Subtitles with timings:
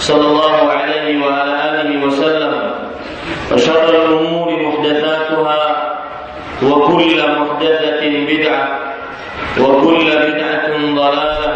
[0.00, 2.54] صلى الله عليه وعلى آله وسلم
[3.52, 5.62] وشر الأمور محدثاتها
[6.62, 8.68] وكل محدثة بدعة
[9.60, 11.52] وكل بدعة ضلالة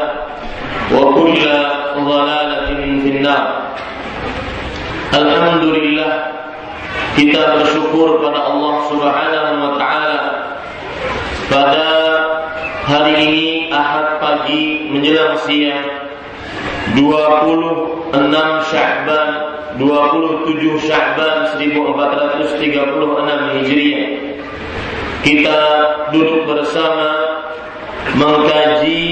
[0.92, 1.42] وكل
[1.96, 2.66] ضلالة
[3.02, 3.48] في النار.
[5.14, 6.12] الحمد لله
[7.16, 10.20] كتاب الشكر على الله سبحانه وتعالى
[11.44, 11.88] pada
[12.88, 16.03] هذه ini Ahad pagi menjelang siang
[16.94, 19.30] 26 Sya'ban
[19.78, 24.34] 27 Sya'ban 1436 Hijriah
[25.24, 25.58] kita
[26.12, 27.16] duduk bersama
[28.12, 29.08] mengkaji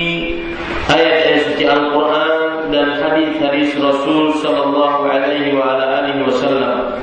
[0.93, 7.01] ayat-ayat suci Al-Quran dan hadis-hadis Rasul Sallallahu Alaihi Wasallam.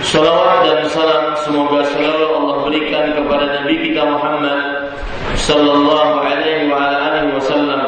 [0.00, 4.88] Salawat dan salam semoga selalu Allah berikan kepada Nabi kita Muhammad
[5.36, 6.72] Sallallahu Alaihi
[7.36, 7.84] Wasallam,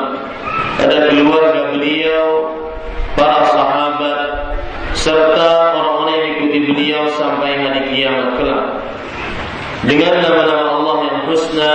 [0.82, 2.50] pada keluarga beliau,
[3.14, 4.20] para sahabat,
[4.98, 8.66] serta orang-orang yang ikuti beliau sampai hari kiamat kelak.
[9.86, 11.74] Dengan nama-nama Allah yang husna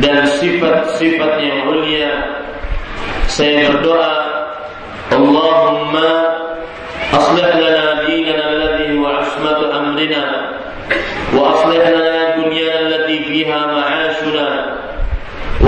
[0.00, 2.12] dan sifat-sifat yang mulia
[3.28, 4.16] saya berdoa
[5.12, 6.08] Allahumma
[7.10, 10.24] aslih lana dinana alladhi huwa asmatu amrina
[11.34, 13.60] wa aslih lana dunyana allati fiha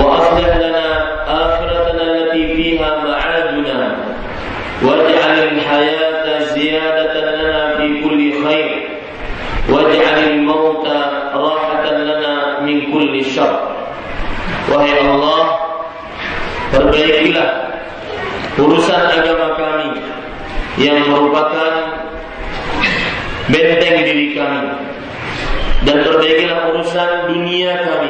[0.01, 0.87] aslih lana
[1.27, 3.79] akhiratana allati fiha ma'aduna
[4.81, 8.71] waj'al al-hayata ziyadatan lana fi kulli khair
[9.69, 12.33] waj'al al-mauta rahatan lana
[12.65, 13.69] min kulli syarr
[14.71, 15.63] wahai Allah
[16.73, 17.49] Perbaikilah
[18.57, 19.93] urusan agama kami
[20.81, 22.01] yang merupakan
[23.45, 24.73] benteng diri kami.
[25.85, 28.09] Dan perbaikilah urusan dunia kami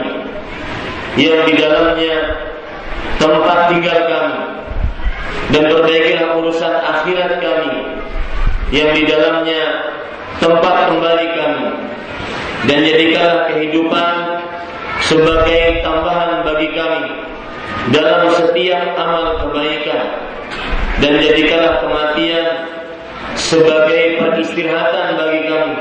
[1.18, 2.16] yang di dalamnya
[3.22, 4.41] tempat tinggal kami.
[5.53, 8.01] Dan perbaikilah urusan akhirat kami.
[8.74, 9.63] Yang di dalamnya
[10.41, 11.68] tempat kembali kami.
[12.66, 14.13] Dan jadikanlah kehidupan
[15.03, 17.06] sebagai tambahan bagi kami
[17.91, 20.06] dalam setiap amal kebaikan.
[21.03, 22.47] Dan jadikanlah kematian
[23.35, 25.78] sebagai peristirahatan bagi kami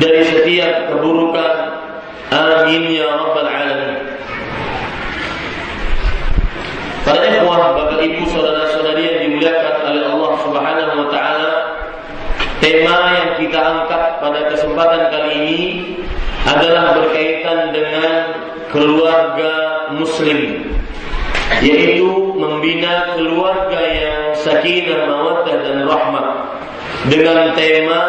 [0.00, 1.52] dari setiap keburukan.
[2.26, 4.16] Amin ya rabbal alamin
[7.06, 11.54] Para ikhwah, bapak ibu, saudara-saudari yang dimuliakan oleh Allah Subhanahu wa taala,
[12.58, 15.62] tema yang kita angkat pada kesempatan kali ini
[16.42, 18.42] adalah berkaitan dengan
[18.74, 19.54] keluarga
[19.94, 20.66] muslim
[21.62, 26.28] yaitu membina keluarga yang sakinah, mawaddah dan rahmah
[27.06, 28.02] dengan tema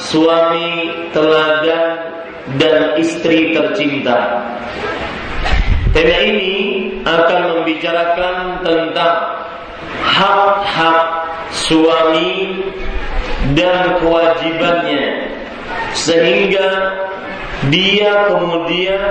[0.00, 2.08] suami teladan
[2.56, 4.48] dan istri tercinta.
[5.90, 6.54] Tema ini
[7.02, 9.16] akan membicarakan tentang
[10.06, 11.00] hak-hak
[11.50, 12.62] suami
[13.58, 15.34] dan kewajibannya
[15.96, 16.94] sehingga
[17.74, 19.02] dia kemudian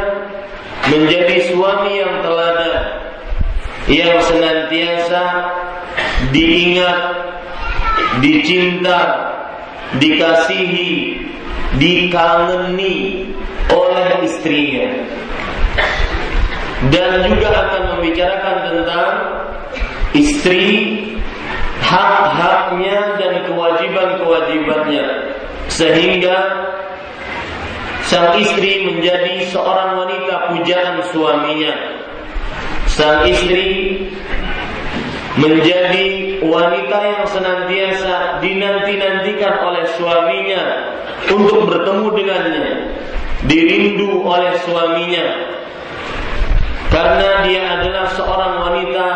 [0.88, 2.84] menjadi suami yang teladan
[3.90, 5.24] yang senantiasa
[6.30, 7.00] diingat,
[8.22, 9.02] dicinta,
[9.98, 11.18] dikasihi,
[11.82, 13.26] dikangeni
[13.74, 14.90] oleh istrinya.
[16.88, 19.12] Dan juga akan membicarakan tentang
[20.16, 20.96] istri,
[21.84, 25.06] hak-haknya dan kewajiban-kewajibannya.
[25.68, 26.38] Sehingga
[28.08, 32.00] sang istri menjadi seorang wanita pujaan suaminya
[33.00, 33.96] sang istri
[35.40, 40.64] menjadi wanita yang senantiasa dinanti-nantikan oleh suaminya
[41.32, 42.68] untuk bertemu dengannya,
[43.48, 45.26] dirindu oleh suaminya.
[46.90, 49.08] Karena dia adalah seorang wanita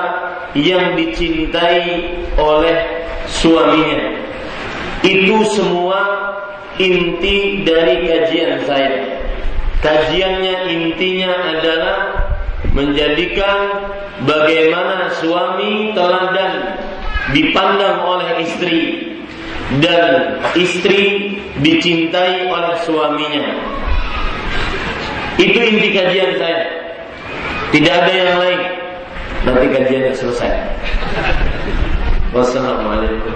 [0.53, 2.77] yang dicintai oleh
[3.25, 4.21] suaminya.
[5.01, 5.99] Itu semua
[6.77, 9.25] inti dari kajian saya.
[9.81, 11.99] Kajiannya intinya adalah
[12.71, 13.89] menjadikan
[14.23, 16.79] bagaimana suami teladan
[17.35, 18.79] dipandang oleh istri
[19.81, 23.49] dan istri dicintai oleh suaminya.
[25.41, 26.92] Itu inti kajian saya.
[27.73, 28.61] Tidak ada yang lain.
[29.49, 30.53] Nanti kajiannya selesai.
[32.29, 33.33] Wassalamualaikum.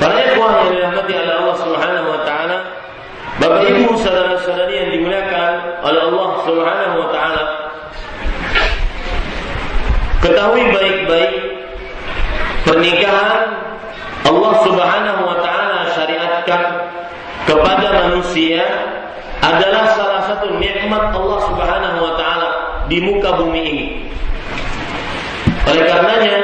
[0.00, 2.58] Para ikhwan yang dirahmati oleh Allah Subhanahu wa taala,
[3.36, 5.52] Bapak Ibu saudara-saudari yang dimuliakan
[5.84, 7.44] oleh Allah Subhanahu wa taala,
[10.24, 11.32] ketahui baik-baik
[12.64, 13.52] pernikahan
[14.32, 16.62] Allah Subhanahu wa taala syariatkan
[17.44, 18.64] kepada manusia
[19.42, 22.50] adalah salah satu nikmat Allah Subhanahu wa taala
[22.86, 23.86] di muka bumi ini.
[25.66, 26.36] Oleh karenanya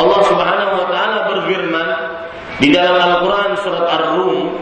[0.00, 1.88] Allah Subhanahu wa taala berfirman
[2.64, 4.56] di dalam Al-Qur'an surat Ar-Rum,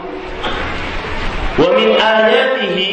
[1.55, 2.91] "Wa min ayatihi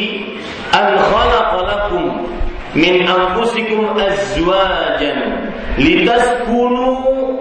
[0.70, 2.30] an khalaqa lakum
[2.78, 5.50] min anfusikum azwajan
[5.82, 6.86] litaskunu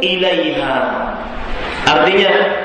[0.02, 0.78] ilaiha."
[1.86, 2.65] Artinya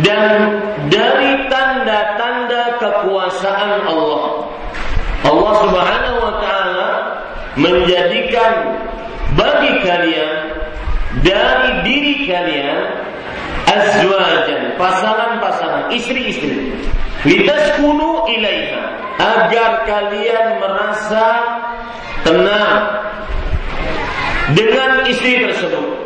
[0.00, 0.56] dan
[0.88, 4.48] dari tanda-tanda kekuasaan Allah.
[5.28, 6.90] Allah Subhanahu wa taala
[7.60, 8.52] menjadikan
[9.36, 10.34] bagi kalian
[11.20, 12.80] dari diri kalian
[13.68, 16.72] azwajan pasangan-pasangan istri-istri.
[17.28, 18.82] Litaskunu ilaiha
[19.20, 21.26] agar kalian merasa
[22.26, 22.80] tenang
[24.56, 26.01] dengan istri tersebut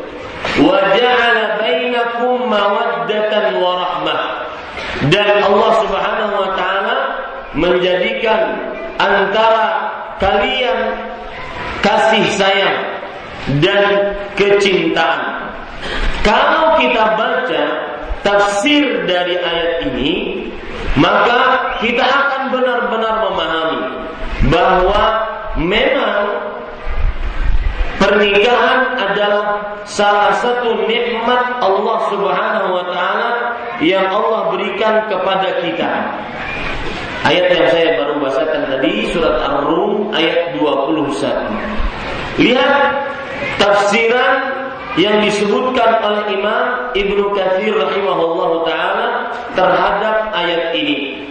[5.11, 6.99] dan Allah Subhanahu wa taala
[7.57, 8.59] menjadikan
[8.99, 10.97] antara kalian
[11.85, 12.79] kasih sayang
[13.63, 15.53] dan kecintaan.
[16.27, 17.65] Kalau kita baca
[18.27, 20.15] tafsir dari ayat ini,
[20.99, 23.83] maka kita akan benar-benar memahami
[24.51, 25.03] bahwa
[25.55, 26.21] memang
[28.07, 29.47] pernikahan adalah
[29.83, 33.31] salah satu nikmat Allah Subhanahu wa taala
[33.83, 35.91] yang Allah berikan kepada kita.
[37.27, 41.27] Ayat yang saya baru bacakan tadi surat Ar-Rum ayat 21.
[42.39, 42.75] Lihat
[43.59, 44.35] tafsiran
[44.95, 46.65] yang disebutkan oleh Imam
[46.95, 49.09] Ibnu Katsir rahimahullah taala
[49.59, 51.27] terhadap ayat ini.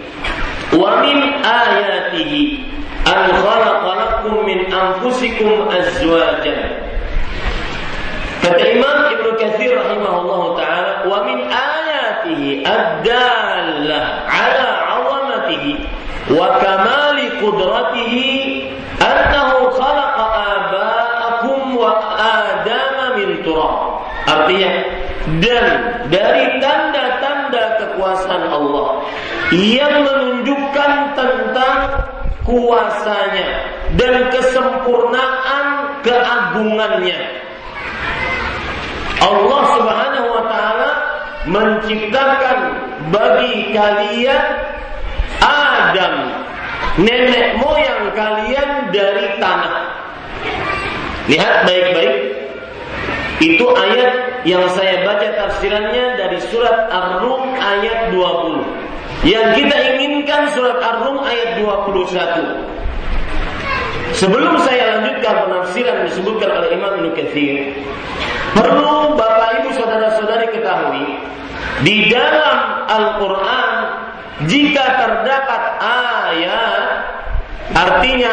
[0.76, 2.76] Wa min ayatihi
[3.06, 6.82] an khalaqa lakum min anfusikum azwajan.
[8.42, 14.66] Kata Imam Ibnu Katsir rahimahullah taala, wa min ayatihi ad-dallah ala
[16.30, 18.30] wa kamali qudratihi
[18.98, 24.02] annahu khalaqa aba'akum wa adama min turab.
[24.26, 24.74] Artinya
[25.42, 25.66] dan
[26.10, 29.06] dari tanda-tanda kekuasaan Allah
[29.54, 30.45] yang menunjukkan
[32.46, 33.50] kuasanya
[33.98, 35.66] dan kesempurnaan
[36.06, 37.20] keagungannya.
[39.26, 40.90] Allah Subhanahu wa taala
[41.50, 42.58] menciptakan
[43.10, 44.44] bagi kalian
[45.42, 46.16] Adam,
[47.02, 49.76] nenek moyang kalian dari tanah.
[51.26, 52.16] Lihat baik-baik.
[53.36, 58.95] Itu ayat yang saya baca tafsirannya dari surat Ar-Rum ayat 20.
[59.26, 62.14] Yang kita inginkan surat Ar-Rum ayat 21.
[64.14, 67.74] Sebelum saya lanjutkan penafsiran disebutkan oleh Imam Ibnu Katsir,
[68.54, 71.18] perlu Bapak Ibu saudara-saudari ketahui
[71.82, 73.74] di dalam Al-Qur'an
[74.46, 76.86] jika terdapat ayat
[77.74, 78.32] artinya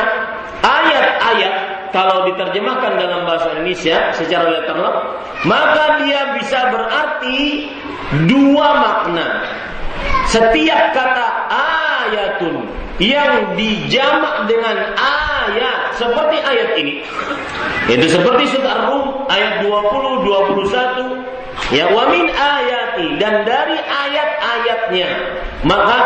[0.61, 7.69] ayat-ayat kalau diterjemahkan dalam bahasa Indonesia secara literal maka dia bisa berarti
[8.27, 9.29] dua makna.
[10.31, 12.65] Setiap kata ayatun
[13.03, 16.95] yang dijamak dengan ayat seperti ayat ini.
[17.91, 25.09] Itu seperti surat Rum ayat 20 21 Ya wamin ayati dan dari ayat-ayatnya.
[25.65, 25.99] Maka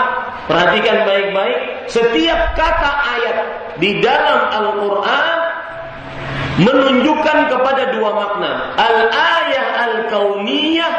[0.50, 3.36] perhatikan baik-baik setiap kata ayat
[3.78, 5.45] di dalam Al-Qur'an
[6.56, 8.52] menunjukkan kepada dua makna.
[8.80, 10.92] Al-ayah al-kauniyah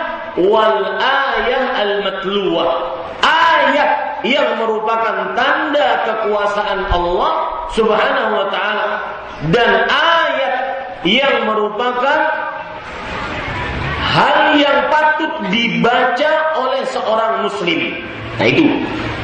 [0.45, 2.69] wal ayah al-matluwah.
[3.25, 7.33] Ayat yang merupakan tanda kekuasaan Allah
[7.73, 8.87] Subhanahu wa taala
[9.53, 10.55] dan ayat
[11.05, 12.19] yang merupakan
[14.01, 18.01] hal yang patut dibaca oleh seorang muslim.
[18.37, 18.65] Nah itu,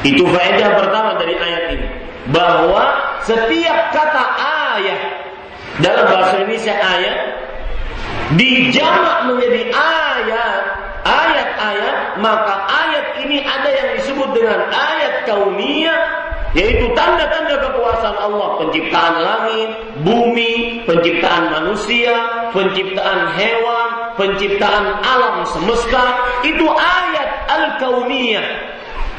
[0.02, 1.88] itu faedah pertama dari ayat ini.
[2.30, 2.82] Bahwa
[3.22, 4.24] setiap kata
[4.74, 5.00] ayat
[5.82, 7.18] dalam bahasa Indonesia ayat
[8.38, 10.62] dijamak menjadi ayat,
[11.04, 16.00] ayat-ayat, maka ayat ini ada yang disebut dengan ayat kauniyah
[16.54, 19.70] yaitu tanda-tanda kekuasaan Allah, penciptaan langit,
[20.06, 22.14] bumi, penciptaan manusia,
[22.54, 26.14] penciptaan hewan, penciptaan alam semesta,
[26.46, 28.46] itu ayat al-kauniyah.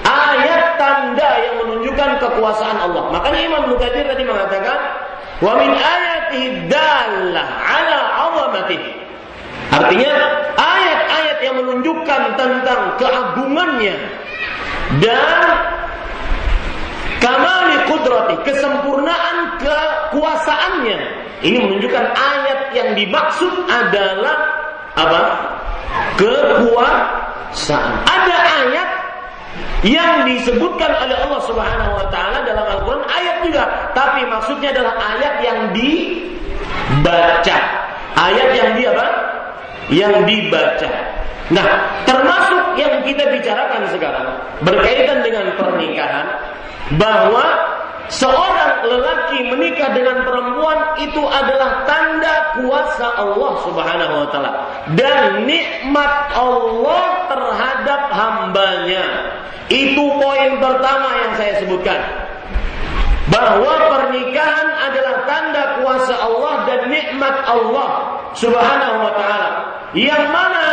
[0.05, 3.12] Ayat tanda yang menunjukkan kekuasaan Allah.
[3.12, 4.79] Makanya Imam Mukadir tadi mengatakan,
[5.43, 8.89] "Wa min ayatihi dallah ala 'azamatihi."
[9.75, 10.13] Artinya
[10.55, 13.95] ayat-ayat yang menunjukkan tentang keagungannya
[15.03, 15.39] dan
[17.19, 20.99] kamali kudrati, kesempurnaan kekuasaannya.
[21.43, 24.35] Ini menunjukkan ayat yang dimaksud adalah
[24.95, 25.21] apa?
[26.15, 27.93] Kekuasaan.
[28.07, 28.89] Ada ayat
[29.85, 35.33] yang disebutkan oleh Allah Subhanahu wa taala dalam Al-Qur'an ayat juga, tapi maksudnya adalah ayat
[35.45, 37.57] yang dibaca.
[38.15, 39.07] Ayat yang di apa?
[39.91, 40.89] Yang dibaca.
[41.53, 41.65] Nah,
[42.09, 44.25] termasuk yang kita bicarakan sekarang
[44.65, 46.25] berkaitan dengan pernikahan
[46.93, 47.45] bahwa
[48.13, 54.51] seorang lelaki menikah dengan perempuan itu adalah tanda kuasa Allah Subhanahu wa taala
[54.93, 59.05] dan nikmat Allah terhadap hambanya.
[59.65, 61.97] Itu poin pertama yang saya sebutkan.
[63.25, 69.49] Bahwa pernikahan adalah tanda kuasa Allah dan nikmat Allah Subhanahu wa taala.
[69.97, 70.65] Yang mana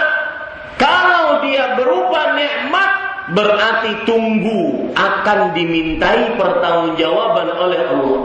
[0.77, 8.23] kalau dia berupa nikmat berarti tunggu akan dimintai pertanggungjawaban oleh Allah.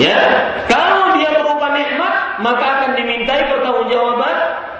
[0.00, 0.20] Ya,
[0.72, 4.36] kalau dia berupa nikmat, maka akan dimintai pertanggungjawaban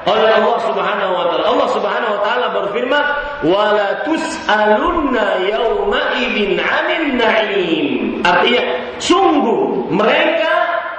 [0.09, 1.45] oleh Allah Subhanahu wa taala.
[1.45, 3.05] Allah Subhanahu wa taala berfirman,
[3.45, 7.87] "Wala tus'alunna yauma idzin 'anil na'im."
[8.25, 8.63] Artinya,
[8.97, 10.53] sungguh mereka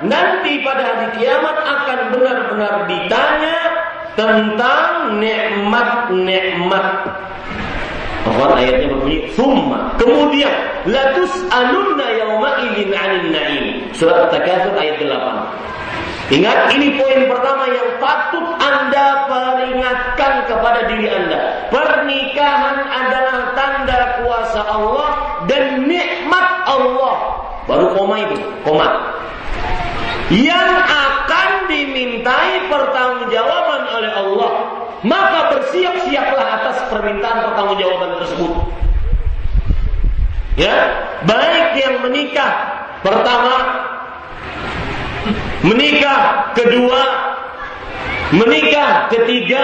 [0.05, 3.82] nanti pada hari kiamat akan benar-benar ditanya
[4.13, 6.88] tentang nikmat-nikmat.
[8.24, 10.00] Bahwa ayatnya berbunyi Thumma.
[10.00, 10.53] Kemudian
[10.88, 13.65] Latus alunna yawma idin anin na'im.
[13.91, 21.67] Surat Takatsur ayat 8 Ingat ini poin pertama yang patut Anda peringatkan kepada diri Anda.
[21.67, 25.12] Pernikahan adalah tanda kuasa Allah
[25.51, 27.15] Dan nikmat Allah.
[27.67, 28.88] Baru koma itu Koma.
[30.32, 33.12] Yang akan dimintai Allah.
[35.03, 38.51] Maka bersiap-siaplah atas permintaan pertanggungjawaban tersebut.
[40.55, 40.75] Ya,
[41.27, 42.51] baik yang menikah
[43.03, 43.57] pertama,
[45.67, 47.01] menikah kedua,
[48.31, 49.63] menikah ketiga,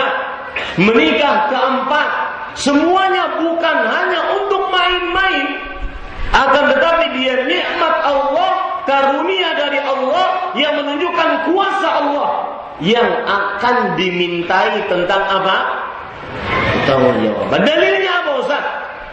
[0.75, 2.10] menikah keempat,
[2.60, 5.46] semuanya bukan hanya untuk main-main,
[6.36, 14.88] akan tetapi dia nikmat Allah karunia dari Allah yang menunjukkan kuasa Allah yang akan dimintai
[14.88, 15.57] tentang apa?
[16.88, 17.51] Tanggung jawab.
[17.59, 18.63] Dalilnya apa Ustaz?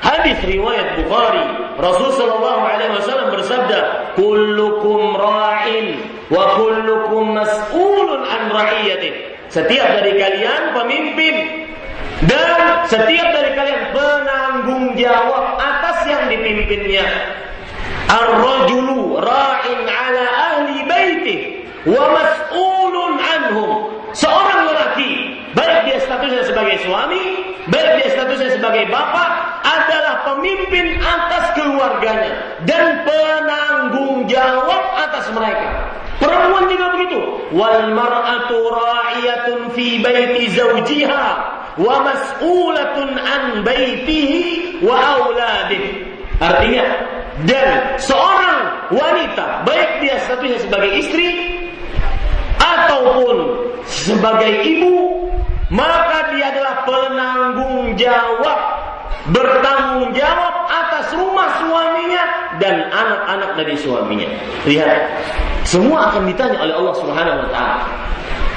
[0.01, 1.45] Hadis riwayat Bukhari.
[1.77, 3.79] Rasul sallallahu alaihi wasallam bersabda,
[4.15, 5.99] "Kullukum ra'in
[6.31, 11.35] wa kullukum mas'ulun an ra'iyati." Setiap dari kalian pemimpin
[12.25, 17.07] dan setiap dari kalian penanggung jawab atas yang dipimpinnya.
[18.07, 21.56] Ar-rajulu ra'in ala ahli baitih
[21.87, 23.71] wa mas'ulun anhum.
[24.17, 25.13] Seorang lelaki,
[25.53, 32.33] baik dia statusnya sebagai suami, baik dia statusnya sebagai bapak, adalah pemimpin atas keluarganya
[32.65, 35.69] dan penanggung jawab atas mereka.
[36.17, 37.21] Perempuan juga begitu.
[37.53, 41.27] Wal mar'atu ra'iyatun fi baiti zawjiha
[41.77, 46.09] wa mas'ulatun an baitihi wa auladihi.
[46.41, 46.85] Artinya,
[47.45, 51.29] dan seorang wanita, baik dia statusnya sebagai istri
[52.59, 53.37] ataupun
[53.87, 55.27] sebagai ibu,
[55.73, 58.61] maka dia adalah penanggung jawab,
[59.35, 62.25] bertanggung jawab atas rumah suaminya
[62.63, 64.29] dan anak-anak dari suaminya.
[64.67, 65.11] Lihat,
[65.67, 67.87] semua akan ditanya oleh Allah Subhanahu wa taala.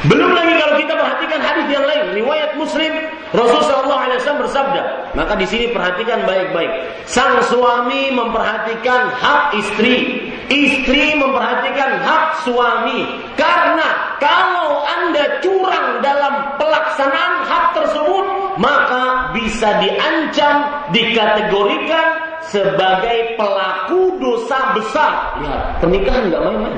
[0.07, 2.93] Belum lagi kalau kita perhatikan hadis yang lain, riwayat Muslim,
[3.35, 5.11] Rasulullah SAW bersabda.
[5.11, 6.71] Maka di sini perhatikan baik-baik.
[7.03, 13.21] Sang suami memperhatikan hak istri, istri memperhatikan hak suami.
[13.37, 18.25] Karena kalau anda curang dalam pelaksanaan hak tersebut,
[18.59, 22.07] maka bisa diancam, dikategorikan
[22.49, 25.37] sebagai pelaku dosa besar.
[25.45, 26.77] Ya, pernikahan nggak main-main.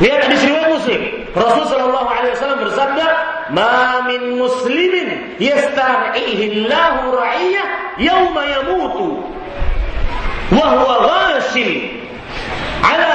[0.00, 1.00] Lihat di riwayat Muslim.
[1.36, 3.06] Rasul sallallahu alaihi wasallam bersabda,
[3.52, 7.66] "Ma min muslimin yastar'ihi Allahu ra'iyah
[8.00, 9.28] yauma yamutu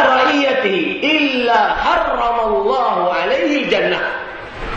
[0.08, 4.24] ra'iyatihi illa harrama Allahu alaihi jannah."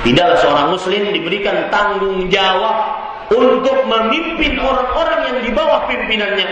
[0.02, 2.98] Tidaklah seorang muslim diberikan tanggung jawab
[3.34, 6.48] untuk memimpin orang-orang yang di bawah pimpinannya.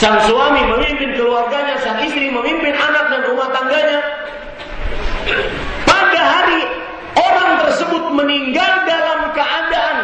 [0.00, 4.00] Sang suami memimpin keluarganya, sang istri memimpin anak dan rumah tangganya.
[5.86, 6.62] Pada hari
[7.14, 9.96] orang tersebut meninggal dalam keadaan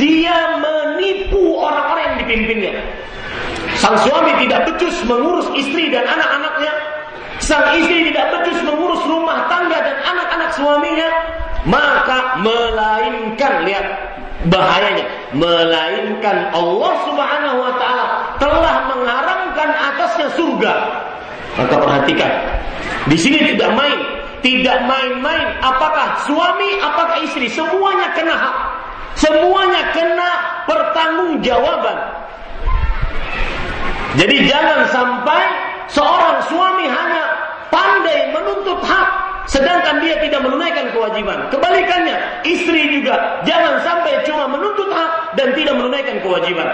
[0.00, 2.74] dia menipu orang-orang yang dipimpinnya.
[3.78, 6.72] Sang suami tidak becus mengurus istri dan anak-anaknya.
[7.42, 11.08] Sang istri tidak becus mengurus rumah tangga dan anak-anak suaminya.
[11.64, 13.86] Maka melainkan, lihat
[14.52, 15.04] bahayanya.
[15.34, 18.06] Melainkan Allah subhanahu wa ta'ala
[18.38, 20.72] telah mengharamkan atasnya surga.
[21.58, 22.30] Maka perhatikan.
[23.10, 23.98] Di sini tidak main.
[24.44, 25.56] Tidak main-main.
[25.64, 27.48] Apakah suami, apakah istri.
[27.48, 28.56] Semuanya kena hak.
[29.16, 30.30] Semuanya kena
[30.68, 31.98] pertanggungjawaban.
[34.14, 35.42] Jadi jangan sampai
[35.90, 37.24] seorang suami hanya
[37.68, 39.08] pandai menuntut hak
[39.50, 41.50] sedangkan dia tidak menunaikan kewajiban.
[41.52, 42.16] Kebalikannya,
[42.46, 46.68] istri juga jangan sampai cuma menuntut hak dan tidak menunaikan kewajiban.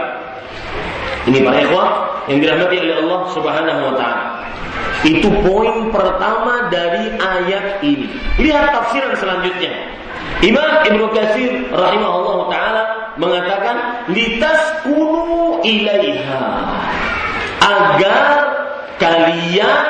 [1.29, 1.89] Ini para ikhwah
[2.33, 4.25] yang dirahmati oleh Allah Subhanahu wa taala.
[5.01, 8.09] Itu poin pertama dari ayat ini.
[8.41, 9.73] Lihat tafsiran selanjutnya.
[10.41, 12.83] Imam Ibnu Katsir rahimahullah taala
[13.21, 13.77] mengatakan
[14.85, 16.45] kunu ilaiha
[17.61, 18.25] agar
[18.97, 19.85] kalian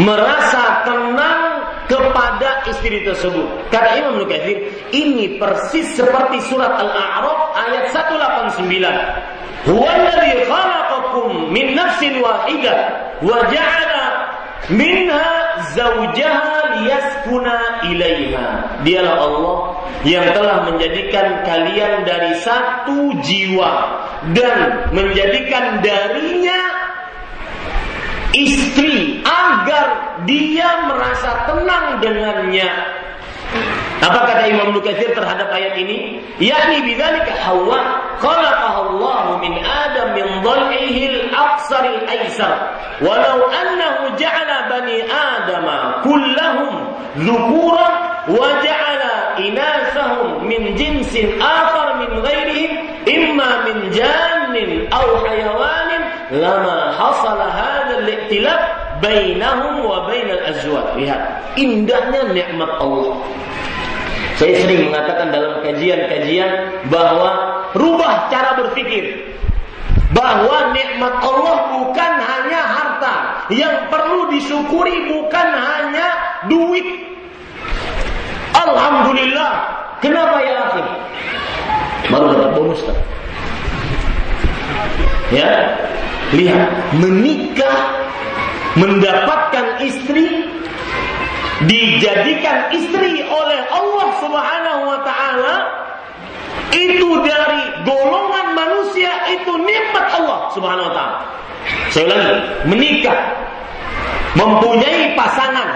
[0.00, 1.42] merasa tenang
[1.86, 3.68] kepada istri tersebut.
[3.68, 9.68] Kata Imam Nukathir, ini persis seperti surat Al-A'raf ayat 189.
[9.68, 12.76] Huwa alladhi khalaqakum min nafsin wahidah
[13.24, 14.23] wa ja'ala
[14.72, 15.28] minha
[15.76, 18.46] zaujaha liyaskuna ilaiha.
[18.84, 19.58] Dialah Allah
[20.04, 23.72] yang telah menjadikan kalian dari satu jiwa
[24.36, 26.60] dan menjadikan darinya
[28.36, 32.72] istri agar dia merasa tenang dengannya.
[34.04, 36.20] Apa kata Imam Nukatsir terhadap ayat ini?
[36.36, 42.52] Yakni bidzalika Hawa khalaqaha Allah min Adam min dhal'ihi al-aqsar al-aysar.
[43.00, 45.64] Walau annahu ja'ala bani Adam
[46.04, 46.74] kullahum
[47.16, 47.94] dhukuran
[48.28, 52.72] wa ja'ala inasahum min jinsin akhar min ghairihim
[53.08, 56.02] imma min jannin aw hayawanin
[56.44, 58.60] lama hasala hadha al-iktilaf
[59.00, 60.92] bainahum wa bainal azwaj.
[61.00, 63.16] Lihat, indahnya nikmat Allah.
[64.34, 66.50] Saya sering mengatakan dalam kajian-kajian
[66.90, 69.30] bahwa rubah cara berpikir.
[70.10, 73.14] Bahwa nikmat Allah bukan hanya harta.
[73.50, 76.08] Yang perlu disyukuri bukan hanya
[76.50, 76.86] duit.
[78.54, 79.52] Alhamdulillah.
[80.02, 80.86] Kenapa ya akhir?
[82.10, 82.98] Baru dapat bonus kan?
[85.32, 85.50] Ya,
[86.36, 87.78] lihat menikah
[88.76, 90.46] mendapatkan istri
[91.64, 93.93] dijadikan istri oleh Allah
[94.24, 95.54] Subhanahu wa taala
[96.72, 101.18] itu dari golongan manusia itu nikmat Allah Subhanahu wa taala.
[101.92, 102.34] Saya ulangi,
[102.68, 103.20] menikah
[104.36, 105.68] mempunyai pasangan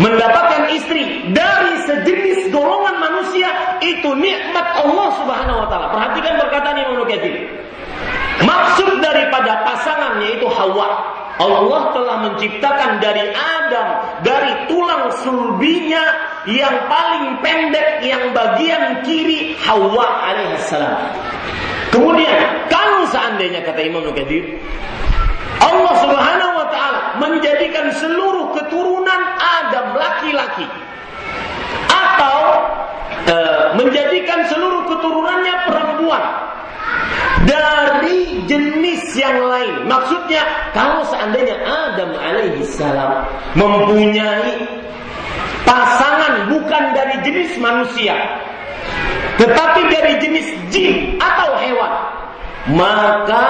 [0.00, 3.48] mendapatkan istri dari sejenis golongan manusia
[3.84, 5.86] itu nikmat Allah Subhanahu wa taala.
[5.92, 7.32] Perhatikan perkataan Imam Nukaiti.
[8.42, 11.20] Maksud daripada pasangannya itu Hawa.
[11.40, 13.88] Allah telah menciptakan dari Adam
[14.20, 16.04] dari tulang sulbinya
[16.44, 20.96] yang paling pendek yang bagian kiri Hawa alaihissalam.
[21.92, 24.56] Kemudian kalau seandainya kata Imam Nukadir
[25.62, 30.66] Allah Subhanahu wa taala menjadikan seluruh keturunan Adam laki-laki
[31.86, 32.38] atau
[33.26, 33.36] e,
[33.78, 36.24] menjadikan seluruh keturunannya perempuan
[37.46, 39.86] dari jenis yang lain.
[39.86, 40.42] Maksudnya
[40.74, 44.66] kalau seandainya Adam alaihi salam mempunyai
[45.62, 48.18] pasangan bukan dari jenis manusia,
[49.38, 51.92] tetapi dari jenis jin atau hewan,
[52.74, 53.46] maka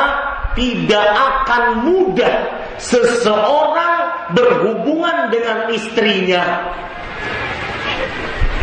[0.55, 2.35] tidak akan mudah
[2.77, 3.95] seseorang
[4.37, 6.43] berhubungan dengan istrinya.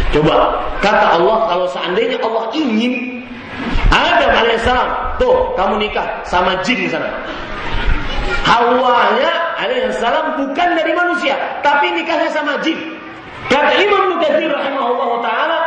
[0.09, 3.21] Coba kata Allah kalau seandainya Allah ingin
[3.89, 4.89] Adam alaihissalam,
[5.21, 7.09] tuh kamu nikah sama jin sana.
[8.45, 12.77] Hawanya alaihissalam bukan dari manusia, tapi nikahnya sama jin.
[13.49, 15.57] Kata Imam Mughazir rahimahullah taala,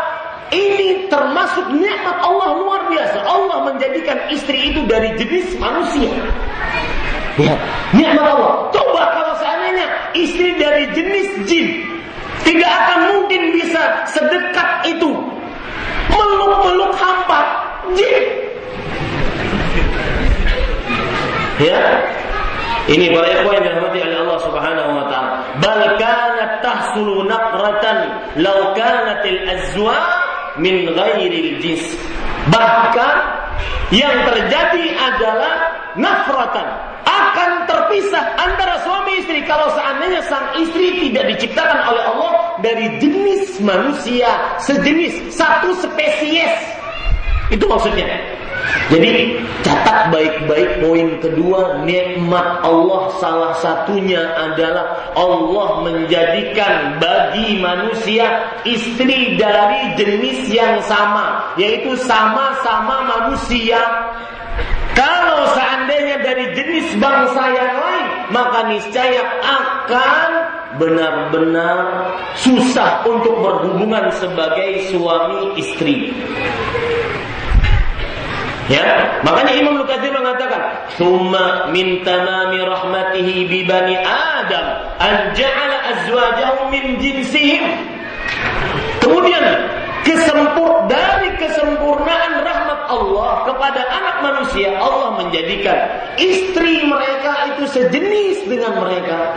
[0.53, 3.25] ini termasuk nikmat Allah luar biasa.
[3.25, 6.13] Allah menjadikan istri itu dari jenis manusia.
[7.41, 7.57] Ya,
[7.97, 8.69] nikmat Allah.
[8.69, 11.89] Coba kalau seandainya istri dari jenis jin,
[12.45, 15.11] tidak akan mungkin bisa sedekat itu
[16.13, 17.41] meluk-meluk hamba
[17.97, 18.25] jin.
[21.65, 21.81] Ya.
[22.83, 25.39] Ini para ikhwan yang dirahmati oleh Allah Subhanahu wa taala.
[25.63, 27.99] Bal kanat tahsulu naqratan
[28.43, 30.03] law kanat al azwa
[30.59, 31.85] min ghairil jins.
[32.51, 33.15] Bahkan
[33.95, 35.55] yang terjadi adalah
[35.95, 36.69] nafratan
[37.05, 39.45] akan terpisah antara suami istri.
[39.45, 42.33] Kalau seandainya sang istri tidak diciptakan oleh Allah
[42.65, 46.53] dari jenis manusia sejenis satu spesies.
[47.53, 48.09] Itu maksudnya
[48.93, 59.41] jadi catat baik-baik poin kedua nikmat Allah salah satunya adalah Allah menjadikan bagi manusia istri
[59.41, 63.81] dari jenis yang sama yaitu sama-sama manusia.
[64.93, 70.31] Kalau seandainya dari jenis bangsa yang lain maka niscaya akan
[70.77, 71.77] benar-benar
[72.37, 76.13] susah untuk berhubungan sebagai suami istri.
[78.71, 84.67] Ya, makanya Imam Lukathir mengatakan, "Tsumma min tamami rahmatihi bi bani Adam
[85.03, 87.63] an ja'ala azwajahu min jinsihim."
[89.03, 89.43] Kemudian
[90.07, 95.79] kesempur dari kesempurnaan rahmat Allah kepada anak manusia, Allah menjadikan
[96.23, 99.35] istri mereka itu sejenis dengan mereka.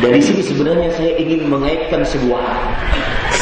[0.00, 2.62] Dari sini sebenarnya saya ingin mengaitkan sebuah hal.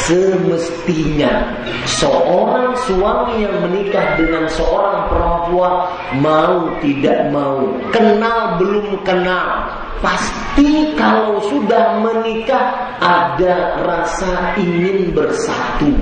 [0.09, 1.55] Semestinya
[1.87, 5.73] seorang suami yang menikah dengan seorang perempuan
[6.19, 7.63] mau tidak mau,
[7.95, 9.71] kenal belum kenal,
[10.03, 15.95] pasti kalau sudah menikah ada rasa ingin bersatu.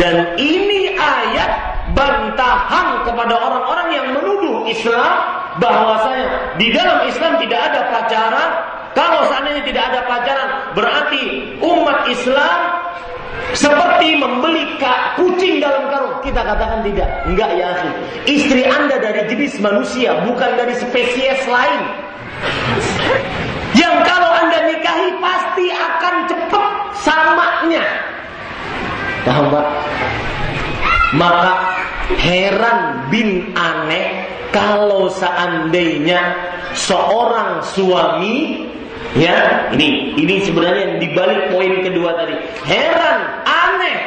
[0.00, 1.50] Dan ini ayat
[1.94, 5.14] bantahan kepada orang-orang yang menuduh Islam
[5.62, 8.50] bahwasanya di dalam Islam tidak ada pacaran,
[8.92, 11.22] kalau seandainya tidak ada pacaran, berarti
[11.62, 12.58] umat Islam
[13.54, 14.78] seperti membeli
[15.18, 16.16] kucing dalam karung.
[16.22, 17.08] Kita katakan tidak.
[17.26, 17.90] Enggak ya akhi.
[18.30, 21.82] Istri anda dari jenis manusia, bukan dari spesies lain.
[23.74, 27.84] Yang kalau anda nikahi pasti akan cepat samanya.
[29.22, 29.66] Paham pak?
[31.14, 31.52] Maka
[32.18, 36.34] heran bin aneh kalau seandainya
[36.74, 38.66] seorang suami
[39.18, 42.34] Ya, ini ini sebenarnya dibalik poin kedua tadi.
[42.62, 43.98] Heran, aneh.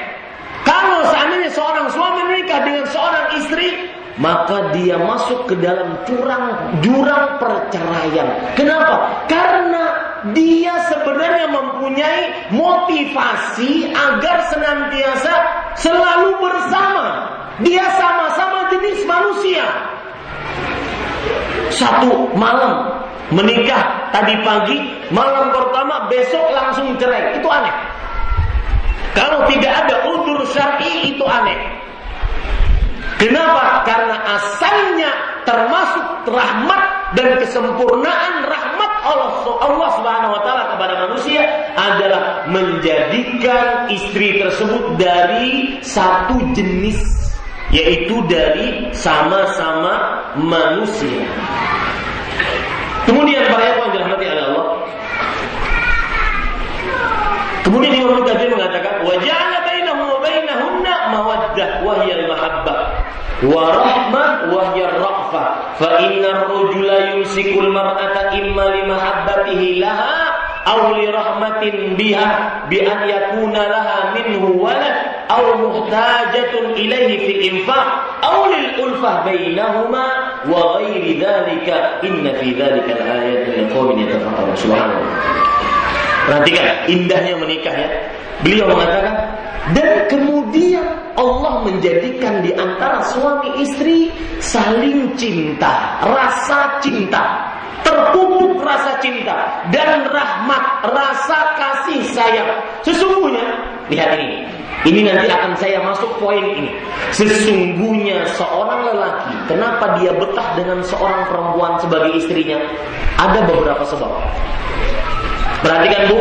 [0.63, 7.35] Kalau seandainya seorang suami menikah dengan seorang istri, maka dia masuk ke dalam jurang jurang
[7.35, 8.55] perceraian.
[8.55, 9.27] Kenapa?
[9.27, 9.83] Karena
[10.31, 15.33] dia sebenarnya mempunyai motivasi agar senantiasa
[15.75, 17.27] selalu bersama.
[17.59, 19.67] Dia sama-sama jenis manusia.
[21.73, 23.01] Satu malam
[23.33, 24.77] menikah tadi pagi,
[25.09, 27.37] malam pertama besok langsung cerai.
[27.41, 27.73] Itu aneh.
[29.13, 31.57] Kalau tidak ada udur syar'i itu aneh.
[33.21, 33.85] Kenapa?
[33.85, 35.11] Karena asalnya
[35.45, 36.81] termasuk rahmat
[37.13, 39.31] dan kesempurnaan rahmat Allah
[39.63, 41.41] Allah Subhanahu wa taala kepada manusia
[41.77, 46.99] adalah menjadikan istri tersebut dari satu jenis
[47.73, 51.25] yaitu dari sama-sama manusia.
[53.09, 54.67] Kemudian para yang dirahmati oleh Allah.
[57.63, 62.79] Kemudian Imam Katsir mengatakan wa ja'ala bainahum wa bainahunna mawaddah wa hiya al-mahabbah
[63.43, 65.47] wa rahmah wa hiya ar-ra'fah
[65.79, 72.29] fa inna ar-rajula yumsiku al-mar'ata imma li mahabbatihi laha aw rahmatin biha
[72.71, 77.87] bi an yakuna laha minhu walad aw muhtajatun ilaihi fi infaq
[78.23, 80.05] aw lil ulfah bainahuma
[80.47, 84.55] wa ghairi dzalika inna fi dzalika al-ayatin liqaumin yatafakkarun.
[84.55, 85.11] Subhanallah.
[86.23, 87.89] Perhatikan indahnya menikah ya.
[88.43, 89.15] Beliau mengatakan
[89.75, 90.83] dan kemudian
[91.15, 94.11] Allah menjadikan di antara suami istri
[94.43, 97.47] saling cinta, rasa cinta,
[97.83, 102.49] terpupuk rasa cinta dan rahmat, rasa kasih sayang.
[102.81, 103.45] Sesungguhnya,
[103.91, 104.47] lihat ini.
[104.83, 106.67] Ini nanti akan saya masuk poin ini.
[107.15, 112.59] Sesungguhnya seorang lelaki, kenapa dia betah dengan seorang perempuan sebagai istrinya?
[113.15, 114.11] Ada beberapa sebab.
[115.63, 116.19] Perhatikan Bu.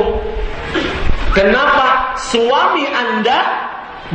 [1.35, 3.40] Kenapa suami Anda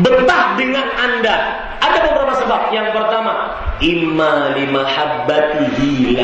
[0.02, 1.36] betah dengan Anda?
[1.82, 2.62] Ada beberapa sebab.
[2.74, 3.34] Yang pertama,
[3.82, 6.18] imma limahabbatihi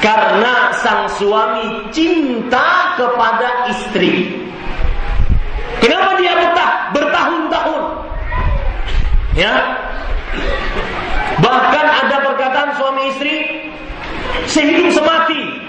[0.00, 4.42] Karena sang suami cinta kepada istri.
[5.80, 7.82] Kenapa dia betah bertahun-tahun?
[9.36, 9.54] Ya.
[11.36, 13.34] Bahkan ada perkataan suami istri
[14.48, 15.66] sehidup semati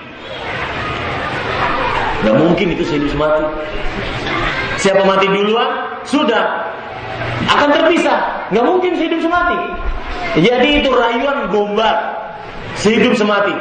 [2.26, 3.46] Gak mungkin itu sehidup mati.
[4.82, 5.70] Siapa mati duluan,
[6.02, 6.66] sudah
[7.48, 8.48] akan terpisah.
[8.52, 9.60] Gak mungkin sehidup semati.
[10.40, 11.98] Jadi itu rayuan gombal.
[12.78, 13.54] Sehidup semati.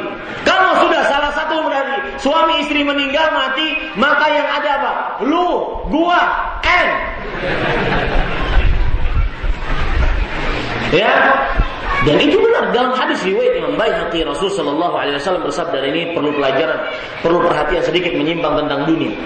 [0.45, 4.93] Kalau sudah salah satu dari suami istri meninggal mati, maka yang ada apa?
[5.27, 6.21] Lu, gua,
[6.63, 6.89] N.
[10.95, 11.35] Ya,
[12.07, 16.31] dan itu benar dalam hadis riwayat Imam Baihaqi Rasul Shallallahu Alaihi Wasallam bersabda ini perlu
[16.31, 16.79] pelajaran,
[17.19, 19.17] perlu perhatian sedikit menyimpang tentang dunia.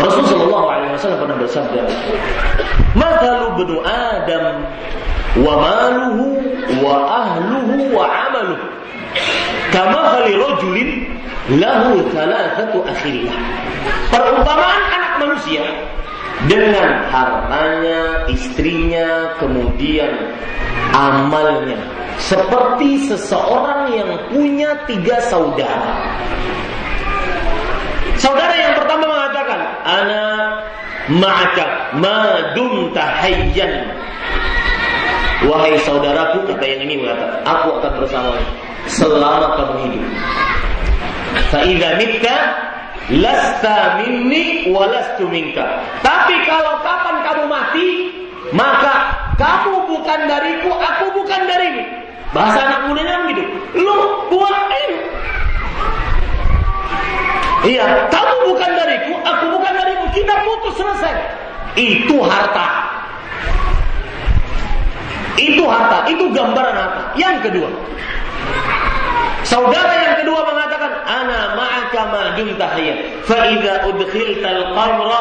[0.00, 1.82] Rasul Shallallahu Alaihi Wasallam pernah bersabda,
[2.96, 4.44] "Matalu benu Adam
[5.44, 6.26] wa maluhu
[6.80, 8.66] wa ahluhu wa amaluhu
[9.70, 10.90] kama khali rajulin
[11.60, 13.36] lahu thalathatu akhiriyah."
[14.08, 15.64] Perumpamaan anak manusia
[16.48, 20.12] dengan hartanya, istrinya, kemudian
[20.96, 21.76] amalnya.
[22.20, 25.96] Seperti seseorang yang punya tiga saudara.
[28.20, 29.49] Saudara yang pertama mengatakan,
[29.84, 30.22] Ana
[31.08, 33.88] ma'aka madum tahayyan.
[35.48, 38.36] Wahai saudaraku, kata yang ini mengatakan, aku akan bersama
[38.84, 40.04] selama kamu hidup.
[41.48, 42.36] Fa'idha mitta
[43.08, 45.64] lasta minni walastu minka.
[46.04, 47.88] Tapi kalau kapan kamu mati,
[48.52, 51.82] maka kamu bukan dariku, aku bukan darimu.
[52.30, 53.42] Bahasa anak mudanya begitu.
[53.74, 53.96] Lu
[54.30, 54.90] buatin.
[57.66, 58.89] Iya, kamu bukan darimu.
[60.20, 61.16] Kita putus selesai.
[61.80, 62.68] Itu harta.
[65.40, 67.02] Itu harta, itu gambaran harta.
[67.16, 67.70] Yang kedua,
[69.40, 73.24] Saudara yang kedua mengatakan, "Ana ma'aka ma dumta hayya.
[73.24, 75.20] Fa idza udkhiltal qamra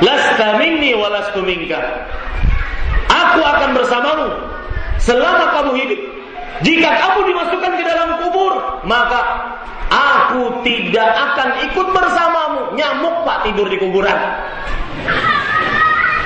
[0.00, 2.08] lasta minni wa lastu minka."
[3.12, 4.28] Aku akan bersamamu
[4.96, 6.00] selama kamu hidup.
[6.62, 9.20] Jika kamu dimasukkan ke dalam kubur, maka
[9.88, 12.74] aku tidak akan ikut bersamamu.
[12.74, 14.18] Nyamuk Pak tidur di kuburan.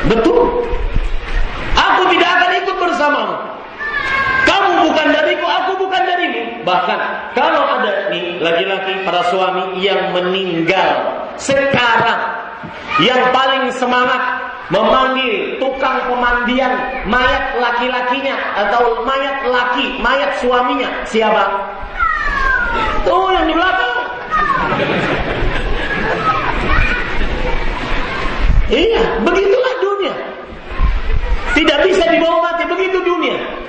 [0.08, 0.66] Betul.
[1.76, 3.36] Aku tidak akan ikut bersamamu.
[4.82, 6.66] Bukan dariku, aku bukan darimu.
[6.66, 6.98] Bahkan
[7.38, 12.20] kalau ada nih laki-laki para suami yang meninggal sekarang,
[13.02, 14.20] yang paling semangat
[14.74, 16.72] memanggil tukang pemandian
[17.06, 21.44] mayat laki-lakinya atau mayat laki, mayat suaminya siapa?
[23.06, 23.98] Tuh yang di belakang.
[28.72, 30.14] Iya, begitulah dunia.
[31.52, 33.61] Tidak bisa dibawa mati, begitu dunia.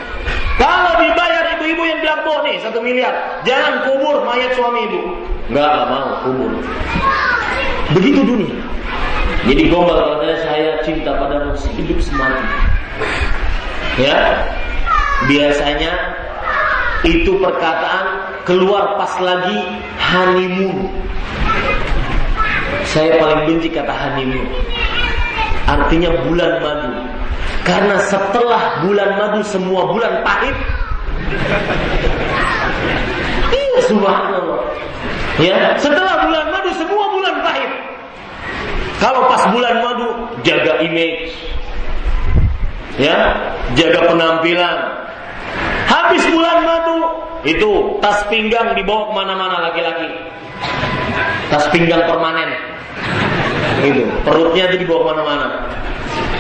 [0.64, 3.12] Kalau dibayar ibu-ibu yang bilang, boh nih satu miliar,
[3.44, 5.00] jangan kubur mayat suami ibu.
[5.52, 6.52] Enggak, enggak mau kubur.
[8.00, 8.56] Begitu dunia.
[9.44, 12.48] Jadi gombal katanya saya cinta pada hidup semati.
[14.00, 14.48] Ya,
[15.28, 15.92] biasanya
[17.04, 19.60] itu perkataan keluar pas lagi
[20.00, 20.88] honeymoon.
[22.88, 24.48] Saya paling benci kata honeymoon.
[25.68, 27.13] Artinya bulan madu.
[27.64, 30.56] Karena setelah bulan madu semua bulan pahit.
[33.56, 34.60] Iya subhanallah.
[35.40, 37.72] Ya, setelah bulan madu semua bulan pahit.
[39.00, 40.08] Kalau pas bulan madu
[40.44, 41.32] jaga image.
[43.00, 43.32] Ya,
[43.80, 44.78] jaga penampilan.
[45.88, 47.00] Habis bulan madu
[47.48, 50.12] itu tas pinggang dibawa ke mana-mana laki-laki.
[51.48, 52.52] Tas pinggang permanen.
[53.84, 55.48] Itu perutnya itu dibawa ke mana-mana.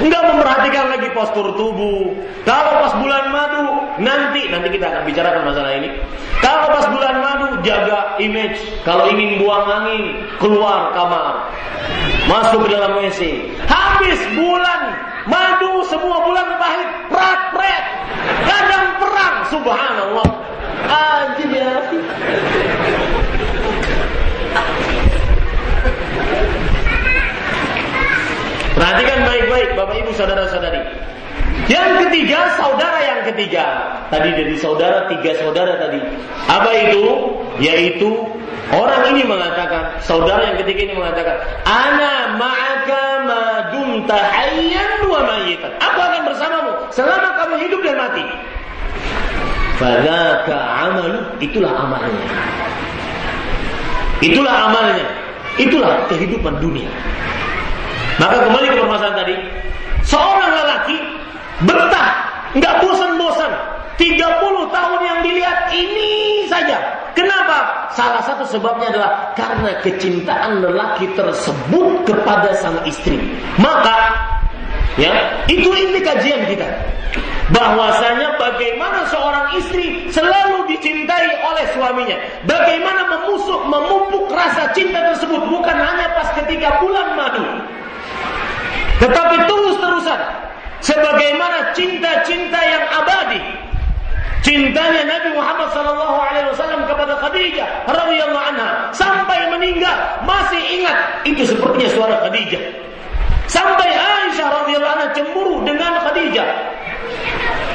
[0.03, 2.11] Enggak memperhatikan lagi postur tubuh.
[2.43, 5.95] Kalau pas bulan madu, nanti nanti kita akan bicarakan masalah ini.
[6.43, 8.59] Kalau pas bulan madu, jaga image.
[8.83, 11.47] Kalau ingin buang angin, keluar kamar.
[12.27, 13.47] Masuk ke dalam WC.
[13.63, 14.81] Habis bulan
[15.23, 17.85] madu, semua bulan pahit, prat-pret.
[18.43, 20.27] Kadang perang, subhanallah.
[20.83, 21.79] Anjir ya.
[28.93, 30.85] Perhatikan baik-baik Bapak Ibu saudara-saudari.
[31.65, 33.65] Yang ketiga, saudara yang ketiga.
[34.13, 35.97] Tadi dari saudara, tiga saudara tadi.
[36.45, 37.01] Apa itu?
[37.57, 38.21] Yaitu
[38.69, 45.73] orang ini mengatakan, saudara yang ketiga ini mengatakan, Ana ma'aka madum tahayyan wa mayitan.
[45.81, 48.25] Aku akan bersamamu selama kamu hidup dan mati.
[49.81, 52.29] Fadaka amalu, itulah amalnya.
[54.21, 55.07] Itulah amalnya.
[55.57, 56.93] Itulah kehidupan dunia.
[58.21, 59.35] Maka kembali ke permasalahan tadi,
[60.05, 60.97] seorang lelaki
[61.65, 62.09] betah,
[62.53, 63.51] nggak bosan-bosan,
[63.97, 66.09] 30 tahun yang dilihat ini
[66.49, 66.77] saja.
[67.13, 67.89] Kenapa?
[67.93, 73.21] Salah satu sebabnya adalah karena kecintaan lelaki tersebut kepada sang istri.
[73.61, 74.17] Maka,
[74.97, 75.13] ya,
[75.45, 76.65] itu inti kajian kita.
[77.53, 82.17] Bahwasanya bagaimana seorang istri selalu dicintai oleh suaminya.
[82.49, 87.45] Bagaimana memusuk, memupuk rasa cinta tersebut bukan hanya pas ketika bulan madu,
[89.03, 90.19] tetapi terus-terusan
[90.79, 93.41] sebagaimana cinta-cinta yang abadi.
[94.43, 99.95] Cintanya Nabi Muhammad sallallahu alaihi wasallam kepada Khadijah radhiyallahu anha sampai meninggal
[100.27, 102.63] masih ingat itu sepertinya suara Khadijah.
[103.47, 106.47] Sampai Aisyah radhiyallahu anha cemburu dengan Khadijah.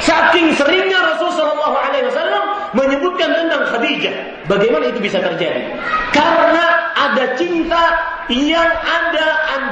[0.01, 1.73] Saking seringnya Rasulullah
[2.09, 4.45] SAW menyebutkan tentang Khadijah.
[4.49, 5.77] Bagaimana itu bisa terjadi?
[6.13, 7.83] Karena ada cinta
[8.29, 9.19] yang ada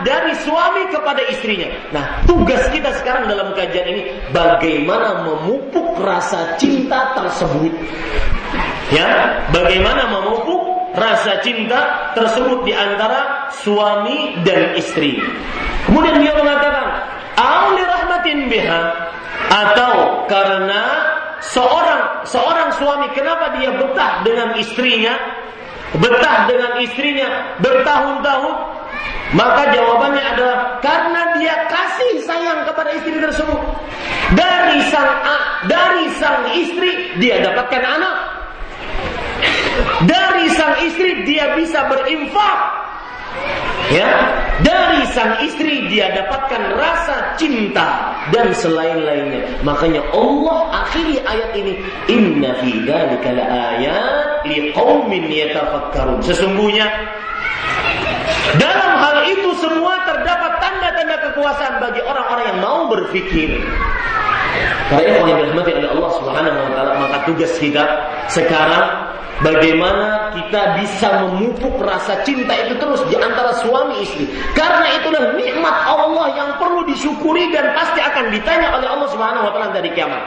[0.07, 1.67] dari suami kepada istrinya.
[1.91, 7.73] Nah, tugas kita sekarang dalam kajian ini bagaimana memupuk rasa cinta tersebut.
[8.93, 15.19] Ya, bagaimana memupuk rasa cinta tersebut di antara suami dan istri.
[15.85, 16.85] Kemudian dia mengatakan,
[17.35, 18.81] "Auli rahmatin biha"
[19.51, 25.15] atau karena seorang seorang suami kenapa dia betah dengan istrinya?
[25.97, 28.55] Betah dengan istrinya bertahun-tahun?
[29.35, 33.59] Maka jawabannya adalah karena dia kasih sayang kepada istri tersebut.
[34.35, 35.11] Dari sang
[35.67, 38.17] dari sang istri dia dapatkan anak.
[40.07, 42.59] Dari sang istri dia bisa berinfak
[43.87, 44.11] Ya,
[44.67, 49.47] dari sang istri dia dapatkan rasa cinta dan selain-lainnya.
[49.63, 51.79] Makanya Allah akhiri ayat ini,
[52.11, 56.19] Inna fi dzalika laayat liqaumin yatafakkarun.
[56.19, 56.83] Sesungguhnya
[58.59, 63.63] dalam hal itu semua terdapat tanda-tanda kekuasaan bagi orang-orang yang mau berpikir.
[64.91, 67.83] Para ikhwan yang dirahmati oleh Allah Subhanahu wa taala, maka tugas kita
[68.31, 74.25] sekarang Bagaimana kita bisa memupuk rasa cinta itu terus di antara suami istri.
[74.57, 79.51] Karena itulah nikmat Allah yang perlu disyukuri dan pasti akan ditanya oleh Allah Subhanahu wa
[79.53, 80.23] taala dari kiamat.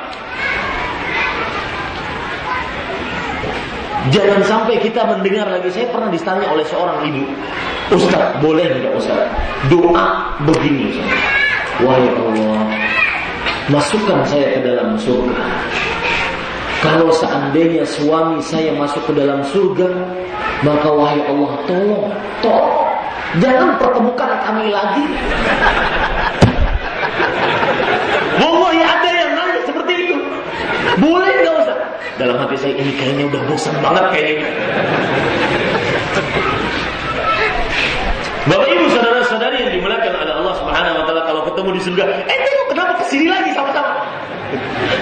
[4.14, 7.20] Jangan sampai kita mendengar lagi saya pernah ditanya oleh seorang ibu,
[7.92, 9.28] Ustaz, boleh enggak Ustaz?
[9.68, 10.96] Doa begini.
[11.84, 12.64] Wahai Allah,
[13.68, 15.44] masukkan saya ke dalam surga.
[16.80, 19.88] Kalau seandainya suami saya masuk ke dalam surga,
[20.64, 22.08] maka wahai Allah tolong,
[22.40, 22.88] tolong,
[23.36, 25.04] jangan pertemukan kami lagi.
[28.40, 30.16] Wallahi ada yang nanya seperti itu.
[31.04, 31.76] Boleh nggak usah?
[32.16, 34.48] Dalam hati saya ini kayaknya udah bosan banget kayaknya.
[38.48, 42.38] Bapak Ibu saudara-saudari yang dimuliakan oleh Allah Subhanahu wa taala kalau ketemu di surga, eh
[42.40, 43.49] tengok kenapa ke sini lagi?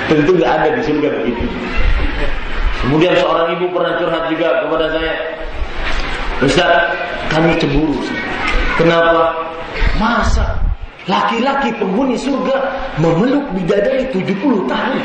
[0.09, 1.45] Tentu nggak ada di surga begitu.
[2.81, 5.15] Kemudian seorang ibu pernah curhat juga kepada saya.
[6.41, 6.73] Ustaz,
[7.29, 7.99] kami cemburu.
[8.81, 9.37] Kenapa?
[10.01, 10.57] Masa
[11.05, 12.57] laki-laki penghuni surga
[13.03, 14.99] memeluk bidadari 70 tahun?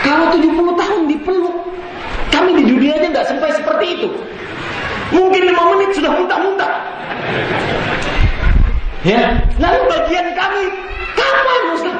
[0.00, 1.56] Kalau 70 tahun dipeluk,
[2.32, 4.08] kami di dunia aja nggak sampai seperti itu.
[5.14, 6.72] Mungkin lima menit sudah muntah-muntah.
[9.04, 10.62] Ya, lalu bagian kami
[11.14, 11.99] kapan Ustaz?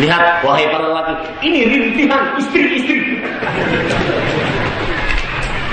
[0.00, 3.20] Lihat, wahai para lelaki, ini rintihan istri-istri.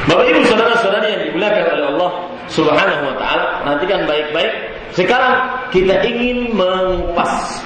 [0.09, 2.11] Bapak Ibu saudara-saudari yang dimuliakan oleh Allah
[2.49, 4.53] Subhanahu wa taala, perhatikan baik-baik.
[4.97, 5.35] Sekarang
[5.69, 7.61] kita ingin mengupas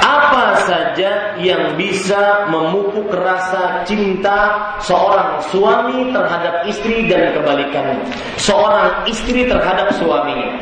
[0.00, 7.98] apa saja yang bisa memupuk rasa cinta seorang suami terhadap istri dan kebalikannya.
[8.38, 10.54] Seorang istri terhadap suaminya.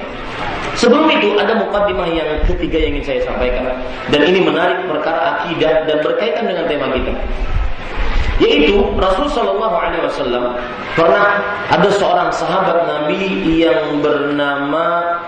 [0.79, 3.75] Sebelum itu ada mukadimah yang ketiga yang ingin saya sampaikan
[4.15, 7.13] dan ini menarik perkara akidah dan berkaitan dengan tema kita.
[8.39, 10.55] Yaitu Rasul Shallallahu Alaihi Wasallam
[10.95, 11.43] pernah
[11.75, 13.27] ada seorang sahabat Nabi
[13.67, 15.19] yang bernama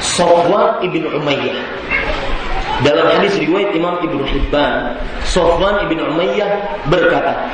[0.00, 1.77] Sofwan ibn Umayyah
[2.86, 4.94] dalam hadis riwayat Imam Ibnu Hibban,
[5.26, 7.50] Sofwan ibn Umayyah berkata,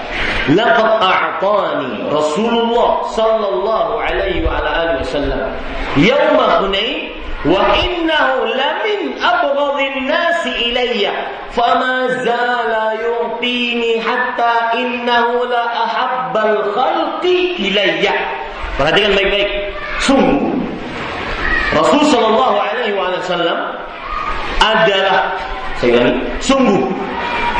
[0.52, 5.42] "Laqad a'tani Rasulullah sallallahu alaihi wa alihi wasallam
[5.96, 11.12] yaum Hunain wa innahu lamin abghadhin nasi ilayya
[11.56, 18.12] fama zala yu'tini hatta innahu la ahabbal khalqi ilayya."
[18.76, 19.72] Perhatikan baik-baik.
[20.05, 20.51] Sungguh
[21.72, 23.84] Rasul sallallahu alaihi wasallam
[24.64, 25.36] adalah
[25.76, 26.80] saya ulangi, sungguh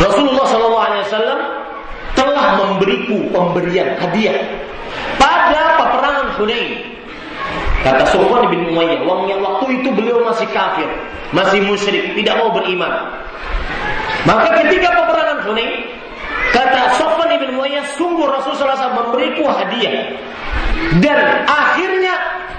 [0.01, 1.41] Rasulullah SAW
[2.15, 4.39] telah memberiku pemberian hadiah
[5.21, 6.95] pada peperangan Hunain.
[7.85, 10.89] Kata Sufyan bin Umayyah, wong yang waktu itu beliau masih kafir,
[11.37, 13.13] masih musyrik, tidak mau beriman.
[14.25, 15.85] Maka ketika peperangan Hunain,
[16.57, 20.17] kata Sufyan bin Umayyah, sungguh Rasulullah SAW memberiku hadiah.
[21.05, 22.15] Dan akhirnya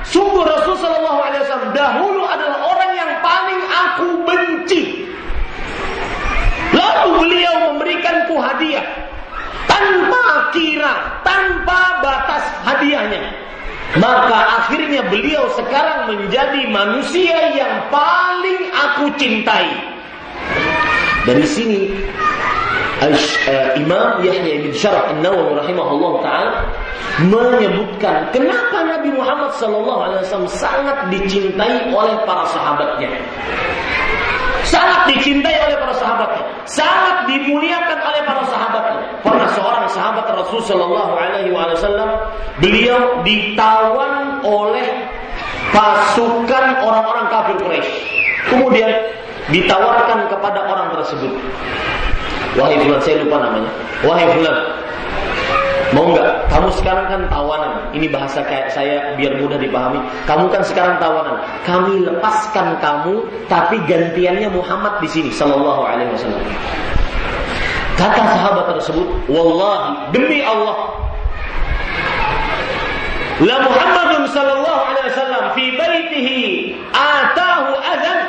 [0.05, 4.09] sungguh Rasulullah SAW dahulu adalah orang yang paling aku
[4.66, 5.05] benci.
[6.74, 8.86] Lalu beliau memberikanku hadiah
[9.70, 13.45] tanpa kira, tanpa batas hadiahnya.
[14.01, 19.70] Maka akhirnya beliau sekarang menjadi manusia yang paling aku cintai.
[21.26, 21.89] Dari sini
[23.01, 26.51] uh, Imam Yahya bin Syaraf An-Nawawi rahimahullah taala
[27.26, 33.09] menyebutkan kenapa Nabi Muhammad SAW sangat dicintai oleh para sahabatnya.
[34.65, 39.01] Sangat dicintai oleh para sahabatnya, sangat dimuliakan oleh para sahabatnya.
[39.21, 42.09] Pernah seorang sahabat Rasul Shallallahu Alaihi Wasallam,
[42.57, 45.05] beliau ditawan oleh
[45.69, 47.93] pasukan orang-orang kafir Quraisy.
[48.49, 48.89] Kemudian
[49.49, 51.33] ditawarkan kepada orang tersebut.
[52.55, 53.71] Wahai fulan, saya lupa namanya.
[54.07, 54.57] Wahai fulan,
[55.93, 56.49] Mau nggak?
[56.49, 57.93] Kamu sekarang kan tawanan.
[57.93, 60.01] Ini bahasa kayak saya biar mudah dipahami.
[60.27, 61.39] Kamu kan sekarang tawanan.
[61.63, 66.43] Kami lepaskan kamu, tapi gantiannya Muhammad di sini, Sallallahu Alaihi Wasallam.
[67.95, 71.05] Kata sahabat tersebut, Wallahi demi Allah,
[73.43, 78.24] La Muhammadun sallallahu alaihi wasallam fi baitihi atahu adzan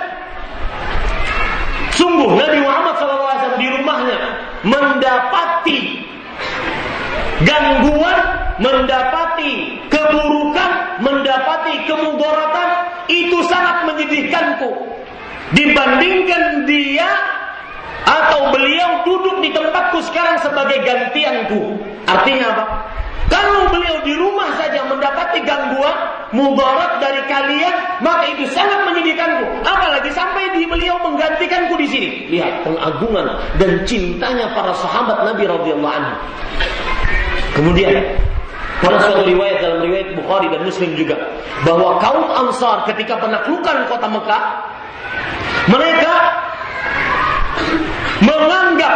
[1.96, 4.18] Sungguh Nabi Muhammad wasallam di rumahnya
[4.68, 5.80] mendapati
[7.40, 8.20] gangguan,
[8.60, 12.68] mendapati keburukan, mendapati kemudaratan
[13.08, 14.70] itu sangat menyedihkanku
[15.56, 17.08] dibandingkan dia
[18.06, 21.80] atau beliau duduk di tempatku sekarang sebagai gantianku.
[22.06, 22.64] Artinya apa?
[23.26, 25.96] Kalau beliau di rumah saja mendapati gangguan,
[26.30, 29.66] mudarat dari kalian, maka itu sangat menyedihkanku.
[29.66, 32.08] Apalagi sampai di beliau menggantikanku di sini.
[32.30, 33.26] Lihat pengagungan
[33.58, 36.14] dan cintanya para sahabat Nabi radhiyallahu anhu.
[37.56, 37.94] Kemudian
[38.84, 41.16] pada suatu riwayat dalam riwayat Bukhari dan Muslim juga
[41.64, 44.44] bahwa kaum Ansar ketika penaklukan kota Mekah
[45.72, 46.14] mereka
[48.20, 48.94] menganggap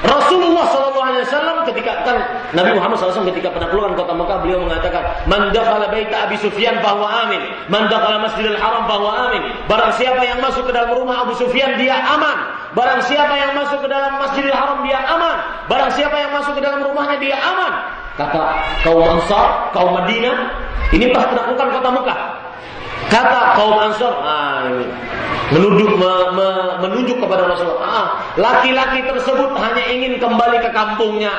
[0.00, 2.16] Rasulullah SAW ketika kan
[2.56, 7.04] Nabi Muhammad SAW ketika penaklukan kota Mekah beliau mengatakan man dakhala baita Abi Sufyan bahwa
[7.28, 7.42] amin.
[7.68, 9.42] Man Masjidil Haram bahwa amin.
[9.68, 12.38] Barang siapa yang masuk ke dalam rumah Abu Sufyan dia aman.
[12.72, 15.36] Barang siapa yang masuk ke dalam Masjidil Haram dia aman.
[15.68, 17.72] Barang siapa yang masuk ke dalam rumahnya dia aman.
[18.16, 18.42] Kata
[18.84, 20.36] kaum Ansar kaum Madinah
[20.92, 22.18] ini pas penaklukan kota Mekah
[23.10, 24.70] Kata kaum Ansor, ah,
[25.50, 26.48] menunjuk me, me,
[26.78, 27.82] menunjuk kepada Rasulullah.
[27.82, 28.08] Ah,
[28.38, 31.34] laki-laki tersebut hanya ingin kembali ke kampungnya.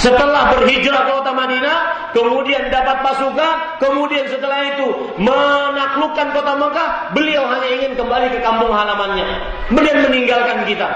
[0.00, 1.78] Setelah berhijrah ke kota Madinah,
[2.12, 8.68] kemudian dapat pasukan, kemudian setelah itu menaklukkan kota Mekah, beliau hanya ingin kembali ke kampung
[8.68, 9.24] halamannya.
[9.72, 10.88] Kemudian meninggalkan kita.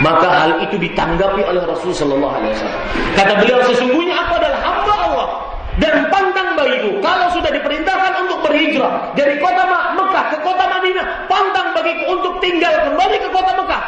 [0.00, 2.64] Maka hal itu ditanggapi oleh Rasulullah SAW.
[3.12, 5.43] Kata beliau, sesungguhnya aku adalah hamba Allah
[5.82, 9.62] dan pantang bagiku kalau sudah diperintahkan untuk berhijrah dari kota
[9.98, 13.82] Mekah ke kota Madinah pantang bagiku untuk tinggal kembali ke kota Mekah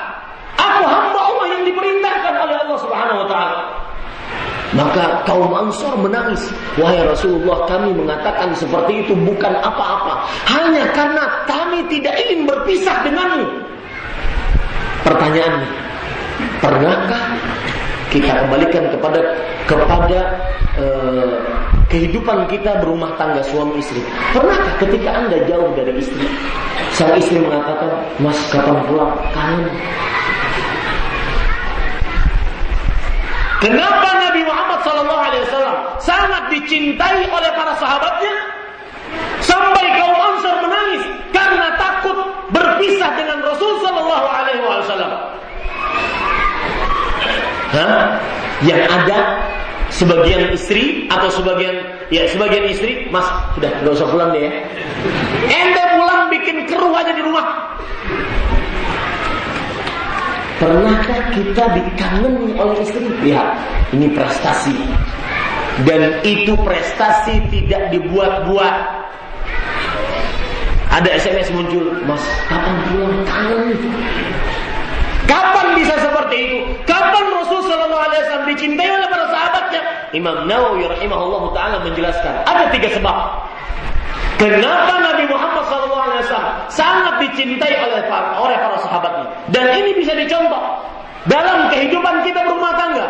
[0.59, 3.77] aku hamba Allah yang diperintahkan oleh Allah Subhanahu wa taala
[4.77, 6.53] maka kaum Ansor menangis.
[6.77, 10.29] Wahai Rasulullah, kami mengatakan seperti itu bukan apa-apa.
[10.53, 13.47] Hanya karena kami tidak ingin berpisah denganmu.
[15.01, 15.69] Pertanyaannya,
[16.61, 17.23] pernahkah
[18.13, 19.21] kita kembalikan kepada
[19.65, 20.19] kepada
[20.77, 21.35] uh,
[21.87, 24.03] kehidupan kita berumah tangga suami istri.
[24.35, 26.27] Pernahkah ketika anda jauh dari istri,
[26.95, 29.15] sang istri mengatakan, Mas kapan pulang?
[29.31, 29.71] Kangen.
[33.57, 38.35] Kenapa Nabi Muhammad SAW sangat dicintai oleh para sahabatnya?
[39.41, 42.19] Sampai kaum Ansar menangis karena takut
[42.53, 45.13] berpisah dengan Rasul Sallallahu Alaihi Wasallam.
[47.73, 48.05] Hah?
[48.65, 49.19] Yang ada
[49.97, 51.81] sebagian istri atau sebagian
[52.13, 53.25] ya sebagian istri, Mas,
[53.57, 54.53] sudah nggak usah pulang deh ya.
[55.49, 57.47] Ente pulang bikin keruh aja di rumah.
[60.57, 63.05] Pernahkah kita dikangeni oleh istri?
[63.29, 63.61] Lihat,
[63.93, 64.73] ini prestasi.
[65.85, 68.75] Dan itu prestasi tidak dibuat-buat.
[70.97, 73.21] Ada SMS muncul, Mas, kapan pulang?
[73.29, 73.77] Kangen
[75.29, 76.59] Kapan bisa seperti itu?
[76.89, 79.06] Kapan Rasul Shallallahu Alaihi Wasallam dicintai?
[80.17, 83.17] Imam Nawawi rahimahullah taala menjelaskan ada tiga sebab.
[84.41, 89.29] Kenapa Nabi Muhammad SAW sangat dicintai oleh para, oleh para sahabatnya?
[89.53, 90.61] Dan ini bisa dicontoh
[91.29, 93.09] dalam kehidupan kita berumah tangga.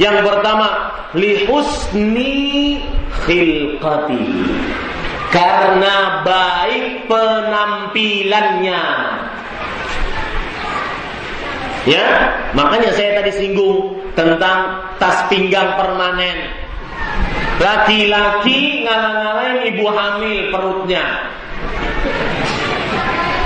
[0.00, 0.68] Yang pertama,
[1.14, 2.82] lihusni
[3.28, 4.24] khilqati.
[5.30, 8.82] Karena baik penampilannya.
[11.84, 16.48] Ya, makanya saya tadi singgung tentang tas pinggang permanen.
[17.60, 21.04] Laki-laki ngalang-ngalain ibu hamil perutnya.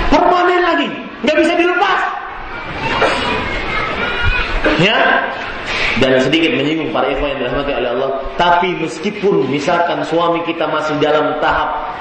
[0.07, 0.89] Permanen lagi,
[1.27, 1.99] nggak bisa dilepas.
[4.79, 4.97] Ya,
[5.99, 8.11] dan sedikit menyinggung para ikhwan yang dirahmati oleh Allah.
[8.39, 11.91] Tapi meskipun misalkan suami kita masih dalam tahap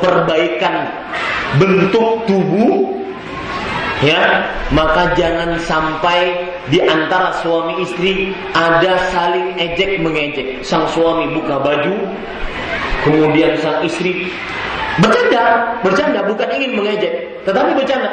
[0.00, 0.88] perbaikan
[1.60, 2.96] bentuk tubuh,
[4.02, 4.42] ya
[4.74, 10.60] maka jangan sampai di antara suami istri ada saling ejek mengejek.
[10.66, 11.94] Sang suami buka baju
[13.06, 14.30] kemudian sang istri
[15.00, 17.14] bercanda bercanda bukan ingin mengejek
[17.46, 18.10] tetapi bercanda.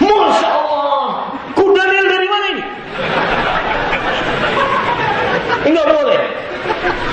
[0.00, 2.64] Masya Allah kudanil dari mana ini?
[5.68, 6.20] Enggak boleh.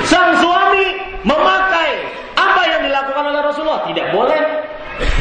[0.07, 0.85] Sang suami
[1.27, 1.91] memakai
[2.39, 3.83] apa yang dilakukan oleh Rasulullah?
[3.83, 4.56] Tidak boleh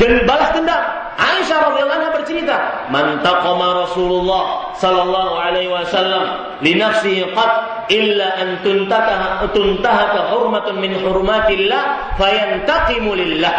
[0.00, 0.82] dan balas dendam.
[1.16, 2.56] Aisyah radhiyallahu anha bercerita,
[2.92, 7.52] "Man taqama Rasulullah sallallahu alaihi wasallam li nafsihi qad
[7.88, 13.54] illa an tuntataha tuntahaka hurmatun min hurmatillah fayantaqimu lillah."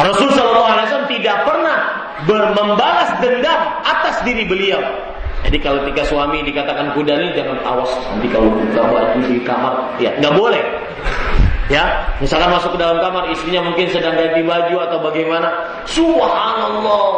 [0.00, 1.78] Rasul sallallahu alaihi wasallam tidak pernah
[2.56, 4.80] membalas dendam atas diri beliau.
[5.42, 10.34] Jadi kalau tiga suami dikatakan kudani jangan awas nanti kalau baju di kamar ya nggak
[10.38, 10.62] boleh.
[11.70, 15.48] Ya, misalkan masuk ke dalam kamar istrinya mungkin sedang ganti baju atau bagaimana.
[15.86, 17.10] Subhanallah.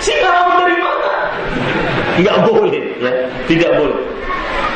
[0.00, 1.12] Si kamu dari mana?
[2.18, 3.12] Enggak boleh, ya.
[3.44, 3.98] Tidak boleh.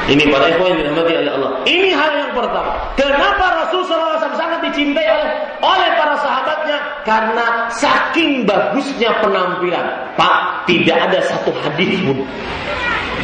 [0.06, 1.50] Ini para ikhwan yang dirahmati oleh Allah.
[1.66, 2.78] Ini hal yang pertama.
[2.94, 5.30] Kenapa Rasulullah SAW sangat dicintai oleh
[5.66, 6.78] oleh para sahabatnya?
[7.02, 10.14] Karena saking bagusnya penampilan.
[10.14, 12.22] Pak, tidak ada satu hadis pun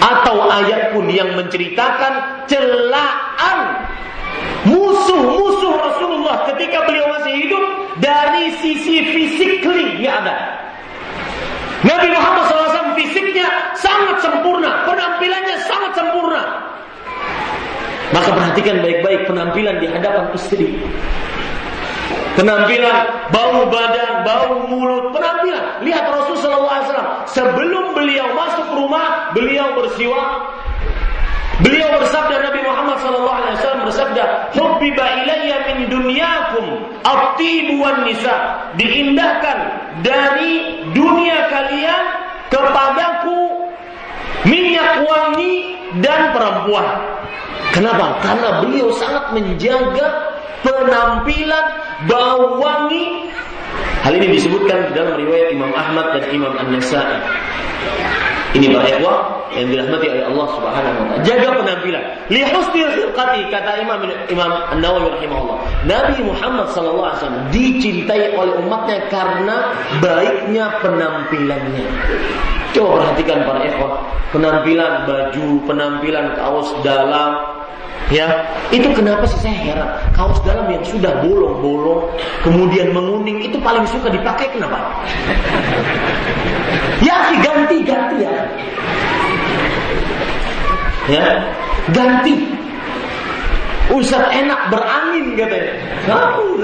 [0.03, 3.59] atau ayat pun yang menceritakan celaan
[4.69, 7.65] musuh-musuh Rasulullah ketika beliau masih hidup
[7.99, 10.37] dari sisi fisikly nggak ada.
[11.83, 16.43] Nabi Muhammad SAW fisiknya sangat sempurna, penampilannya sangat sempurna.
[18.13, 20.79] Maka perhatikan baik-baik penampilan di hadapan istri.
[22.33, 25.85] Penampilan, bau badan, bau mulut, penampilan.
[25.85, 27.29] Lihat Rasulullah SAW.
[27.29, 30.29] Sebelum beliau masuk rumah, beliau bersiwak,
[31.61, 34.25] Beliau bersabda Nabi Muhammad sallallahu alaihi wasallam bersabda,
[34.57, 36.67] "Hubbiba ilayya min dunyakum
[37.05, 38.33] at-tibu wan nisa."
[38.81, 39.59] Diindahkan
[40.01, 42.05] dari dunia kalian
[42.49, 43.69] kepadaku
[44.49, 46.89] minyak wangi dan perempuan.
[47.77, 48.21] Kenapa?
[48.25, 50.07] Karena beliau sangat menjaga
[50.65, 51.67] penampilan
[52.09, 53.29] bau wangi.
[54.03, 57.23] Hal ini disebutkan dalam riwayat Imam Ahmad dan Imam An-Nasai.
[58.53, 59.19] Ini para ikhwah
[59.57, 61.25] yang dirahmati oleh Allah Subhanahu wa taala.
[61.25, 62.05] Jaga penampilan.
[62.29, 65.59] Li husni khilqati kata Imam Imam An-Nawawi rahimahullah.
[65.89, 69.57] Nabi Muhammad sallallahu alaihi wasallam dicintai oleh umatnya karena
[70.05, 71.89] baiknya penampilannya.
[72.77, 73.93] Coba perhatikan para ikhwah,
[74.33, 77.37] penampilan baju, penampilan kaos dalam,
[78.13, 79.89] Ya, itu kenapa sih saya heran?
[80.13, 82.13] Kaos dalam yang sudah bolong-bolong,
[82.45, 84.79] kemudian menguning, itu paling suka dipakai kenapa?
[87.03, 88.47] Ya, ganti-ganti ya.
[91.11, 91.27] Ya,
[91.91, 92.47] ganti.
[93.91, 95.75] Ustaz enak berangin katanya.
[96.07, 96.63] Kamu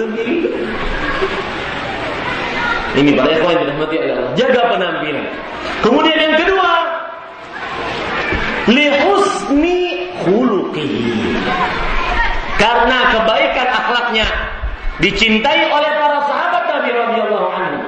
[3.03, 4.30] Ini pada yang dirahmati Allah.
[4.38, 5.26] Jaga penampilan.
[5.82, 6.72] Kemudian yang kedua,
[8.70, 9.88] lihusni
[12.59, 14.26] Karena kebaikan akhlaknya
[14.99, 17.81] dicintai oleh para sahabat Nabi radhiyallahu anhu.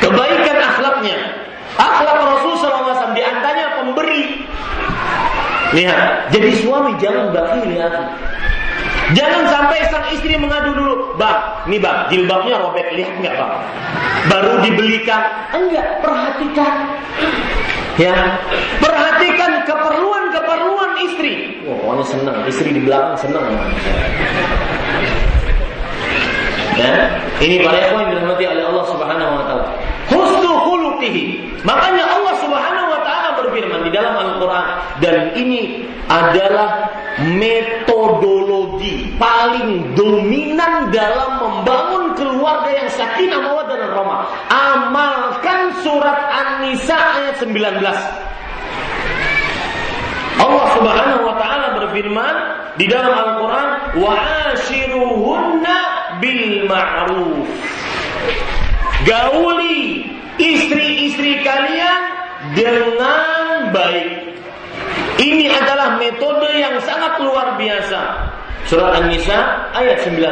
[0.00, 1.16] Kebaikan akhlaknya,
[1.76, 4.22] akhlak Rasul SAW di antaranya pemberi.
[5.70, 7.86] Lihat, jadi suami jangan bakhil ya.
[9.10, 13.52] Jangan sampai sang istri mengadu dulu, bang, ini bang, jilbabnya robek, lihat nggak bang?
[14.30, 16.74] Baru dibelikan, enggak, perhatikan.
[17.98, 18.38] Ya,
[18.78, 19.59] perhatikan
[21.08, 21.32] istri.
[21.64, 23.44] Wah, pokoknya senang, istri di belakang senang.
[26.80, 26.96] Ya,
[27.44, 29.66] ini para ikhwan dirahmati oleh Allah Subhanahu wa taala.
[30.08, 31.24] Husnul khuluqihi.
[31.60, 36.88] Makanya Allah Subhanahu wa taala berfirman di dalam Al-Qur'an dan ini adalah
[37.36, 44.20] metodologi paling dominan dalam membangun keluarga yang sakinah mawaddah dan rahmah.
[44.48, 48.29] Amalkan surat An-Nisa ayat 19.
[50.40, 52.34] Allah Subhanahu wa taala berfirman
[52.80, 53.68] di dalam Al-Qur'an
[54.00, 54.12] wa
[54.56, 55.78] ashiruhunna
[56.24, 57.48] bil ma'ruf.
[59.04, 60.08] Gauli
[60.40, 62.00] istri-istri kalian
[62.56, 64.32] dengan baik.
[65.20, 68.00] Ini adalah metode yang sangat luar biasa.
[68.64, 70.24] Surat An-Nisa ayat 19,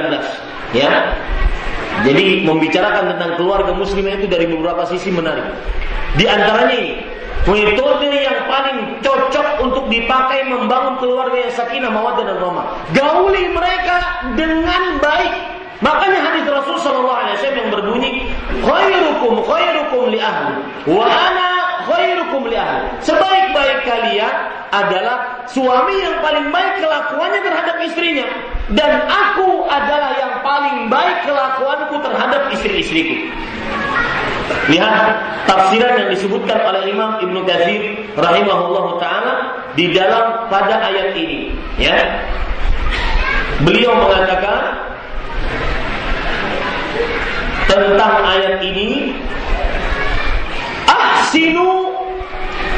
[0.72, 1.12] ya.
[2.06, 5.44] Jadi membicarakan tentang keluarga muslimah itu dari beberapa sisi menarik.
[6.16, 12.36] Di antaranya ini, metode yang paling cocok untuk dipakai membangun keluarga yang sakinah, mawaddah dan
[12.42, 12.66] rahmah.
[12.96, 15.32] Gauli mereka dengan baik.
[15.78, 18.10] Makanya hadis Rasul sallallahu alaihi wasallam yang berbunyi,
[18.66, 20.54] "Khairukum khairukum li ahli
[20.90, 21.57] wa ana
[22.08, 24.34] khairukum li ahli." Sebaik-baik kalian
[24.72, 28.26] adalah suami yang paling baik kelakuannya terhadap istrinya
[28.72, 33.16] dan aku adalah yang paling baik kelakuanku terhadap istri-istriku.
[34.68, 34.96] Lihat
[35.48, 39.34] tafsiran yang disebutkan oleh Imam Ibnu Katsir rahimahullah taala
[39.72, 41.96] di dalam pada ayat ini, ya.
[43.64, 44.76] Beliau mengatakan
[47.68, 49.16] tentang ayat ini
[50.88, 51.97] ahsinu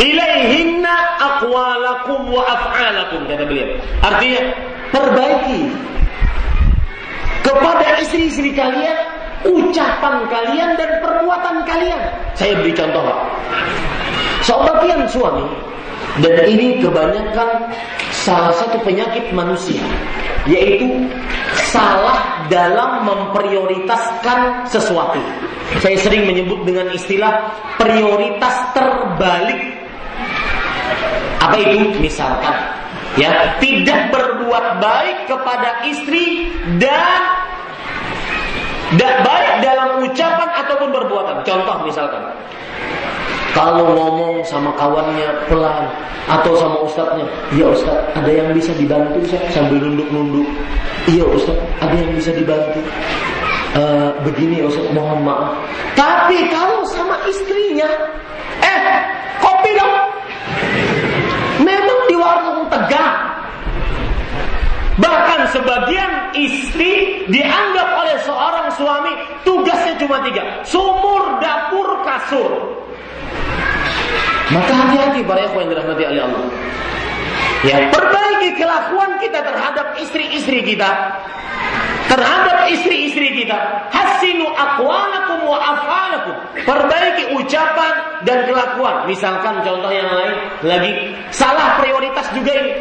[0.00, 3.76] ilaihinna aqwalakum wa af'alakum kata beliau.
[4.00, 4.40] Artinya
[4.90, 5.60] perbaiki
[7.44, 8.96] kepada istri-istri kalian
[9.44, 12.00] ucapan kalian dan perbuatan kalian.
[12.36, 13.04] Saya beri contoh.
[14.40, 15.44] Sebagian suami
[16.24, 17.70] dan ini kebanyakan
[18.10, 19.80] salah satu penyakit manusia
[20.48, 20.88] yaitu
[21.68, 25.20] salah dalam memprioritaskan sesuatu.
[25.78, 29.60] Saya sering menyebut dengan istilah prioritas terbalik
[31.40, 31.96] apa itu?
[31.98, 32.56] Misalkan
[33.18, 37.20] ya, tidak berbuat baik kepada istri dan
[38.90, 41.36] tidak baik dalam ucapan ataupun perbuatan.
[41.46, 42.22] Contoh misalkan,
[43.54, 45.86] kalau ngomong sama kawannya pelan
[46.26, 50.46] atau sama ustadznya, ya ustadz ada yang bisa dibantu saya sambil nunduk-nunduk.
[51.06, 52.82] Iya ustadz ada yang bisa dibantu.
[53.70, 55.54] Uh, begini ustadz mohon maaf.
[55.94, 57.86] Tapi kalau sama istrinya,
[58.66, 58.82] eh
[59.38, 59.94] kopi dong.
[61.62, 63.14] Memang di warung tegak.
[64.98, 69.12] Bahkan sebagian istri dianggap oleh seorang suami
[69.46, 70.42] tugasnya cuma tiga.
[70.66, 72.52] Sumur, dapur, kasur.
[74.50, 76.44] Maka hati-hati para yang dirahmati oleh Allah.
[77.60, 80.88] Ya, perbaiki kelakuan kita terhadap istri-istri kita.
[82.08, 83.58] Terhadap istri-istri kita.
[83.92, 86.36] Hasinu aqwalakum wa af'alakum.
[86.64, 89.04] Perbaiki ucapan dan kelakuan.
[89.04, 90.34] Misalkan contoh yang lain
[90.64, 90.92] lagi
[91.30, 92.72] salah prioritas juga ini.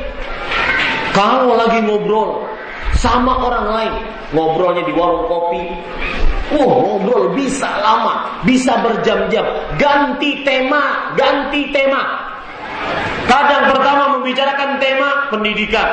[1.12, 2.48] Kalau lagi ngobrol
[2.96, 3.94] sama orang lain,
[4.32, 5.62] ngobrolnya di warung kopi,
[6.50, 9.46] Wah, ngobrol bisa lama, bisa berjam-jam.
[9.78, 12.02] Ganti tema, ganti tema.
[13.30, 15.86] Kadang pertama membicarakan tema pendidikan,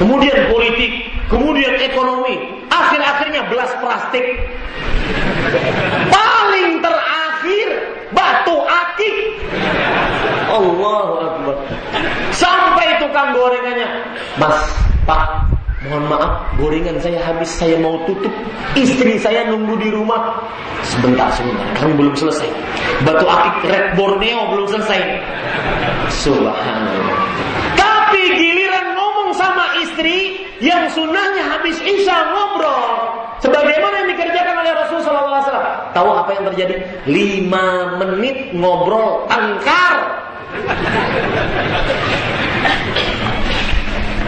[0.00, 4.24] kemudian politik, kemudian ekonomi, akhir-akhirnya belas plastik.
[6.08, 7.68] Paling terakhir
[8.16, 9.16] batu akik.
[10.48, 11.56] Allahu Akbar.
[12.32, 13.88] Sampai tukang gorengannya,
[14.40, 14.56] Mas,
[15.04, 15.55] Pak,
[15.86, 18.32] Mohon maaf, gorengan saya habis, saya mau tutup.
[18.74, 20.34] Istri saya nunggu di rumah.
[20.82, 22.50] Sebentar, sebentar, kan belum selesai.
[23.06, 24.98] Batu akik red Borneo belum selesai.
[26.10, 27.18] Subhanallah.
[27.78, 33.06] Tapi giliran ngomong sama istri yang sunnahnya habis isya ngobrol.
[33.46, 35.94] Sebagaimana yang dikerjakan oleh Rasulullah SAW.
[35.94, 36.74] Tahu apa yang terjadi?
[37.06, 40.02] Lima menit ngobrol tangkar.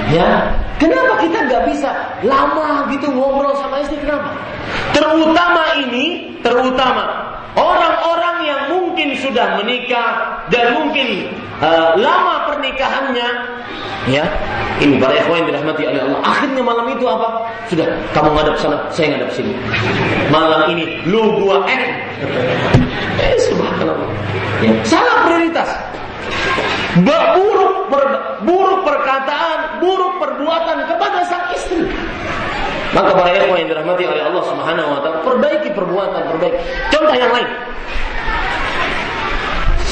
[0.08, 1.92] Ya, kenapa kita nggak bisa
[2.24, 4.32] lama gitu ngobrol sama istri kenapa?
[4.96, 11.28] Terutama ini, terutama orang-orang yang mungkin sudah menikah dan mungkin
[11.60, 13.28] uh, lama pernikahannya,
[14.08, 14.24] ya,
[14.80, 16.20] ini para ikhwan yang dirahmati oleh Allah.
[16.24, 17.28] Akhirnya malam itu apa?
[17.68, 17.86] Sudah,
[18.16, 19.52] kamu ngadap sana, saya ngadap sini.
[20.32, 21.84] Malam ini lu gua eh,
[23.20, 24.08] eh subhanallah.
[24.64, 25.68] Ya, salah prioritas.
[27.04, 28.04] Buruk, per,
[28.42, 31.86] buruk perkataan, buruk perbuatan kepada sang istri.
[32.96, 36.58] Maka para ikhwan yang dirahmati oleh Allah Subhanahu wa taala, perbaiki perbuatan, perbaiki.
[36.88, 37.48] Contoh yang lain.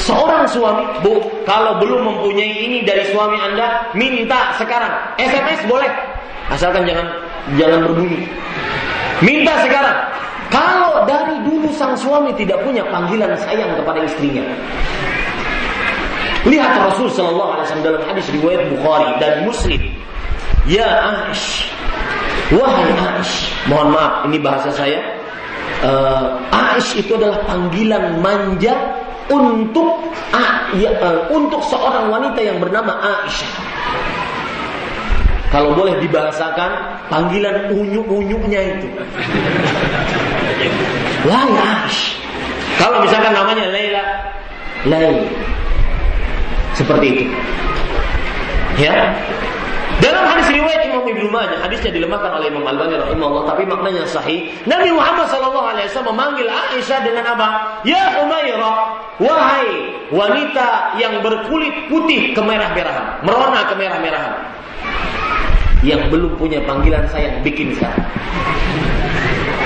[0.07, 5.19] Seorang suami, Bu, kalau belum mempunyai ini dari suami Anda, minta sekarang.
[5.19, 5.91] SMS boleh.
[6.47, 7.11] Asalkan jangan
[7.59, 8.23] jangan berbunyi.
[9.19, 9.97] Minta sekarang.
[10.47, 14.47] Kalau dari dulu sang suami tidak punya panggilan sayang kepada istrinya,
[16.45, 19.81] Lihat Rasul Shallallahu Alaihi Wasallam dalam hadis riwayat Bukhari dan Muslim.
[20.67, 21.71] Ya Aish,
[22.51, 24.99] wahai Aish, mohon maaf ini bahasa saya.
[25.79, 28.75] Uh, Aish itu adalah panggilan manja
[29.31, 33.53] untuk uh, ya, uh, untuk seorang wanita yang bernama Aisyah.
[35.47, 38.87] Kalau boleh dibahasakan panggilan unyuk-unyuknya itu.
[41.23, 42.19] Wahai Aish.
[42.75, 44.03] Kalau misalkan namanya Laila,
[44.83, 45.25] Laila.
[46.77, 47.25] Seperti itu.
[48.77, 49.17] Ya.
[49.97, 54.45] Dalam hadis riwayat Imam Ibnu Majah, hadisnya dilemahkan oleh Imam Al-Albani rahimahullah, tapi maknanya sahih.
[54.69, 57.47] Nabi Muhammad sallallahu alaihi wasallam memanggil Aisyah dengan apa?
[57.81, 58.77] Ya Umairah,
[59.17, 64.37] wahai wanita yang berkulit putih kemerah-merahan, merona kemerah-merahan.
[65.81, 68.05] Yang belum punya panggilan sayang bikin sekarang.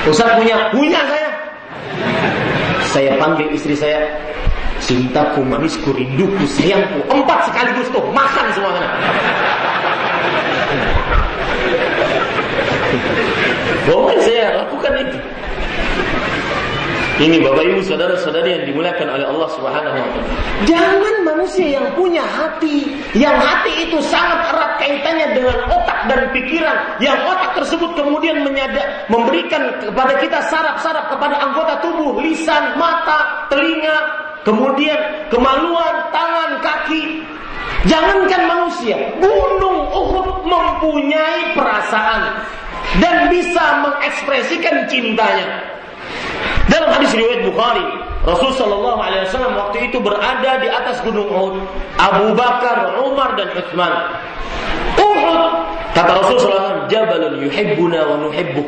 [0.07, 1.29] Ustaz punya, punya saya.
[2.87, 4.07] Saya panggil istri saya,
[4.91, 6.99] cintaku, manisku, rinduku, sayangku.
[7.07, 8.91] Empat sekaligus tuh, makan semuanya.
[13.87, 15.17] Boleh saya lakukan itu.
[17.19, 20.31] Ini Bapak Ibu saudara-saudari yang dimuliakan oleh Allah Subhanahu wa taala.
[20.63, 22.87] Jangan manusia yang punya hati,
[23.17, 29.09] yang hati itu sangat erat kaitannya dengan otak dan pikiran, yang otak tersebut kemudian menyadar
[29.11, 33.97] memberikan kepada kita saraf-saraf kepada anggota tubuh, lisan, mata, telinga,
[34.47, 34.97] kemudian
[35.27, 37.27] kemaluan, tangan, kaki.
[37.81, 42.45] Jangankan manusia, gunung Uhud mempunyai perasaan
[43.01, 45.80] dan bisa mengekspresikan cintanya.
[46.69, 47.85] Dalam hadis riwayat Bukhari,
[48.21, 51.57] Rasul Shallallahu Alaihi Wasallam waktu itu berada di atas gunung Uhud.
[51.97, 53.93] Abu Bakar, Umar dan Utsman.
[55.01, 55.41] Uhud
[55.91, 58.67] kata Rasul SAW, Jabalun yuhibbuna wa nuhibbuk.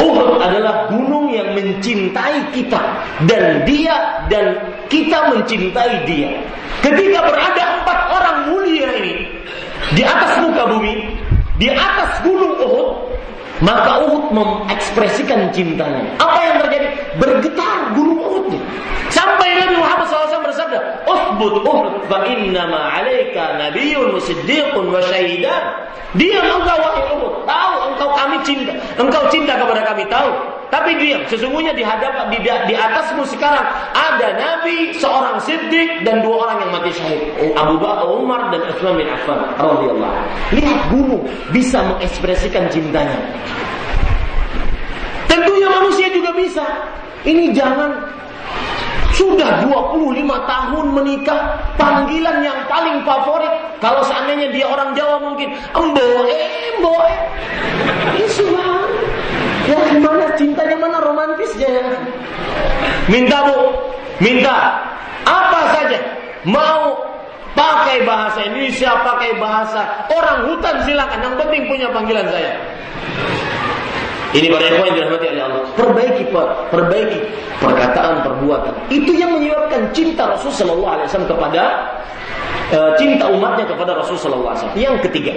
[0.00, 2.80] Uhud adalah gunung yang mencintai kita
[3.28, 4.56] dan dia dan
[4.88, 6.30] kita mencintai dia.
[6.80, 9.14] Ketika berada empat orang mulia ini
[9.98, 10.94] di atas muka bumi,
[11.58, 12.88] di atas gunung Uhud,
[13.64, 16.04] maka Uhud mengekspresikan cintanya.
[16.20, 16.86] Apa yang terjadi?
[17.16, 18.52] Bergetar gunung Uhud.
[19.08, 20.78] Sampai Nabi Muhammad SAW bersabda,
[21.08, 25.88] Usbud Uhud fa innama alaika nabiyyun wa siddiqun wa syahidan.
[26.16, 27.48] Diam engkau wahai Uhud.
[27.48, 28.72] Tahu engkau kami cinta.
[29.00, 30.04] Engkau cinta kepada kami.
[30.12, 30.30] Tahu.
[30.66, 31.22] Tapi diam.
[31.30, 33.62] Sesungguhnya di hadapan di, di atasmu sekarang
[33.94, 37.22] ada Nabi, seorang siddiq dan dua orang yang mati syahid.
[37.54, 40.18] Abu Bakar, Umar dan Utsman bin Affan radhiyallahu.
[40.58, 41.22] Lihat gunung
[41.54, 43.18] bisa mengekspresikan cintanya.
[45.30, 46.66] Tentunya manusia juga bisa.
[47.26, 47.90] Ini jangan
[49.16, 51.40] sudah 25 tahun menikah,
[51.80, 53.50] panggilan yang paling favorit.
[53.80, 56.36] Kalau seandainya dia orang Jawa mungkin, emboe,
[56.76, 57.12] emboe.
[58.16, 58.28] Ini
[59.66, 61.86] Ya mana cintanya mana romantisnya ya.
[63.10, 63.58] Minta bu,
[64.22, 64.82] minta
[65.26, 65.98] apa saja.
[66.46, 66.94] Mau
[67.58, 71.18] pakai bahasa Indonesia, pakai bahasa orang hutan silakan.
[71.18, 72.54] Yang penting punya panggilan saya.
[74.36, 75.62] Ini para ikhwan yang dirahmati oleh Allah.
[75.78, 76.24] Perbaiki,
[76.68, 77.20] perbaiki
[77.62, 78.74] perkataan, perbuatan.
[78.92, 81.62] Itu yang menyebabkan cinta Rasul Shallallahu Alaihi Wasallam kepada
[82.74, 84.78] uh, cinta umatnya kepada Rasul Shallallahu Alaihi Wasallam.
[84.82, 85.32] Yang ketiga,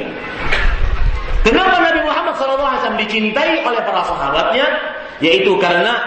[1.43, 4.67] kenapa Nabi Muhammad Wasallam dicintai oleh para sahabatnya?
[5.19, 5.99] Yaitu karena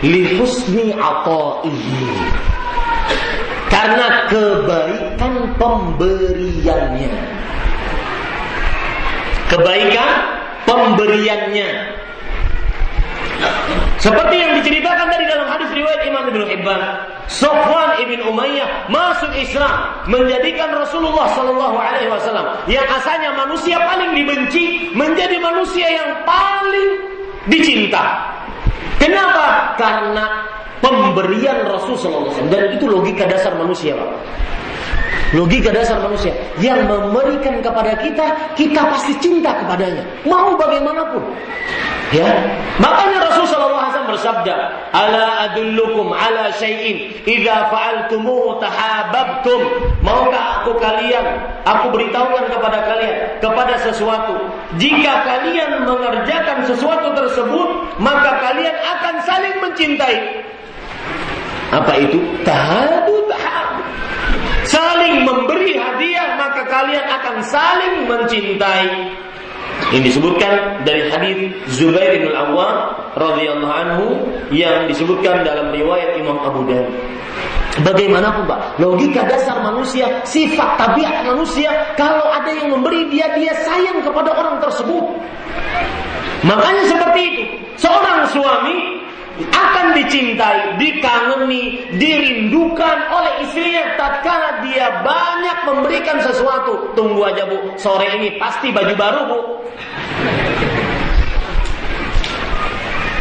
[0.00, 2.06] lihusni ataihi
[3.68, 7.38] karena kebaikan pemberiannya
[9.48, 10.10] kebaikan
[10.68, 11.70] pemberiannya.
[13.98, 16.80] Seperti yang diceritakan tadi dalam hadis riwayat Imam Ibnu Hibban,
[17.26, 24.94] Sofwan ibn Umayyah masuk Islam menjadikan Rasulullah Shallallahu Alaihi Wasallam yang asalnya manusia paling dibenci
[24.94, 26.90] menjadi manusia yang paling
[27.50, 28.22] dicinta.
[29.02, 29.74] Kenapa?
[29.74, 30.46] Karena
[30.78, 34.10] pemberian Rasul Sallallahu Alaihi Wasallam dan itu logika dasar manusia, Pak.
[35.36, 40.00] Logika dasar manusia yang memberikan kepada kita, kita pasti cinta kepadanya.
[40.24, 41.20] Mau bagaimanapun.
[42.08, 42.40] Ya,
[42.80, 44.54] makanya Rasulullah SAW bersabda,
[44.96, 49.60] "Ala adullukum ala syai'in idza fa'altumu tahabbtum."
[50.00, 54.40] Maukah aku kalian, aku beritahukan kepada kalian kepada sesuatu.
[54.80, 60.40] Jika kalian mengerjakan sesuatu tersebut, maka kalian akan saling mencintai.
[61.68, 62.16] Apa itu?
[62.48, 63.28] Tahadu
[64.68, 69.16] saling memberi hadiah maka kalian akan saling mencintai.
[69.88, 72.76] Ini disebutkan dari hadis Zubair bin Al-Awwam
[73.16, 74.06] radhiyallahu anhu
[74.52, 76.92] yang disebutkan dalam riwayat Imam Abu Dawud.
[77.78, 84.02] Bagaimanapun Pak, logika dasar manusia, sifat tabiat manusia, kalau ada yang memberi dia, dia sayang
[84.02, 85.04] kepada orang tersebut.
[86.42, 87.42] Makanya seperti itu,
[87.78, 88.98] seorang suami
[89.46, 96.90] akan dicintai, dikangeni, dirindukan oleh istrinya tatkala dia banyak memberikan sesuatu.
[96.98, 99.38] Tunggu aja Bu, sore ini pasti baju baru Bu.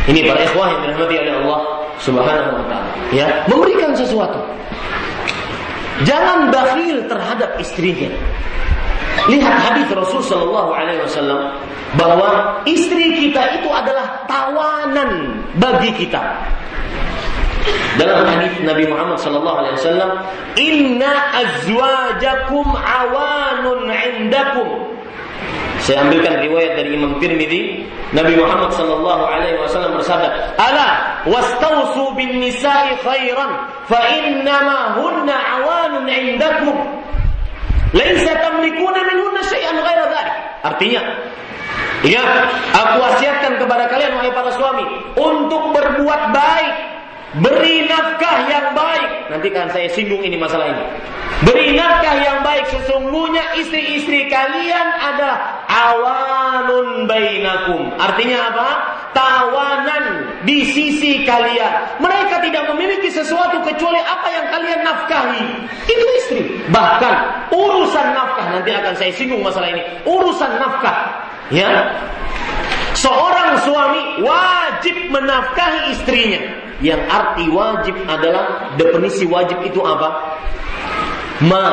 [0.07, 1.59] Ini para ikhwah yang dirahmati oleh Allah
[1.99, 2.91] Subhanahu wa taala.
[3.11, 4.39] Ya, memberikan sesuatu.
[6.07, 8.07] Jangan bakhil terhadap istrinya.
[9.25, 11.57] Lihat hadis Rasul Shallallahu Alaihi Wasallam
[11.97, 16.21] bahwa istri kita itu adalah tawanan bagi kita.
[17.97, 20.11] Dalam hadis Nabi Muhammad Shallallahu Alaihi Wasallam,
[20.61, 24.69] Inna azwajakum awanun indakum.
[25.81, 32.43] Saya ambilkan riwayat dari Imam Tirmidzi, Nabi Muhammad sallallahu alaihi wasallam bersabda, "Ala wastausu bin
[32.43, 33.51] nisa'i khairan,
[33.87, 36.75] fa innama hunna awanun indakum."
[37.95, 40.35] Laisa tamlikuna minhunna syai'an ghaira dzalik.
[40.63, 41.01] Artinya,
[42.03, 42.23] ya,
[42.75, 44.83] aku wasiatkan kepada kalian wahai para suami
[45.15, 46.75] untuk berbuat baik,
[47.35, 49.27] beri nafkah yang baik.
[49.27, 50.85] Nanti kan saya singgung ini masalah ini.
[51.43, 57.93] Beri nafkah yang baik sesungguhnya istri-istri kalian adalah awanun bainakum.
[57.99, 58.69] Artinya apa?
[59.13, 60.05] Tawanan
[60.47, 62.01] di sisi kalian.
[62.01, 65.45] Mereka tidak memiliki sesuatu kecuali apa yang kalian nafkahi.
[65.85, 66.41] Itu istri.
[66.73, 67.15] Bahkan
[67.53, 69.83] urusan nafkah nanti akan saya singgung masalah ini.
[70.05, 71.21] Urusan nafkah,
[71.53, 71.91] ya.
[72.97, 76.41] Seorang suami wajib menafkahi istrinya.
[76.77, 80.37] Yang arti wajib adalah definisi wajib itu apa?
[81.45, 81.65] Ma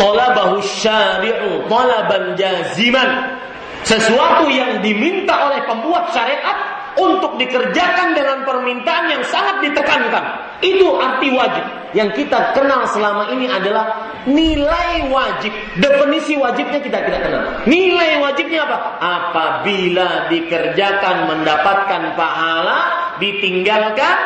[0.00, 3.36] talabahu syari'u talaban jaziman.
[3.84, 10.24] Sesuatu yang diminta oleh pembuat syariat untuk dikerjakan dengan permintaan yang sangat ditekankan.
[10.60, 11.64] Itu arti wajib.
[11.96, 15.50] Yang kita kenal selama ini adalah nilai wajib.
[15.80, 17.42] Definisi wajibnya kita tidak kenal.
[17.64, 18.78] Nilai wajibnya apa?
[19.00, 22.80] Apabila dikerjakan mendapatkan pahala,
[23.16, 24.16] ditinggalkan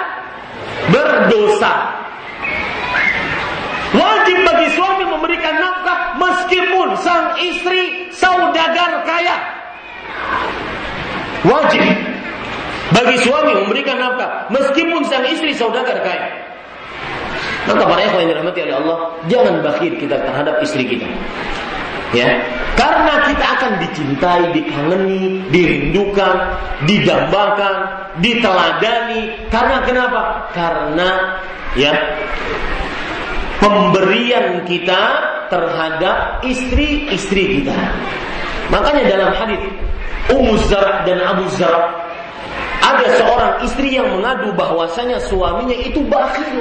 [0.90, 2.02] berdosa.
[3.94, 9.38] Wajib bagi suami memberikan nafkah meskipun sang istri saudagar kaya.
[11.46, 12.03] Wajib
[12.94, 16.30] bagi suami memberikan nafkah meskipun sang istri saudagar kaya.
[17.64, 21.08] Maka para ikhwan yang dirahmati oleh Allah, jangan bakhil kita terhadap istri kita.
[22.14, 22.30] Ya,
[22.78, 26.54] karena kita akan dicintai, dikangeni, dirindukan,
[26.86, 27.74] didambakan,
[28.22, 29.50] diteladani.
[29.50, 30.46] Karena kenapa?
[30.54, 31.40] Karena
[31.74, 31.90] ya
[33.58, 35.02] pemberian kita
[35.50, 37.74] terhadap istri-istri kita.
[38.70, 39.60] Makanya dalam hadis
[40.30, 42.13] Ummu Zara dan Abu Zara
[42.84, 46.60] ada seorang istri yang mengadu bahwasanya suaminya itu bakhil.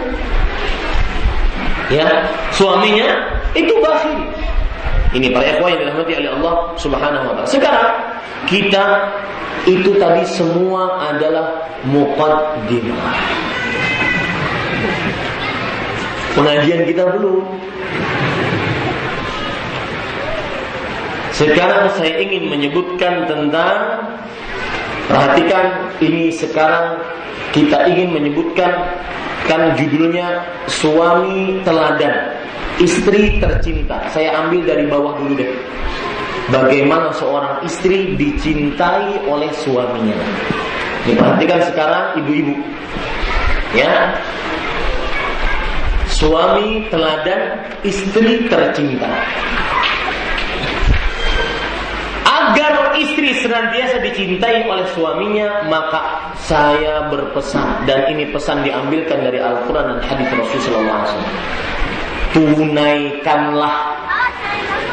[1.91, 2.07] Ya,
[2.55, 3.11] suaminya
[3.51, 4.32] itu bakhil.
[5.13, 7.49] Ini para ikhwan yang dirahmati oleh Allah Subhanahu wa taala.
[7.51, 7.91] Sekarang
[8.49, 8.86] kita
[9.69, 13.13] itu tadi semua adalah muqaddimah.
[16.34, 17.45] Pengajian kita belum.
[21.34, 24.01] Sekarang saya ingin menyebutkan tentang
[25.07, 26.95] Perhatikan ini sekarang
[27.51, 28.71] kita ingin menyebutkan
[29.45, 32.31] kan judulnya suami teladan,
[32.79, 33.99] istri tercinta.
[34.15, 35.51] Saya ambil dari bawah dulu deh.
[36.51, 40.15] Bagaimana seorang istri dicintai oleh suaminya.
[41.03, 42.55] Perhatikan sekarang ibu-ibu.
[43.75, 44.15] Ya.
[46.07, 49.11] Suami teladan, istri tercinta.
[52.53, 59.93] agar istri senantiasa dicintai oleh suaminya, maka saya berpesan dan ini pesan diambilkan dari Al-Qur'an
[59.93, 61.37] dan hadis Rasulullah SAW.
[62.33, 63.77] Tunaikanlah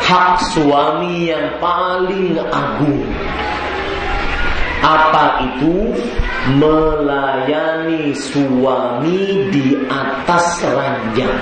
[0.04, 3.00] hak suami yang paling agung.
[4.84, 5.96] Apa itu?
[6.60, 11.40] Melayani suami di atas ranjang.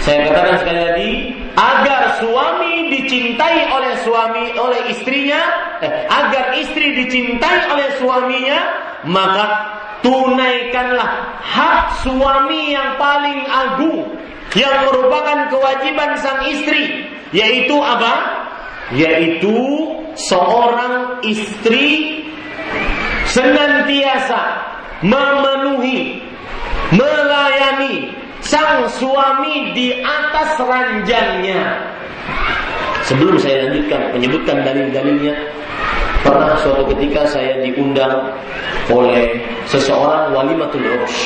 [0.00, 1.10] Saya katakan sekali lagi,
[1.58, 5.42] agar suami dicintai oleh suami oleh istrinya,
[5.82, 8.60] eh, agar istri dicintai oleh suaminya,
[9.10, 9.46] maka
[10.06, 14.06] tunaikanlah hak suami yang paling agung
[14.54, 18.14] yang merupakan kewajiban sang istri, yaitu apa?
[18.94, 19.58] Yaitu
[20.14, 22.22] seorang istri
[23.28, 24.40] senantiasa
[25.04, 26.22] memenuhi,
[26.94, 31.78] melayani sang suami di atas ranjangnya.
[33.08, 35.34] Sebelum saya lanjutkan menyebutkan dalil-dalilnya,
[36.20, 38.36] pernah suatu ketika saya diundang
[38.92, 41.16] oleh seseorang walimatul urus.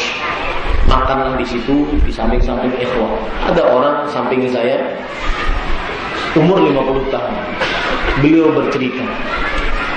[0.87, 3.17] Makanlah di situ di samping-samping ikhwah.
[3.51, 4.79] Ada orang samping saya
[6.37, 7.35] umur 50 tahun.
[8.21, 9.05] Beliau bercerita.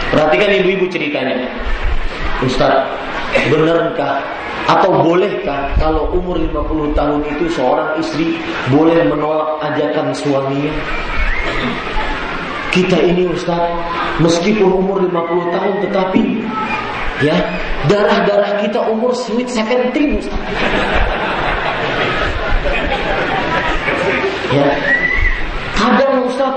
[0.09, 1.51] Perhatikan ibu-ibu ceritanya.
[2.43, 2.87] Ustaz,
[3.51, 4.23] benarkah
[4.65, 8.41] atau bolehkah kalau umur 50 tahun itu seorang istri
[8.73, 10.73] boleh menolak ajakan suaminya?
[12.73, 13.71] Kita ini Ustaz,
[14.19, 16.23] meskipun umur 50 tahun tetapi
[17.23, 17.37] ya,
[17.87, 20.41] darah-darah kita umur sweet seventeen Ustaz.
[24.49, 24.69] Ya.
[25.75, 26.55] Kadang Ustaz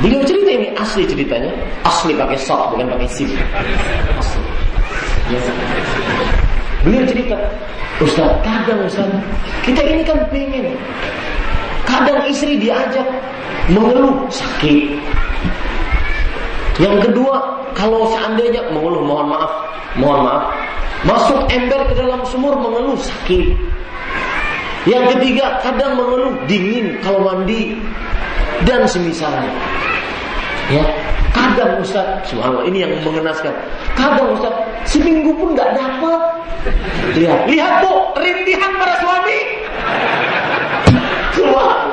[0.00, 1.52] Beliau cerita ini asli ceritanya,
[1.84, 3.28] asli pakai sok bukan pakai sim.
[4.16, 4.59] Asli.
[6.80, 7.36] Beliau cerita,
[8.00, 9.06] Ustaz, kadang Ustaz,
[9.62, 10.74] kita ini kan pengen.
[11.84, 13.04] Kadang istri diajak
[13.68, 14.96] mengeluh sakit.
[16.80, 19.52] Yang kedua, kalau seandainya mengeluh, mohon maaf,
[20.00, 20.44] mohon maaf,
[21.04, 23.52] masuk ember ke dalam sumur mengeluh sakit.
[24.88, 27.76] Yang ketiga, kadang mengeluh dingin kalau mandi
[28.64, 29.52] dan semisalnya.
[30.72, 30.84] Ya,
[31.30, 33.54] kadang Ustaz, subhanallah ini yang mengenaskan.
[33.94, 34.54] Kadang Ustaz,
[34.86, 36.20] seminggu pun nggak dapat.
[37.16, 39.38] Lihat, lihat bu, rintihan para suami.
[41.34, 41.88] Subhanallah.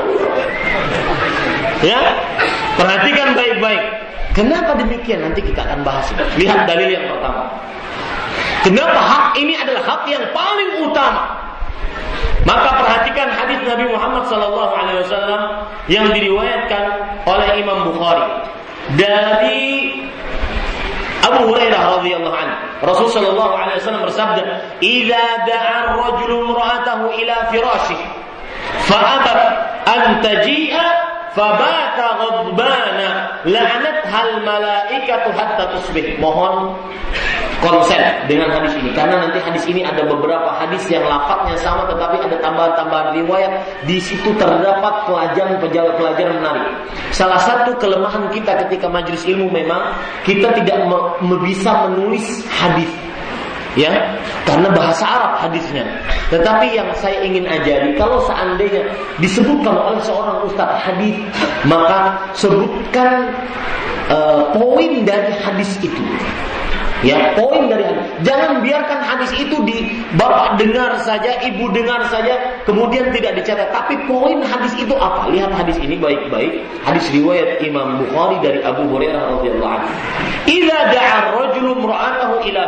[1.86, 2.02] Ya,
[2.74, 3.84] perhatikan baik-baik.
[4.34, 5.26] Kenapa demikian?
[5.26, 6.06] Nanti kita akan bahas.
[6.38, 7.50] Lihat dalil yang pertama.
[8.62, 11.24] Kenapa hak ini adalah hak yang paling utama?
[12.46, 15.42] Maka perhatikan hadis Nabi Muhammad wasallam
[15.92, 16.84] yang diriwayatkan
[17.28, 18.30] oleh Imam Bukhari
[18.96, 19.92] dari
[21.28, 22.56] Abu Hurairah radhiyallahu anhu.
[22.88, 24.42] Rasul sallallahu alaihi wasallam bersabda,
[24.80, 28.02] "Idza da'a ar-rajulu imra'atahu ila firashih
[28.88, 29.40] fa'abat
[29.90, 31.08] an taji'a
[31.38, 33.10] Fabata ghadbana
[33.46, 36.18] la'anat hal malaikatu hatta tusbih.
[36.18, 36.74] Mohon
[37.58, 42.22] konsen dengan hadis ini karena nanti hadis ini ada beberapa hadis yang lafadznya sama tetapi
[42.22, 43.52] ada tambahan-tambahan riwayat
[43.90, 46.66] di situ terdapat pelajaran-pelajaran menarik.
[47.10, 50.86] Salah satu kelemahan kita ketika majelis ilmu memang kita tidak
[51.42, 52.90] bisa menulis hadis
[53.78, 53.94] ya
[54.44, 55.86] karena bahasa Arab hadisnya.
[56.34, 58.86] Tetapi yang saya ingin ajari kalau seandainya
[59.22, 61.16] disebutkan oleh seorang ustadz hadis
[61.70, 63.32] maka sebutkan
[64.10, 66.04] uh, poin dari hadis itu.
[67.06, 68.06] Ya, poin dari hadis.
[68.26, 69.86] Jangan biarkan hadis itu di
[70.18, 73.70] bapak dengar saja, ibu dengar saja, kemudian tidak dicatat.
[73.70, 75.30] Tapi poin hadis itu apa?
[75.30, 76.66] Lihat hadis ini baik-baik.
[76.82, 79.92] Hadis riwayat Imam Bukhari dari Abu Hurairah radhiyallahu anhu.
[80.88, 82.64] Da'a rajulu imra'atahu ila.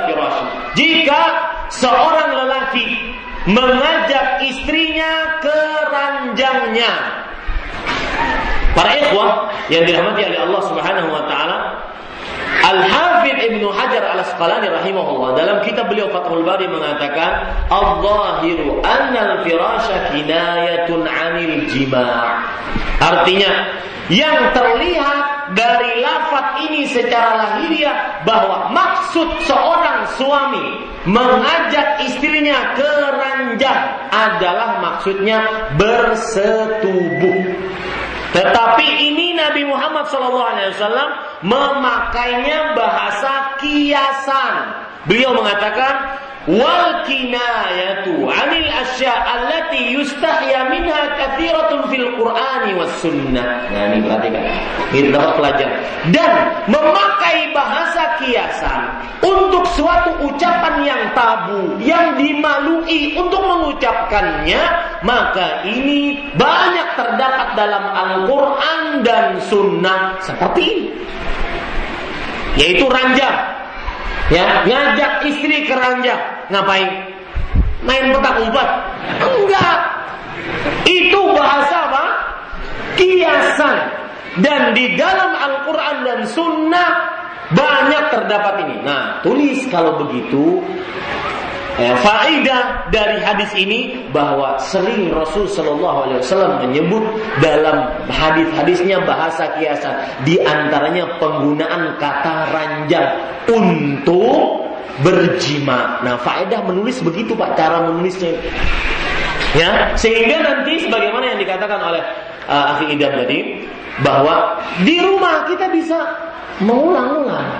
[0.76, 1.22] Jika
[1.72, 2.86] seorang lelaki
[3.50, 5.60] mengajak istrinya ke
[5.90, 6.94] ranjangnya.
[8.78, 11.58] Para ikhwah yang dirahmati oleh Allah Subhanahu wa taala,
[12.60, 21.08] Al-Hafidh Ibnu Hajar Al-Asqalani rahimahullah dalam kitab beliau Fathul Bari mengatakan Al-Zahiru annal firasha kinayatun
[21.08, 22.44] 'anil jima'
[23.00, 23.80] Artinya
[24.10, 33.82] yang terlihat dari lafaz ini secara lahiriah bahwa maksud seorang suami mengajak istrinya ke ranjang
[34.10, 37.39] adalah maksudnya bersetubuh.
[40.20, 41.12] Nabi Muhammad SAW
[41.48, 44.56] memakainya bahasa kiasan.
[45.08, 53.68] Beliau mengatakan wal kinayatu 'anil asya allati yustahya minha katsiratun fil Qur'ani was sunnah.
[53.68, 54.42] Nah, ini perhatikan.
[54.96, 55.80] Ini dapat pelajaran.
[56.16, 56.32] Dan
[56.72, 58.82] memakai bahasa kiasan
[59.20, 64.64] untuk suatu ucapan yang tabu, yang dimalui untuk mengucapkannya,
[65.04, 70.88] maka ini banyak terdapat dalam Al-Qur'an dan sunnah seperti ini.
[72.60, 73.60] Yaitu ranjang
[74.30, 76.22] Ya, ngajak istri ke ranjang.
[76.54, 76.90] Ngapain?
[77.82, 78.70] Main petak umpet?
[79.26, 79.78] Enggak.
[80.86, 82.04] Itu bahasa apa?
[82.94, 83.78] Kiasan.
[84.46, 86.90] Dan di dalam Al-Quran dan Sunnah
[87.54, 88.76] banyak terdapat ini.
[88.86, 90.62] Nah, tulis kalau begitu
[91.82, 97.04] eh, faidah dari hadis ini bahwa sering Rasul Shallallahu Alaihi Wasallam menyebut
[97.42, 99.96] dalam hadis-hadisnya bahasa kiasan
[100.28, 103.10] di antaranya penggunaan kata ranjang
[103.50, 104.70] untuk
[105.02, 106.04] berjima.
[106.04, 108.36] Nah, faedah menulis begitu Pak cara menulisnya.
[109.58, 112.04] Ya, sehingga nanti sebagaimana yang dikatakan oleh
[112.46, 113.66] uh, Akhi Idam tadi
[114.06, 115.98] bahwa di rumah kita bisa
[116.64, 117.52] mengulang-ulang.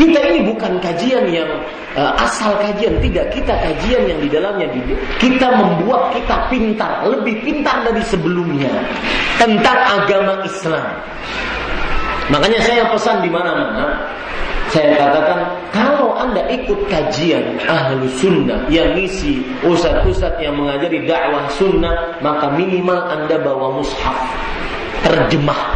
[0.00, 1.50] Kita ini bukan kajian yang
[1.92, 3.28] uh, asal kajian, tidak.
[3.36, 4.66] Kita kajian yang di dalamnya
[5.20, 8.72] kita membuat kita pintar, lebih pintar dari sebelumnya
[9.36, 10.88] tentang agama Islam.
[12.32, 14.08] Makanya saya pesan di mana-mana,
[14.72, 22.16] saya katakan kalau anda ikut kajian ahlu sunnah yang ngisi ustadz-ustadz yang mengajari dakwah sunnah,
[22.24, 24.16] maka minimal anda bawa mushaf
[25.04, 25.74] terjemah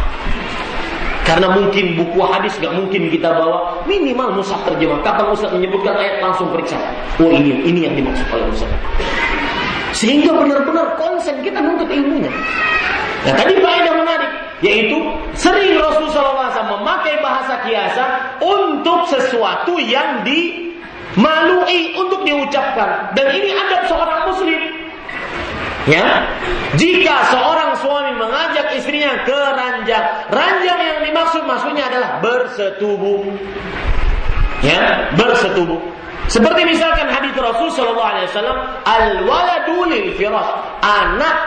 [1.25, 5.01] karena mungkin buku hadis nggak mungkin kita bawa, minimal mushaf terjemah.
[5.01, 6.77] Kapan Ustaz menyebutkan ayat langsung periksa.
[7.17, 8.69] Oh ini, ini yang dimaksud oleh Ustaz.
[9.97, 12.29] Sehingga benar-benar konsen kita menuntut ilmunya.
[13.25, 15.01] Nah tadi faedah menarik, yaitu
[15.33, 23.09] sering Rasulullah SAW memakai bahasa kiasan untuk sesuatu yang dimalui untuk diucapkan.
[23.17, 24.84] Dan ini adab seorang muslim.
[25.85, 26.25] Ya,
[26.81, 30.01] jika seorang suami mengajak istrinya ke ranjang,
[30.33, 33.21] ranjang yang dimaksud maksudnya adalah bersetubuh.
[34.65, 35.77] Ya, bersetubuh.
[36.25, 40.49] Seperti misalkan hadis Rasul Shallallahu Alaihi Wasallam, al waladu lil firas,
[40.81, 41.37] anak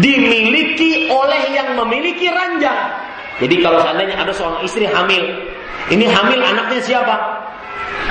[0.00, 2.88] dimiliki oleh yang memiliki ranjang.
[3.36, 5.44] Jadi kalau seandainya ada seorang istri hamil,
[5.92, 7.16] ini hamil anaknya siapa?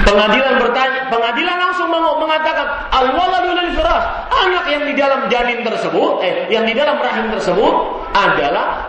[0.01, 3.51] Pengadilan bertanya, pengadilan langsung mengatakan al-waladu
[3.81, 4.03] firas.
[4.31, 7.73] Anak yang di dalam janin tersebut, eh yang di dalam rahim tersebut
[8.13, 8.87] adalah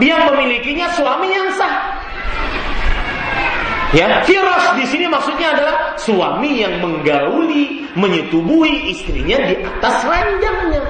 [0.00, 1.74] yang memilikinya suami yang sah.
[3.94, 10.82] Ya, firas di sini maksudnya adalah suami yang menggauli, menyetubuhi istrinya di atas ranjangnya.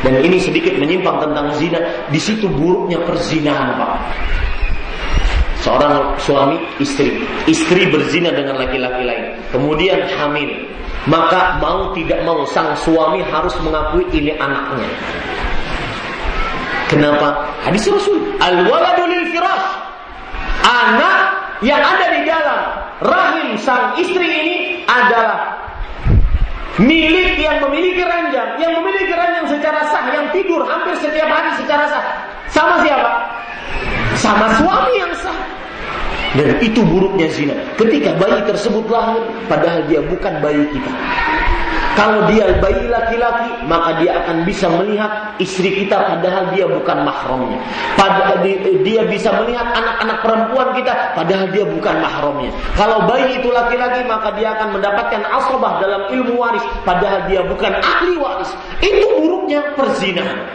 [0.00, 1.80] Dan ini sedikit menyimpang tentang zina.
[2.08, 3.92] Di situ buruknya perzinahan, Pak.
[5.60, 10.48] Seorang suami istri, istri berzina dengan laki-laki lain, kemudian hamil,
[11.04, 14.88] maka mau tidak mau sang suami harus mengakui ini anaknya.
[16.88, 17.44] Kenapa?
[17.62, 19.68] Hadis Rasul, al-waladu firash.
[20.64, 21.18] Anak
[21.60, 22.60] yang ada di dalam
[23.04, 24.56] rahim sang istri ini
[24.88, 25.60] adalah
[26.80, 31.84] milik yang memiliki ranjang, yang memiliki ranjang secara sah, yang tidur hampir setiap hari secara
[31.88, 32.04] sah.
[32.50, 33.12] Sama siapa?
[34.18, 35.38] Sama suami yang sah.
[36.38, 37.56] Dan itu buruknya zina.
[37.74, 40.92] Ketika bayi tersebut lahir, padahal dia bukan bayi kita.
[41.98, 47.58] Kalau dia bayi laki-laki, maka dia akan bisa melihat istri kita padahal dia bukan mahramnya.
[47.98, 48.46] Padahal
[48.86, 52.54] dia bisa melihat anak-anak perempuan kita padahal dia bukan mahramnya.
[52.78, 57.74] Kalau bayi itu laki-laki, maka dia akan mendapatkan asabah dalam ilmu waris padahal dia bukan
[57.82, 58.54] ahli waris.
[58.80, 60.46] Itu buruknya perzinahan.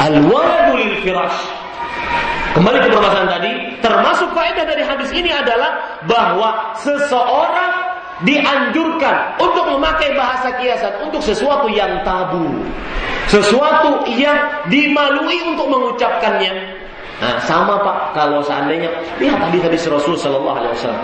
[0.00, 1.67] Al-waladu lil firash.
[2.56, 7.72] Kembali ke permasalahan tadi, termasuk faedah dari hadis ini adalah bahwa seseorang
[8.26, 12.50] dianjurkan untuk memakai bahasa kiasan untuk sesuatu yang tabu,
[13.30, 16.77] sesuatu yang dimalui untuk mengucapkannya.
[17.18, 18.86] Nah, sama Pak kalau seandainya
[19.18, 21.02] lihat tadi hadis Rasul sallallahu alaihi wasallam.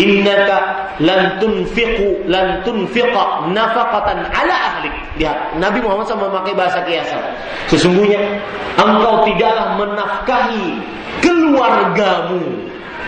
[0.00, 0.58] Innaka
[0.96, 4.96] lan tunfiqu lan tunfiqa nafaqatan ala ahlik.
[5.20, 7.20] Lihat, Nabi Muhammad SAW memakai bahasa kiasan.
[7.68, 8.40] Sesungguhnya
[8.80, 10.80] engkau tidaklah menafkahi
[11.20, 12.40] keluargamu.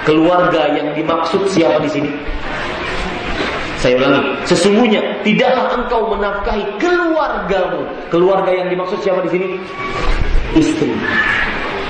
[0.05, 2.11] Keluarga yang dimaksud siapa di sini?
[3.81, 7.89] Saya ulangi, sesungguhnya tidaklah engkau menafkahi keluargamu.
[8.13, 9.49] Keluarga yang dimaksud siapa di sini?
[10.61, 10.93] Istri.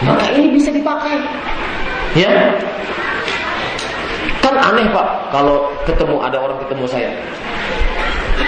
[0.03, 1.14] Maka ini bisa dipakai.
[2.18, 2.30] Ya.
[4.42, 7.11] Kan aneh Pak, kalau ketemu ada orang ketemu saya.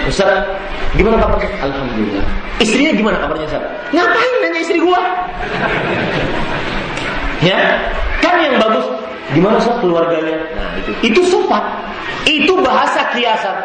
[0.07, 0.43] Ustaz,
[0.95, 1.47] gimana kabarnya?
[1.63, 2.25] Alhamdulillah.
[2.59, 3.63] Istrinya gimana kabarnya Ustaz?
[3.95, 5.01] Ngapain nanya istri gua?
[7.43, 7.79] Ya,
[8.19, 8.85] kan yang bagus
[9.31, 10.37] gimana Ustaz keluarganya?
[10.55, 10.91] Nah, itu.
[11.11, 11.63] Itu sopan.
[12.27, 13.57] Itu bahasa kiasan.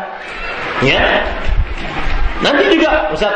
[0.83, 1.23] Ya.
[2.43, 3.35] Nanti juga Ustaz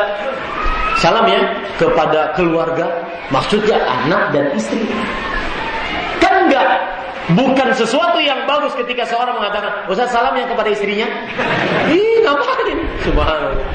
[0.97, 1.41] salam ya
[1.77, 2.89] kepada keluarga,
[3.29, 4.81] maksudnya anak dan istri.
[6.17, 6.65] Kan enggak
[7.35, 11.07] bukan sesuatu yang bagus ketika seorang mengatakan, Ustaz salam yang kepada istrinya.
[11.91, 12.79] Ih, ngapain?
[13.03, 13.67] Subhanallah.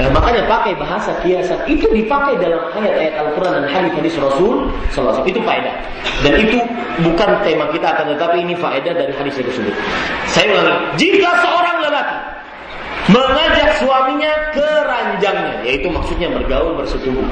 [0.00, 5.44] Nah, makanya pakai bahasa kiasan itu dipakai dalam ayat-ayat Al-Quran dan hadis-hadis Rasul Sallallahu Itu
[5.44, 5.76] faedah.
[6.24, 6.56] Dan itu
[7.04, 9.76] bukan tema kita akan tetapi ini faedah dari hadis tersebut.
[10.24, 12.16] Saya ulangi, jika seorang lelaki
[13.10, 17.26] mengajak suaminya ke ranjangnya, yaitu maksudnya bergaul bersetubuh.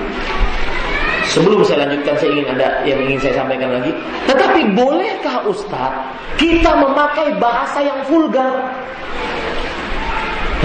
[1.28, 3.92] Sebelum saya lanjutkan, saya ingin ada yang ingin saya sampaikan lagi.
[4.24, 6.08] Tetapi bolehkah Ustadz
[6.40, 8.72] kita memakai bahasa yang vulgar?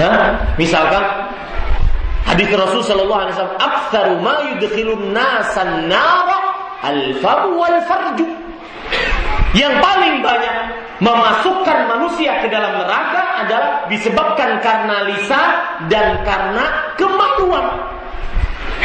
[0.00, 1.04] Ya, misalkan
[2.26, 6.40] hadis Rasul Shallallahu Alaihi Wasallam, "Aktsaru ma yudkhilun nasan nara
[6.82, 8.53] wal farju."
[9.54, 10.56] Yang paling banyak
[10.98, 15.48] memasukkan manusia ke dalam neraka adalah disebabkan karena lisan
[15.86, 17.66] dan karena kemaluan.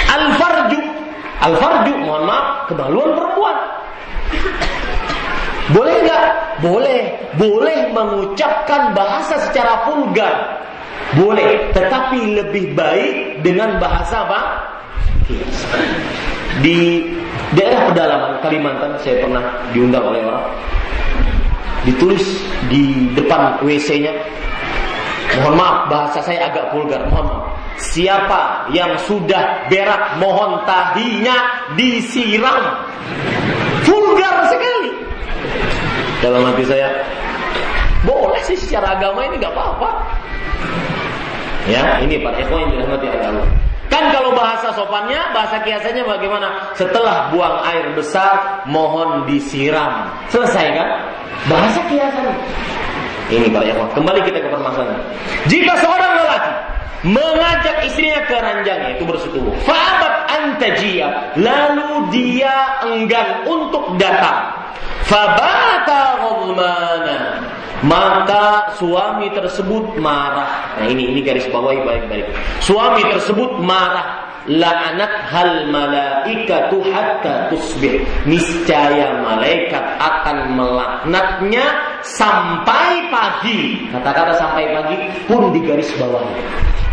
[0.05, 0.79] Al-farju.
[1.41, 3.57] Al-farju, mohon maaf, kemaluan perempuan.
[5.73, 6.25] Boleh nggak?
[6.61, 7.01] Boleh.
[7.37, 10.61] Boleh mengucapkan bahasa secara vulgar.
[11.17, 11.73] Boleh.
[11.73, 14.41] Tetapi lebih baik dengan bahasa apa?
[16.59, 17.05] Di
[17.55, 20.45] daerah pedalaman Kalimantan saya pernah diundang oleh orang.
[21.87, 22.25] Ditulis
[22.67, 24.11] di depan WC-nya
[25.39, 26.99] mohon maaf bahasa saya agak vulgar.
[27.07, 27.43] Mohon maaf.
[27.79, 32.83] Siapa yang sudah berak mohon tahinya disiram.
[33.87, 34.91] Vulgar sekali.
[36.19, 36.91] Dalam hati saya
[38.03, 39.89] boleh sih secara agama ini nggak apa-apa.
[41.71, 43.47] Ya ini Pak Eko yang dirahmati Allah
[43.89, 46.71] Kan kalau bahasa sopannya, bahasa kiasannya bagaimana?
[46.77, 50.05] Setelah buang air besar, mohon disiram.
[50.29, 50.89] Selesai kan?
[51.49, 52.29] Bahasa kiasan.
[53.29, 53.89] Ini para ikhwan.
[53.93, 55.01] Kembali kita ke permasalahan.
[55.49, 56.53] Jika seorang lelaki
[56.99, 59.53] mengajak istrinya ke ranjangnya itu bersetubuh.
[59.63, 61.33] Fa'abat antajia.
[61.37, 64.53] Lalu dia enggan untuk datang.
[65.09, 67.41] Fabata ghadmana
[67.81, 70.77] maka suami tersebut marah.
[70.77, 72.27] Nah ini ini garis bawahi baik-baik.
[72.59, 74.29] Suami tersebut marah.
[74.49, 78.01] La'anat hal malaikatu hatta tusbih.
[78.25, 81.65] Niscaya malaikat akan melaknatnya
[82.01, 83.89] sampai pagi.
[83.93, 84.97] Kata-kata sampai pagi
[85.29, 86.33] pun di garis bawahi.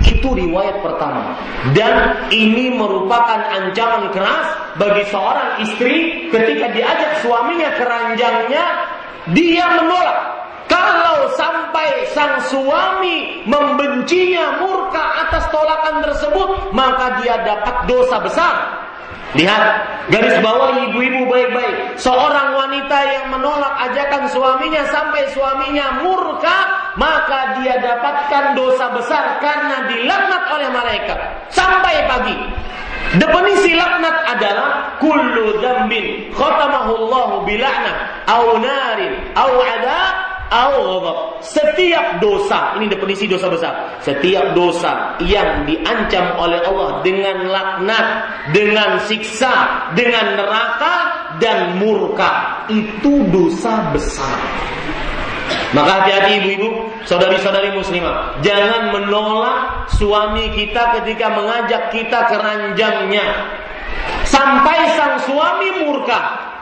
[0.07, 1.35] Itu riwayat pertama.
[1.75, 4.47] Dan ini merupakan ancaman keras
[4.79, 8.65] bagi seorang istri ketika diajak suaminya ke ranjangnya,
[9.35, 10.19] dia menolak
[10.67, 18.86] Kalau sampai sang suami membencinya murka atas tolakan tersebut, maka dia dapat dosa besar.
[19.37, 19.63] Lihat,
[20.09, 22.01] garis bawah ibu-ibu baik-baik.
[22.01, 26.57] Seorang wanita yang menolak ajakan suaminya sampai suaminya murka,
[26.97, 31.19] maka dia dapatkan dosa besar karena dilaknat oleh malaikat
[31.53, 32.37] sampai pagi.
[33.17, 37.29] Definisi laknat adalah kullu dzambin khatamahu Allah
[38.27, 46.39] au narin au adab Allah setiap dosa ini definisi dosa besar setiap dosa yang diancam
[46.39, 48.07] oleh Allah dengan laknat
[48.55, 49.53] dengan siksa
[49.99, 50.95] dengan neraka
[51.43, 54.39] dan murka itu dosa besar
[55.75, 56.69] maka hati-hati ibu-ibu,
[57.05, 58.39] saudari-saudari muslimah.
[58.41, 63.27] Jangan menolak suami kita ketika mengajak kita ke ranjangnya.
[64.23, 66.55] Sampai sang suami murka.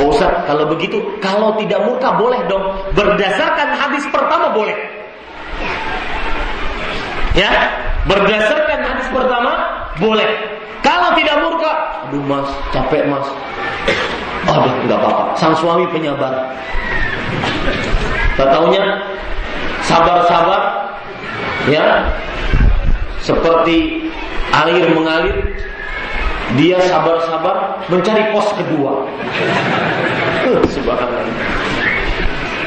[0.00, 2.64] Oh Ustaz, kalau begitu, kalau tidak murka boleh dong.
[2.96, 4.74] Berdasarkan hadis pertama boleh.
[7.36, 7.48] Ya,
[8.08, 9.52] berdasarkan hadis pertama
[10.00, 10.30] boleh.
[10.82, 11.72] Kalau tidak murka,
[12.08, 13.28] aduh mas, capek mas.
[14.50, 15.24] Aduh, nggak apa-apa.
[15.38, 16.32] Sang suami penyabar.
[18.34, 18.82] Tahunya
[19.86, 20.88] sabar-sabar,
[21.70, 22.10] ya,
[23.22, 24.10] seperti
[24.50, 25.36] air mengalir,
[26.58, 29.06] dia sabar-sabar mencari pos kedua.
[30.68, 31.24] Subhanallah.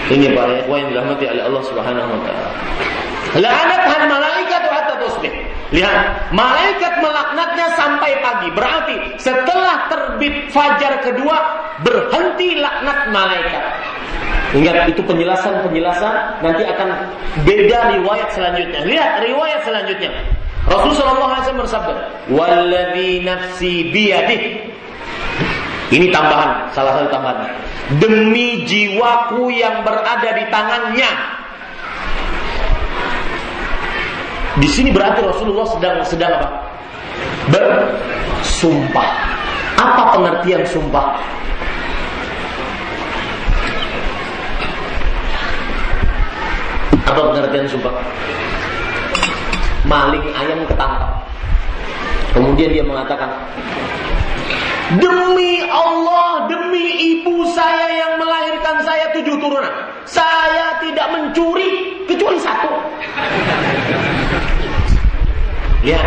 [0.05, 2.49] Ini para ikhwan yang dirahmati oleh Allah Subhanahu wa taala.
[4.05, 5.33] Malaikat hatta tusbih.
[5.73, 8.53] Lihat, malaikat melaknatnya sampai pagi.
[8.53, 11.35] Berarti setelah terbit fajar kedua
[11.81, 13.63] berhenti laknat malaikat.
[14.55, 16.89] Ingat itu penjelasan-penjelasan nanti akan
[17.43, 18.87] beda riwayat selanjutnya.
[18.87, 20.11] Lihat riwayat selanjutnya.
[20.65, 21.93] Rasulullah SAW bersabda,
[22.33, 24.73] "Walladzi nafsi biyadih."
[25.93, 27.45] Ini tambahan, salah satu tambahan.
[28.01, 31.11] Demi jiwaku yang berada di tangannya.
[34.57, 36.49] Di sini berarti Rasulullah sedang sedang apa?
[37.53, 39.09] Bersumpah.
[39.77, 41.21] Apa pengertian sumpah?
[47.05, 47.93] Apa pengertian sumpah?
[49.85, 51.21] Maling ayam ketangkap.
[52.33, 53.31] Kemudian dia mengatakan,
[55.01, 59.73] Demi Allah, demi ibu saya yang melahirkan saya tujuh turunan.
[60.05, 62.69] Saya tidak mencuri kecuali satu.
[65.81, 66.01] Ya,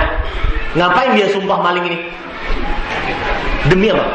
[0.79, 1.99] ngapain dia sumpah maling ini?
[3.67, 4.07] Demi apa?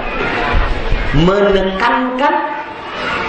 [1.28, 2.34] Menekankan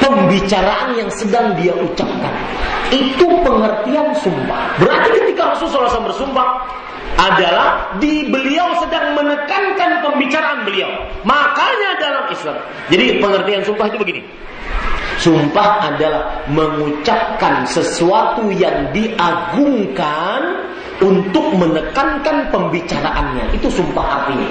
[0.05, 2.35] pembicaraan yang sedang dia ucapkan.
[2.93, 4.77] Itu pengertian sumpah.
[4.77, 6.49] Berarti ketika Rasulullah SAW bersumpah
[7.17, 10.93] adalah di beliau sedang menekankan pembicaraan beliau.
[11.25, 12.59] Makanya dalam Islam.
[12.93, 14.23] Jadi pengertian sumpah itu begini.
[15.15, 20.69] Sumpah adalah mengucapkan sesuatu yang diagungkan
[21.01, 23.57] untuk menekankan pembicaraannya.
[23.57, 24.49] Itu sumpah artinya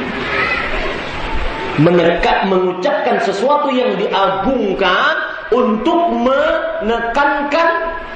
[1.82, 5.14] menekat mengucapkan sesuatu yang diagungkan
[5.54, 7.70] untuk menekankan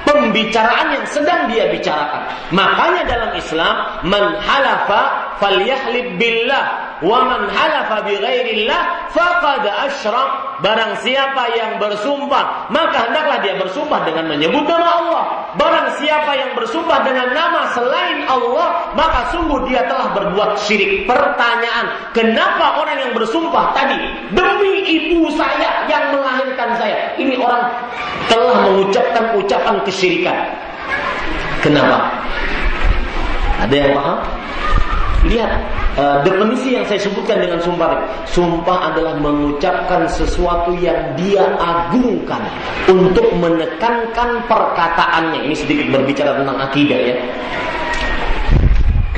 [0.04, 2.22] pembicaraan yang sedang dia bicarakan.
[2.50, 3.74] Makanya dalam Islam
[4.08, 5.02] man halafa
[5.38, 10.48] falyahlib billah wa man halafa bighairillah faqad asyrak.
[10.58, 15.24] Barang siapa yang bersumpah, maka hendaklah dia bersumpah dengan menyebut nama Allah.
[15.54, 21.06] Barang siapa yang bersumpah dengan nama selain Allah, maka sungguh dia telah berbuat syirik.
[21.06, 24.02] Pertanyaan, kenapa orang yang bersumpah tadi
[24.34, 27.14] demi ibu saya yang melahirkan saya?
[27.14, 27.68] Ini orang
[28.30, 30.38] telah mengucapkan ucapan kesyirikan.
[31.60, 32.08] Kenapa?
[33.58, 34.18] Ada yang paham?
[35.26, 35.52] Lihat
[35.98, 38.06] uh, definisi yang saya sebutkan dengan sumpah.
[38.30, 42.38] Sumpah adalah mengucapkan sesuatu yang dia agungkan
[42.86, 45.50] untuk menekankan perkataannya.
[45.50, 47.16] Ini sedikit berbicara tentang akidah ya.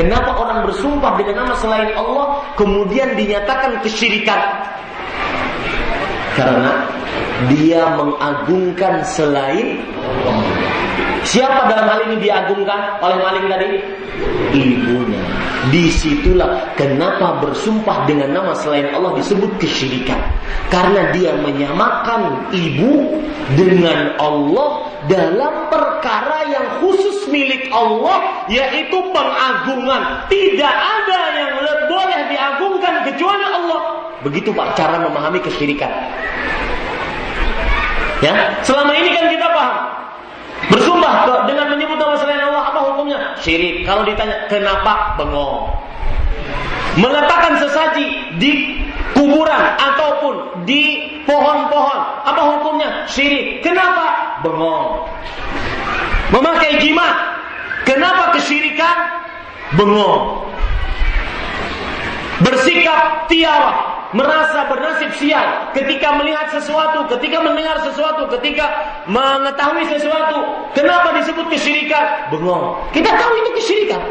[0.00, 4.40] Kenapa orang bersumpah dengan nama selain Allah kemudian dinyatakan kesyirikan?
[6.38, 6.86] Karena
[7.50, 9.82] dia mengagungkan selain.
[11.20, 13.68] Siapa dalam hal ini diagungkan oleh maling tadi?
[14.56, 15.20] Ibunya.
[15.68, 20.16] Di situlah kenapa bersumpah dengan nama selain Allah disebut kesyirikan.
[20.72, 23.20] Karena dia menyamakan ibu
[23.52, 30.24] dengan Allah dalam perkara yang khusus milik Allah yaitu pengagungan.
[30.32, 31.52] Tidak ada yang
[31.84, 33.49] boleh diagungkan kecuali.
[34.20, 35.90] Begitu Pak cara memahami kesyirikan.
[38.20, 39.90] Ya, selama ini kan kita paham
[40.68, 43.18] Bersumpah dengan menyebut nama selain Allah apa hukumnya?
[43.40, 43.88] Syirik.
[43.88, 45.72] Kalau ditanya kenapa bengong?
[47.00, 48.76] Meletakkan sesaji di
[49.16, 51.98] kuburan ataupun di pohon-pohon
[52.28, 53.08] apa hukumnya?
[53.08, 53.64] Syirik.
[53.64, 54.36] Kenapa?
[54.44, 55.08] Bengong.
[56.30, 57.40] Memakai jimat.
[57.88, 58.96] Kenapa kesyirikan?
[59.74, 60.44] Bengong.
[62.40, 63.72] Bersikap tiara
[64.16, 68.66] merasa bernasib sial ketika melihat sesuatu, ketika mendengar sesuatu, ketika
[69.06, 70.70] mengetahui sesuatu.
[70.74, 72.32] Kenapa disebut kesyirikan?
[72.32, 72.80] Bengong.
[72.90, 74.02] Kita tahu itu kesyirikan.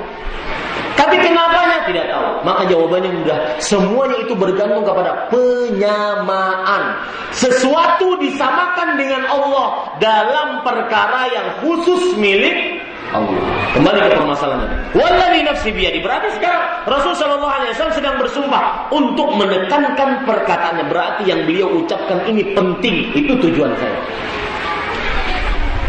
[1.00, 2.28] Tapi kenapanya tidak tahu.
[2.44, 3.38] Maka jawabannya mudah.
[3.64, 6.84] Semuanya itu bergantung kepada penyamaan.
[7.32, 13.42] Sesuatu disamakan dengan Allah dalam perkara yang khusus milik Allah.
[13.74, 14.70] Kembali ke permasalahan.
[14.94, 16.04] Wallahi nafsi biyadi.
[16.04, 20.86] Berarti sekarang Rasul Shallallahu Alaihi Wasallam sedang bersumpah untuk menekankan perkataannya.
[20.90, 23.10] Berarti yang beliau ucapkan ini penting.
[23.18, 24.00] Itu tujuan saya.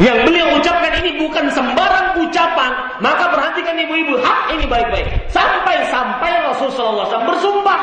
[0.00, 2.72] Yang beliau ucapkan ini bukan sembarang ucapan.
[3.04, 5.06] Maka perhatikan ibu-ibu, hak ini baik-baik.
[5.28, 7.80] Sampai-sampai Rasulullah SAW bersumpah.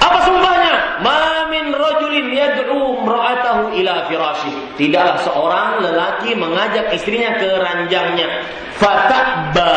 [0.00, 1.00] Apa sumpahnya?
[1.00, 4.52] Mamin rojulin yad'u mra'atahu ila firashi.
[4.76, 8.28] Tidaklah seorang lelaki mengajak istrinya ke ranjangnya.
[8.76, 9.72] Fatabba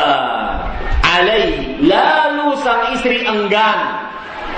[0.99, 1.79] alai.
[1.79, 4.03] Lalu sang istri enggan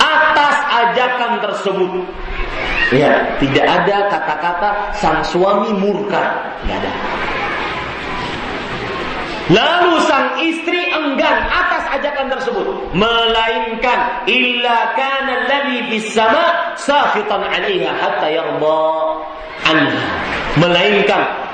[0.01, 1.93] atas ajakan tersebut.
[2.93, 3.11] Ya,
[3.41, 6.91] tidak ada kata-kata sang suami murka, tidak ada.
[9.45, 12.65] Lalu sang istri enggan atas ajakan tersebut,
[12.97, 18.81] melainkan illa kana alladhi fis sama sakhitan 'alaiha hatta yarda
[19.69, 20.01] anha.
[20.57, 21.44] Melainkan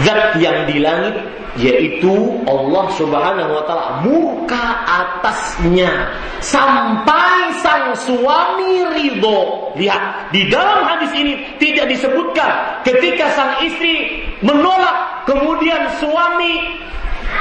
[0.00, 1.16] zat yang di langit
[1.60, 6.08] yaitu Allah Subhanahu wa taala murka atasnya
[6.40, 9.72] sampai sang suami ridho.
[9.76, 16.80] Lihat, di dalam hadis ini tidak disebutkan ketika sang istri menolak kemudian suami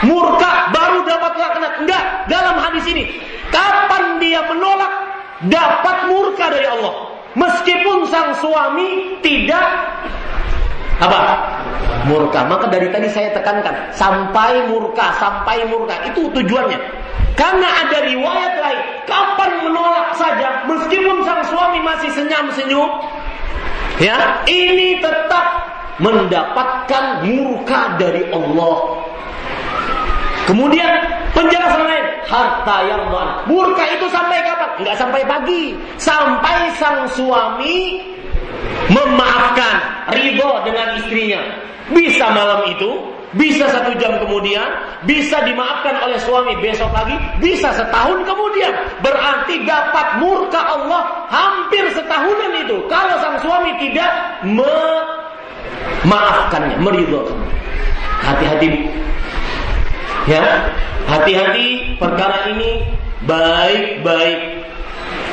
[0.04, 1.74] murka baru dapat laknat.
[1.88, 3.08] Enggak, dalam hadis ini
[3.48, 4.92] kapan dia menolak
[5.48, 7.16] dapat murka dari Allah.
[7.32, 9.64] Meskipun sang suami tidak
[11.02, 11.20] apa?
[12.06, 12.46] Murka.
[12.46, 16.78] Maka dari tadi saya tekankan sampai murka, sampai murka itu tujuannya.
[17.34, 22.90] Karena ada riwayat lain, kapan menolak saja meskipun sang suami masih senyum-senyum,
[23.98, 25.66] ya, ini tetap
[25.98, 29.02] mendapatkan murka dari Allah.
[30.46, 30.92] Kemudian
[31.32, 33.08] penjelasan lain, harta yang
[33.48, 34.70] Murka itu sampai kapan?
[34.82, 35.64] Enggak sampai pagi,
[36.02, 38.02] sampai sang suami
[38.92, 39.76] memaafkan,
[40.12, 41.42] ridho dengan istrinya.
[41.92, 42.92] Bisa malam itu,
[43.36, 44.68] bisa satu jam kemudian,
[45.08, 48.72] bisa dimaafkan oleh suami besok lagi, bisa setahun kemudian.
[49.00, 52.84] Berarti dapat murka Allah hampir setahunan itu.
[52.92, 54.12] Kalau sang suami tidak
[56.04, 57.50] memaafkannya, meridhokannya.
[58.22, 58.68] Hati-hati.
[60.30, 60.70] Ya,
[61.10, 62.86] hati-hati perkara ini
[63.26, 64.62] baik-baik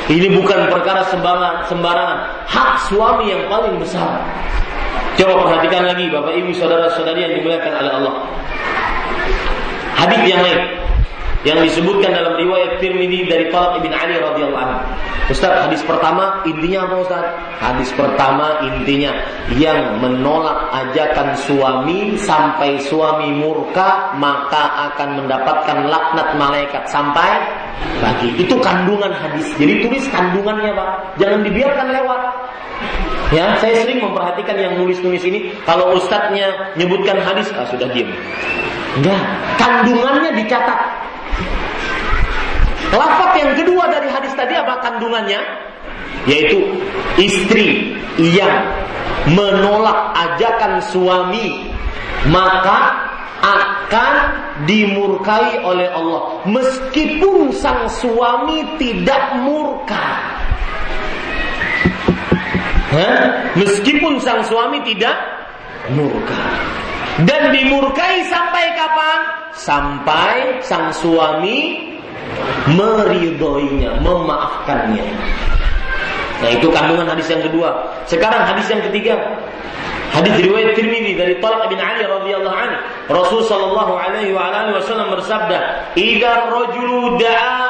[0.09, 2.19] ini bukan perkara sembarangan, sembarangan.
[2.49, 4.25] Hak suami yang paling besar.
[5.21, 8.15] Coba perhatikan lagi Bapak Ibu saudara-saudari yang dimuliakan oleh Allah.
[9.99, 10.61] Hadis yang lain
[11.47, 14.83] yang disebutkan dalam riwayat Tirmidzi dari Talib bin Ali radhiyallahu anhu.
[15.31, 17.25] Ustaz, hadis pertama intinya apa Ustaz?
[17.63, 19.13] Hadis pertama intinya
[19.55, 27.39] yang menolak ajakan suami sampai suami murka maka akan mendapatkan laknat malaikat sampai
[28.03, 28.35] pagi.
[28.41, 29.47] Itu kandungan hadis.
[29.55, 30.89] Jadi tulis kandungannya, Pak.
[31.23, 32.21] Jangan dibiarkan lewat.
[33.29, 35.53] Ya, saya sering memperhatikan yang nulis-nulis ini.
[35.69, 38.09] Kalau ustadznya nyebutkan hadis, ah, sudah diam.
[38.99, 39.23] Enggak,
[39.61, 40.81] kandungannya dicatat.
[42.89, 45.41] Lafaz yang kedua dari hadis tadi apa kandungannya?
[46.25, 46.59] Yaitu
[47.21, 48.65] istri yang
[49.29, 51.69] menolak ajakan suami
[52.27, 53.09] maka
[53.39, 54.15] akan
[54.67, 60.07] dimurkai oleh Allah meskipun sang suami tidak murka.
[62.89, 63.53] Hah?
[63.55, 65.15] Meskipun sang suami tidak
[65.93, 66.43] murka.
[67.27, 69.19] Dan dimurkai sampai kapan?
[69.59, 71.83] Sampai sang suami
[72.71, 75.07] meridhoinya, memaafkannya.
[76.39, 77.75] Nah itu kandungan hadis yang kedua.
[78.07, 79.19] Sekarang hadis yang ketiga.
[80.15, 82.79] Hadis riwayat Tirmidzi dari Talq bin Ali radhiyallahu anhu.
[83.13, 85.59] Rasul sallallahu alaihi wa alihi wasallam bersabda,
[85.99, 87.61] "Idza rajulu da'a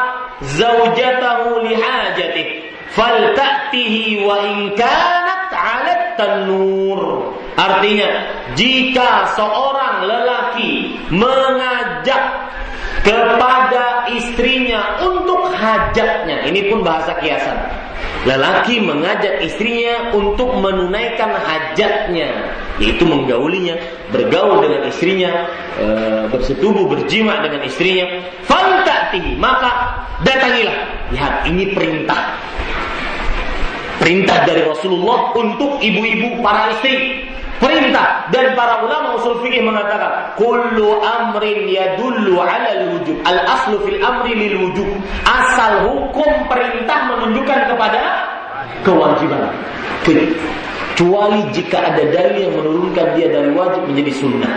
[0.44, 2.52] zaujatahu li hajatihi,
[2.94, 8.10] falta'tihi wa in kanat 'ala tanur." Artinya,
[8.54, 12.48] jika seorang lelaki mengajak
[13.02, 16.46] kepada istrinya untuk hajatnya.
[16.46, 17.58] Ini pun bahasa kiasan.
[18.26, 22.30] Lelaki mengajak istrinya untuk menunaikan hajatnya,
[22.82, 23.78] yaitu menggaulinya,
[24.10, 25.46] bergaul dengan istrinya,
[25.78, 25.86] e,
[26.30, 28.06] bersetubuh, berjima dengan istrinya.
[28.46, 30.78] Fantati, maka datangilah.
[31.14, 32.38] Lihat, ini perintah.
[33.98, 37.26] Perintah dari Rasulullah untuk ibu-ibu para istri.
[37.58, 43.18] Perintah dan para ulama usul fikih mengatakan kullu amrin yadullu 'ala al-wujub.
[43.26, 44.88] Al-aslu fil amri lil wujub.
[45.26, 48.02] Asal hukum perintah menunjukkan kepada
[48.86, 49.50] kewajiban.
[50.06, 54.54] Kecuali jika ada dalil yang menurunkan dia dari wajib menjadi sunnah.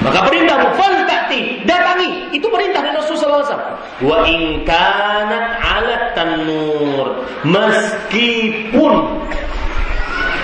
[0.00, 2.32] Maka perintah fal ta'ti, datangi.
[2.32, 3.76] Itu perintah dari Rasulullah SAW.
[4.00, 7.20] Wa in kanat 'ala tanur.
[7.44, 8.92] Meskipun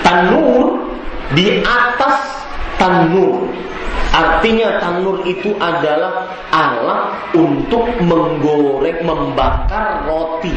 [0.06, 0.86] tanur
[1.34, 2.22] di atas
[2.78, 3.50] tanur.
[4.14, 10.54] Artinya tanur itu adalah alat untuk menggoreng, membakar roti.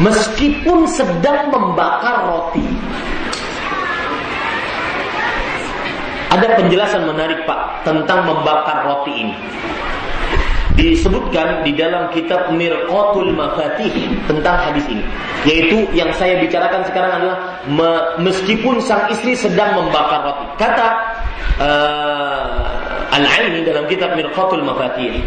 [0.00, 2.64] Meskipun sedang membakar roti.
[6.28, 9.36] Ada penjelasan menarik Pak tentang membakar roti ini
[10.78, 13.90] disebutkan di dalam kitab Mirqatul Mafatih
[14.30, 15.02] tentang hadis ini.
[15.42, 17.38] Yaitu yang saya bicarakan sekarang adalah
[18.22, 20.46] meskipun sang istri sedang membakar roti.
[20.54, 20.86] Kata
[21.58, 25.18] uh, Al-Aini dalam kitab Mirqatul Mafatih.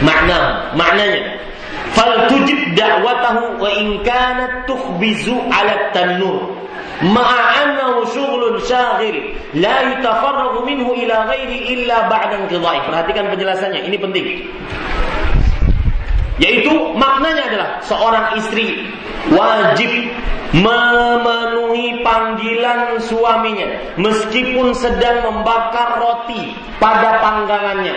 [0.00, 1.36] Makna, maknanya
[1.96, 6.52] fal tujib da'watahu wa in kanat tukhbizu 'ala tanur
[7.04, 12.80] ma'a annahu syughlun syaghil la yutafarragu minhu ila ghairi illa ba'da inqidha'i.
[12.88, 14.26] Perhatikan penjelasannya, ini penting.
[16.36, 18.84] Yaitu maknanya adalah seorang istri
[19.32, 19.88] wajib
[20.52, 27.96] memenuhi panggilan suaminya meskipun sedang membakar roti pada panggangannya.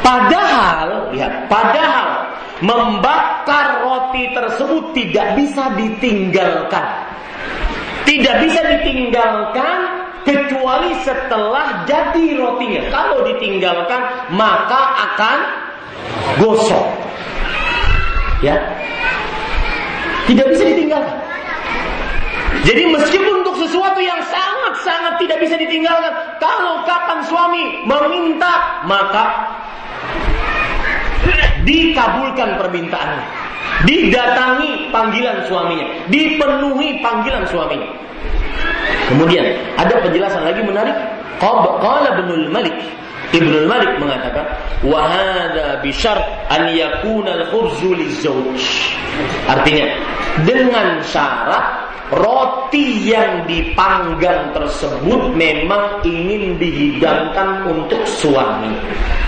[0.00, 2.32] Padahal, lihat, padahal
[2.64, 7.17] membakar roti tersebut tidak bisa ditinggalkan
[8.08, 9.76] tidak bisa ditinggalkan
[10.24, 12.88] kecuali setelah jadi rotinya.
[12.88, 14.82] Kalau ditinggalkan maka
[15.12, 15.38] akan
[16.40, 16.88] gosong.
[18.40, 18.56] Ya.
[20.24, 21.16] Tidak bisa ditinggalkan.
[22.64, 26.10] Jadi meskipun untuk sesuatu yang sangat-sangat tidak bisa ditinggalkan,
[26.40, 29.24] kalau kapan suami meminta, maka
[31.64, 33.47] dikabulkan permintaannya
[33.86, 37.88] didatangi panggilan suaminya, dipenuhi panggilan suaminya.
[39.08, 39.44] Kemudian
[39.80, 40.96] ada penjelasan lagi menarik.
[41.38, 42.74] Qala Ibnul Malik
[43.28, 44.44] Ibnul Malik mengatakan,
[44.80, 46.16] "Wahada bishar
[46.48, 48.60] an yakuna lizawj."
[49.44, 49.86] Artinya,
[50.48, 58.72] dengan syarat roti yang dipanggang tersebut memang ingin dihidangkan untuk suami.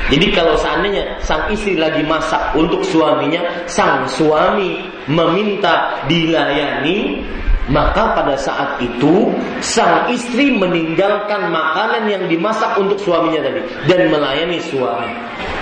[0.08, 7.26] Jadi kalau seandainya sang istri lagi masak untuk suaminya, sang suami meminta dilayani,
[7.70, 9.30] maka pada saat itu
[9.62, 15.10] sang istri meninggalkan makanan yang dimasak untuk suaminya tadi dan melayani suami.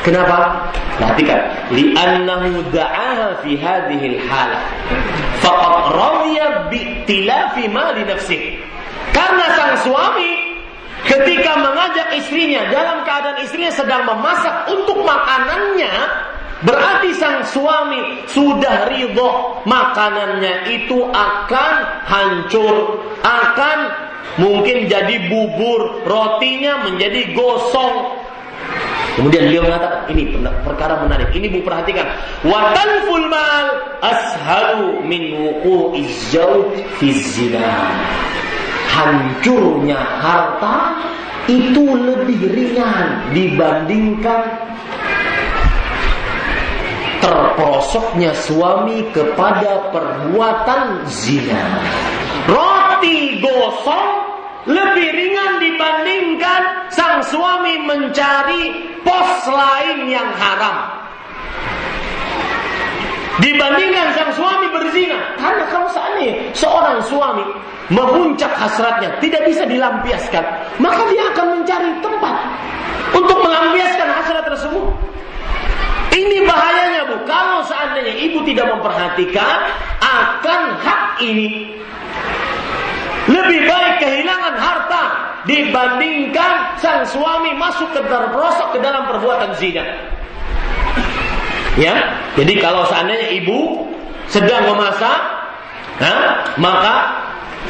[0.04, 0.68] Kenapa?
[0.96, 4.62] Perhatikan, li'annahu da'aha fi hadhihi halah
[5.44, 8.56] faqad radiya bi tilafi mali nafsih.
[9.12, 10.32] Karena sang suami
[11.04, 15.92] ketika mengajak istrinya dalam keadaan istrinya sedang memasak untuk makanannya,
[16.64, 21.74] berarti sang suami sudah ridho makanannya itu akan
[22.06, 23.78] hancur, akan
[24.42, 28.26] mungkin jadi bubur, rotinya menjadi gosong.
[29.18, 30.30] Kemudian beliau mengatakan ini
[30.62, 31.34] perkara menarik.
[31.34, 32.06] Ini Bu perhatikan.
[32.46, 33.66] Watan fulmal
[33.98, 36.30] ashalu min wuqu'iz
[37.02, 37.98] fi zina
[38.98, 40.78] hancurnya harta
[41.50, 44.42] itu lebih ringan dibandingkan
[47.22, 51.82] terperosoknya suami kepada perbuatan zina.
[52.48, 54.10] Roti gosong
[54.68, 56.62] lebih ringan dibandingkan
[56.92, 60.76] sang suami mencari pos lain yang haram.
[63.38, 65.38] Dibandingkan sang suami berzina.
[65.38, 67.46] Karena kalau seandainya seorang suami
[67.88, 70.44] memuncak hasratnya tidak bisa dilampiaskan,
[70.82, 72.36] maka dia akan mencari tempat
[73.14, 75.07] untuk melampiaskan hasrat tersebut.
[76.18, 79.70] Ini bahayanya bu, kalau seandainya ibu tidak memperhatikan
[80.02, 81.78] akan hak ini.
[83.28, 85.02] Lebih baik kehilangan harta
[85.46, 89.84] dibandingkan sang suami masuk ke terperosok ke dalam perbuatan zina.
[91.78, 91.94] Ya,
[92.34, 93.86] jadi kalau seandainya ibu
[94.26, 95.20] sedang memasak,
[96.02, 96.94] nah, maka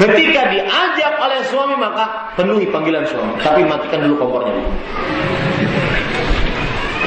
[0.01, 4.57] ketika diajak oleh suami maka penuhi panggilan suami, tapi matikan dulu kompornya.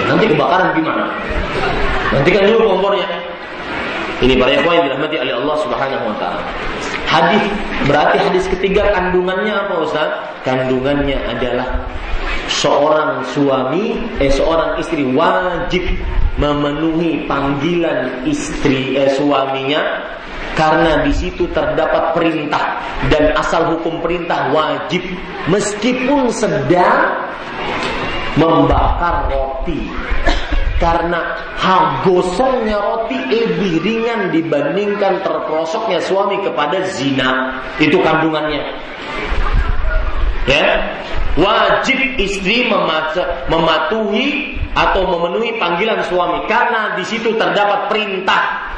[0.07, 1.05] Nanti kebakaran gimana?
[2.11, 3.07] Matikan dulu kompornya.
[4.21, 6.43] Ini para ikhwan yang dirahmati oleh Allah Subhanahu wa taala.
[7.09, 7.43] Hadis
[7.89, 10.09] berarti hadis ketiga kandungannya apa Ustaz?
[10.45, 11.89] Kandungannya adalah
[12.45, 15.81] seorang suami eh seorang istri wajib
[16.37, 20.09] memenuhi panggilan istri eh, suaminya
[20.51, 22.75] Karena di situ terdapat perintah
[23.07, 24.99] dan asal hukum perintah wajib
[25.47, 27.07] meskipun sedang
[28.35, 29.91] membakar roti.
[30.81, 37.61] Karena hal gosongnya roti lebih ringan dibandingkan terprosoknya suami kepada zina.
[37.77, 38.63] Itu kandungannya.
[40.49, 40.97] Ya,
[41.37, 42.65] wajib istri
[43.45, 48.73] mematuhi atau memenuhi panggilan suami karena di situ terdapat perintah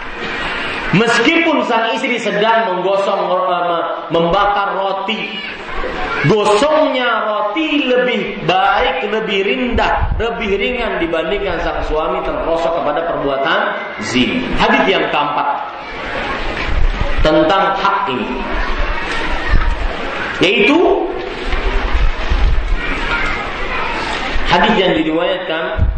[0.93, 3.81] Meskipun sang istri sedang menggosong eh,
[4.13, 5.41] membakar roti,
[6.29, 13.59] gosongnya roti lebih baik, lebih rendah, lebih ringan dibandingkan sang suami terprosok kepada perbuatan
[14.05, 14.37] zina.
[14.61, 15.47] Hadis yang keempat
[17.25, 18.29] tentang hak ini,
[20.45, 20.77] yaitu
[24.45, 25.92] hadis yang diriwayatkan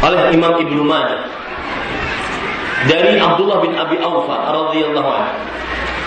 [0.00, 1.20] oleh Imam Ibnu Majah
[2.88, 5.36] dari Abdullah bin Abi Aufa radhiyallahu anhu.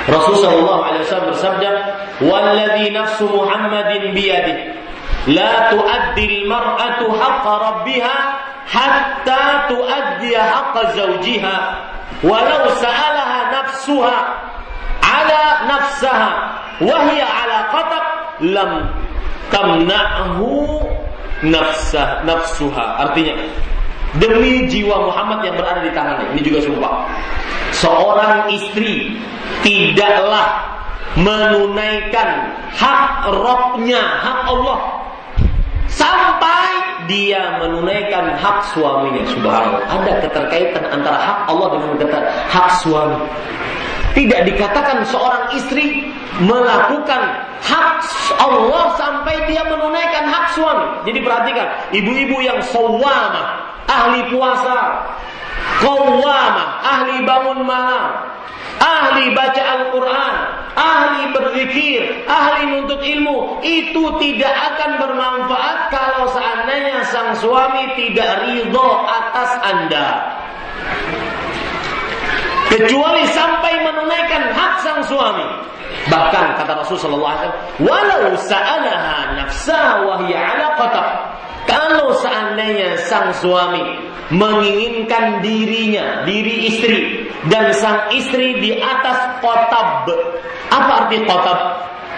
[0.03, 1.69] Rasulullah sallallahu alaihi wasallam bersabda,
[2.27, 4.57] "Walladzi nafsu Muhammadin biyadih,
[5.31, 8.15] la tuaddi al-mar'atu haqqa rabbiha
[8.67, 11.55] hatta tuaddi haqqa zawjiha,
[12.25, 14.17] walau sa'alaha nafsuha
[15.07, 15.41] ala
[15.71, 16.31] nafsaha
[16.83, 18.03] wa hiya ala qatab
[18.43, 18.71] lam
[19.55, 20.83] tamna'hu
[21.47, 23.39] nafsah nafsuha." Artinya,
[24.21, 26.37] Demi jiwa Muhammad yang berada di tangannya.
[26.37, 26.93] Ini juga sumpah.
[27.73, 29.17] Seorang istri
[29.65, 30.61] tidaklah
[31.17, 34.79] menunaikan hak robnya, hak Allah.
[35.89, 36.69] Sampai
[37.09, 39.25] dia menunaikan hak suaminya.
[39.29, 39.81] Subhanallah.
[39.89, 42.21] Ada keterkaitan antara hak Allah dengan
[42.53, 43.17] hak suami.
[44.13, 47.21] Tidak dikatakan seorang istri melakukan
[47.65, 47.97] hak
[48.37, 50.85] Allah sampai dia menunaikan hak suami.
[51.09, 55.03] Jadi perhatikan, ibu-ibu yang sawamah, ahli puasa,
[55.83, 58.09] qawwamah, ahli bangun malam,
[58.79, 60.35] ahli baca Al-Quran,
[60.75, 68.89] ahli berzikir, ahli nuntut ilmu, itu tidak akan bermanfaat kalau seandainya sang suami tidak ridho
[69.07, 70.09] atas Anda.
[72.73, 75.45] Kecuali sampai menunaikan hak sang suami.
[76.09, 77.53] Bahkan kata Rasulullah SAW,
[77.85, 80.73] walau sa'alaha nafsaha wa hiya ala.
[81.67, 86.99] Kalau seandainya sang suami menginginkan dirinya, diri istri,
[87.47, 90.07] dan sang istri di atas kotab.
[90.71, 91.59] Apa arti kotab?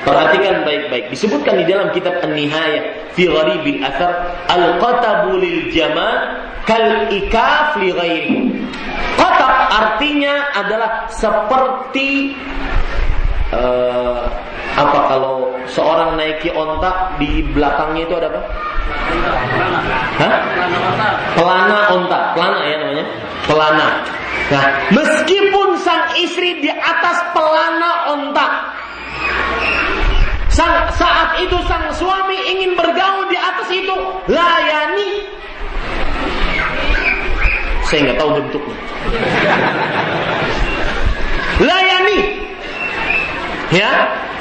[0.05, 1.09] Perhatikan baik-baik.
[1.09, 8.38] Disebutkan di dalam kitab An-Nihayah fi Gharibil Athar, al-qatabu lil jamal kal ikaf li ghairi.
[9.17, 12.38] Kotab artinya adalah seperti
[13.53, 14.26] uh,
[14.76, 18.41] apa kalau seorang naiki ontak di belakangnya itu ada apa?
[21.35, 23.05] Pelana onta, pelana ya namanya.
[23.45, 23.88] Pelana.
[24.45, 24.63] Nah,
[24.93, 28.47] meskipun sang istri di atas pelana onta,
[30.53, 33.97] sang, saat itu sang suami ingin bergaul di atas itu,
[34.30, 35.11] layani.
[37.85, 38.77] Saya nggak tahu bentuknya.
[41.61, 41.94] Layani.
[43.76, 43.91] Ya,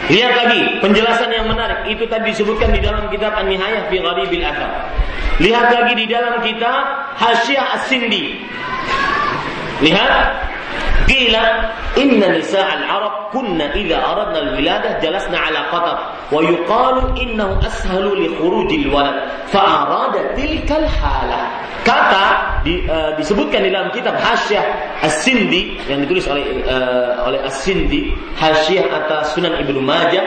[0.04, 1.88] Lihat lagi penjelasan yang menarik.
[1.88, 4.92] Itu tadi disebutkan di dalam kitab An-Nihayah fi Gharibil Athar.
[5.40, 6.82] Lihat lagi di dalam kitab
[7.16, 8.44] Hasyiah As-Sindi.
[9.80, 10.12] Lihat
[11.08, 11.36] قيل
[11.98, 15.98] إن نساء العرب كنا إذا أردنا الولادة جلسنا على قطر
[16.32, 19.14] ويقال إنه أسهل لخروج الولد
[19.46, 21.48] فأراد تلك الحالة.
[21.84, 22.24] كتا
[23.20, 24.62] disebutkan دي آه كتاب حاشية
[25.04, 30.22] السندي يعني ditulis oleh, السندي حاشية atas سنن ابن ماجه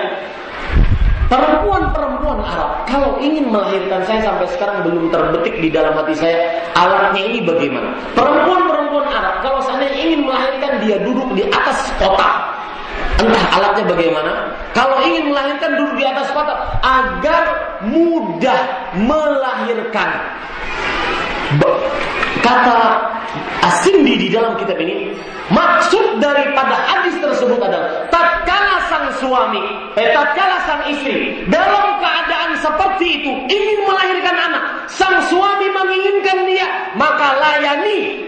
[1.28, 7.20] Perempuan-perempuan Arab kalau ingin melahirkan saya sampai sekarang belum terbetik di dalam hati saya alatnya
[7.20, 7.92] ini bagaimana.
[8.16, 12.56] Perempuan-perempuan Arab kalau seandainya ingin melahirkan dia duduk di atas kotak.
[13.20, 14.32] Entah alatnya bagaimana.
[14.72, 17.44] Kalau ingin melahirkan duduk di atas kotak agar
[17.84, 18.60] mudah
[18.96, 20.10] melahirkan.
[22.40, 23.04] Kata
[23.68, 25.12] Asindi di dalam kitab ini
[25.52, 28.08] maksud daripada hadis tersebut adalah
[28.88, 29.64] sang suami,
[29.96, 36.68] eh tatkala sang istri dalam keadaan seperti itu ingin melahirkan anak, sang suami menginginkan dia,
[36.96, 38.28] maka layani.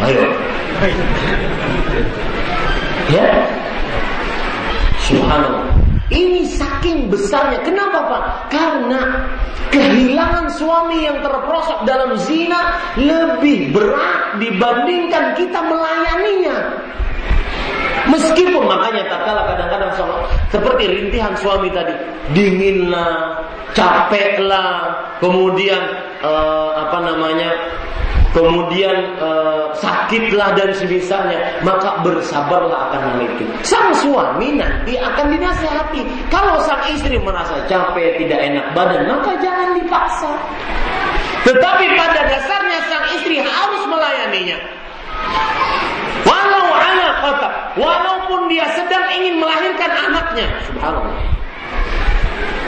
[0.00, 0.24] Ayo.
[3.12, 3.28] Ya.
[5.04, 5.66] Subhanallah.
[6.10, 7.62] Ini saking besarnya.
[7.62, 8.22] Kenapa Pak?
[8.50, 9.30] Karena
[9.70, 16.58] kehilangan suami yang terperosok dalam zina lebih berat dibandingkan kita melayaninya.
[18.10, 19.92] Meskipun makanya tak kalah kadang-kadang
[20.50, 21.94] seperti rintihan suami tadi,
[22.34, 23.38] dinginlah,
[23.76, 25.80] capeklah, kemudian
[26.24, 27.50] uh, apa namanya
[28.30, 29.30] kemudian e,
[29.78, 33.44] sakitlah dan semisalnya, maka bersabarlah akan hal itu.
[33.66, 36.02] Sang suami nanti akan dinasehati.
[36.30, 40.30] Kalau sang istri merasa capek, tidak enak badan, maka jangan dipaksa.
[41.42, 44.58] Tetapi pada dasarnya sang istri harus melayaninya.
[46.26, 51.16] Walau anak kata, walaupun dia sedang ingin melahirkan anaknya, subhanallah.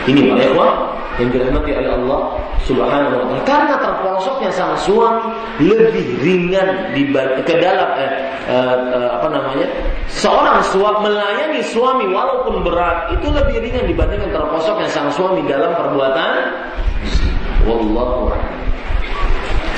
[0.02, 2.20] Ini para yang dirahmati oleh Allah
[2.64, 3.42] Subhanahu wa taala.
[3.44, 5.28] Karena terperosoknya sang suami
[5.60, 7.12] lebih ringan di
[7.44, 8.10] ke dalam eh,
[8.48, 9.68] eh, eh, apa namanya?
[10.08, 16.34] Seorang suami melayani suami walaupun berat itu lebih ringan dibandingkan terperosoknya sang suami dalam perbuatan
[17.68, 18.32] wallahu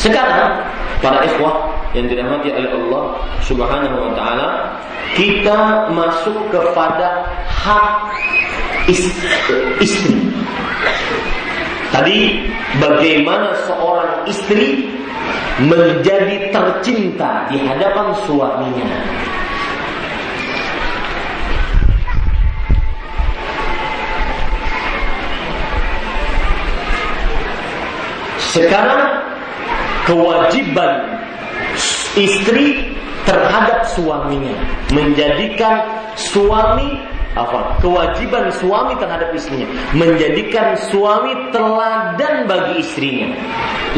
[0.05, 0.61] Sekarang
[1.01, 4.77] para ikhwah yang dirahmati oleh Allah Subhanahu wa taala,
[5.17, 8.13] kita masuk kepada hak
[8.85, 10.29] istri.
[11.89, 12.53] Tadi
[12.85, 14.93] bagaimana seorang istri
[15.65, 19.01] menjadi tercinta di hadapan suaminya.
[28.53, 29.14] Sekarang
[30.07, 31.21] kewajiban
[32.17, 32.95] istri
[33.25, 34.55] terhadap suaminya.
[34.93, 35.83] Menjadikan
[36.15, 37.01] suami
[37.35, 37.83] apa?
[37.83, 39.67] Kewajiban suami terhadap istrinya.
[39.97, 43.35] Menjadikan suami teladan bagi istrinya.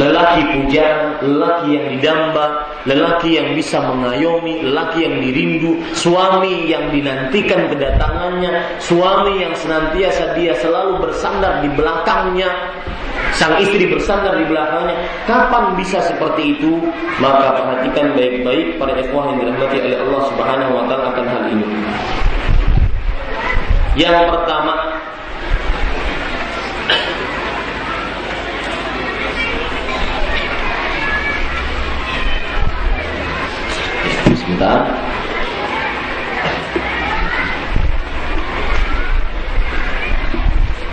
[0.00, 0.86] Lelaki puja
[1.24, 2.46] lelaki yang didamba
[2.84, 10.52] lelaki yang bisa mengayomi lelaki yang dirindu suami yang dinantikan kedatangannya suami yang senantiasa dia
[10.60, 12.52] selalu bersandar di belakangnya
[13.36, 14.96] sang istri bersandar di belakangnya.
[15.28, 16.80] Kapan bisa seperti itu?
[17.20, 21.66] Maka perhatikan baik-baik pada ikhwah yang dirahmati oleh Allah Subhanahu wa taala akan hal ini.
[23.96, 24.74] Yang pertama
[34.36, 34.78] Sebentar.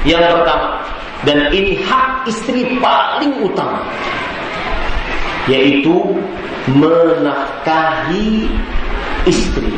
[0.04, 0.83] Yang pertama
[1.24, 3.88] Dan ini hak istri paling utama
[5.48, 6.20] Yaitu
[6.68, 8.48] Menafkahi
[9.28, 9.72] istri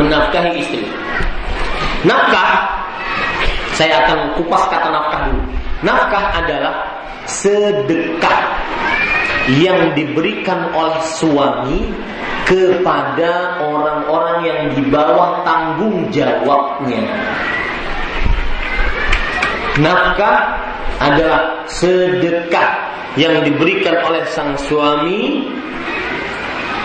[0.00, 0.82] menafkahi istri.
[2.08, 2.64] Nafkah,
[3.76, 5.42] saya akan kupas kata nafkah dulu.
[5.84, 6.74] Nafkah adalah
[7.28, 8.40] sedekah
[9.58, 11.90] yang diberikan oleh suami
[12.46, 17.02] kepada orang-orang yang di bawah tanggung jawabnya.
[19.80, 20.38] Nafkah
[21.00, 22.70] adalah sedekah
[23.18, 25.48] yang diberikan oleh sang suami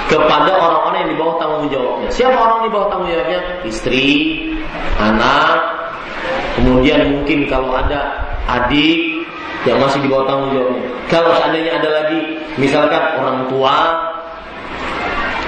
[0.05, 2.09] kepada orang-orang yang di bawah tanggung jawabnya.
[2.13, 3.41] Siapa orang di bawah tanggung jawabnya?
[3.65, 4.09] Istri,
[5.01, 5.57] anak,
[6.61, 9.14] kemudian mungkin kalau ada adik
[9.65, 10.83] yang masih di bawah tanggung jawabnya.
[11.09, 12.19] Kalau seandainya ada lagi,
[12.57, 13.75] misalkan orang tua,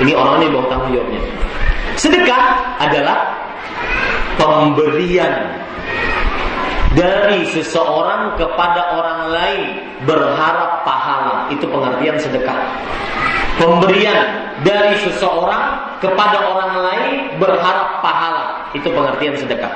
[0.02, 1.22] ini orang di bawah tanggung jawabnya.
[1.98, 2.44] Sedekah
[2.78, 3.18] adalah
[4.38, 5.34] pemberian
[6.94, 9.70] dari seseorang kepada orang lain
[10.06, 11.50] berharap pahala.
[11.54, 12.58] Itu pengertian sedekah
[13.58, 18.70] pemberian dari seseorang kepada orang lain berharap pahala.
[18.74, 19.74] Itu pengertian sedekah.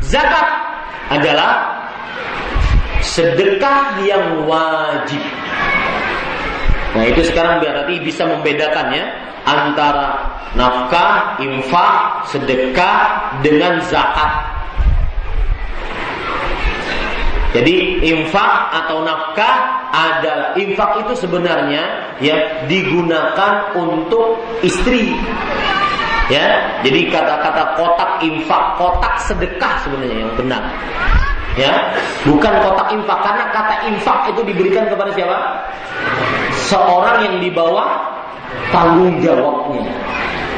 [0.00, 0.48] Zakat
[1.12, 1.81] adalah
[3.02, 5.20] sedekah yang wajib.
[6.92, 9.04] Nah itu sekarang berarti bisa membedakannya
[9.42, 14.52] antara nafkah, infak, sedekah dengan zakat.
[17.52, 19.56] Jadi infak atau nafkah
[19.92, 25.12] adalah infak itu sebenarnya ya digunakan untuk istri.
[26.32, 30.64] Ya, jadi kata-kata kotak infak, kotak sedekah sebenarnya yang benar.
[31.52, 31.92] Ya,
[32.24, 35.38] bukan kotak infak karena kata infak itu diberikan kepada siapa?
[36.72, 37.92] Seorang yang di bawah
[38.72, 39.84] tanggung jawabnya.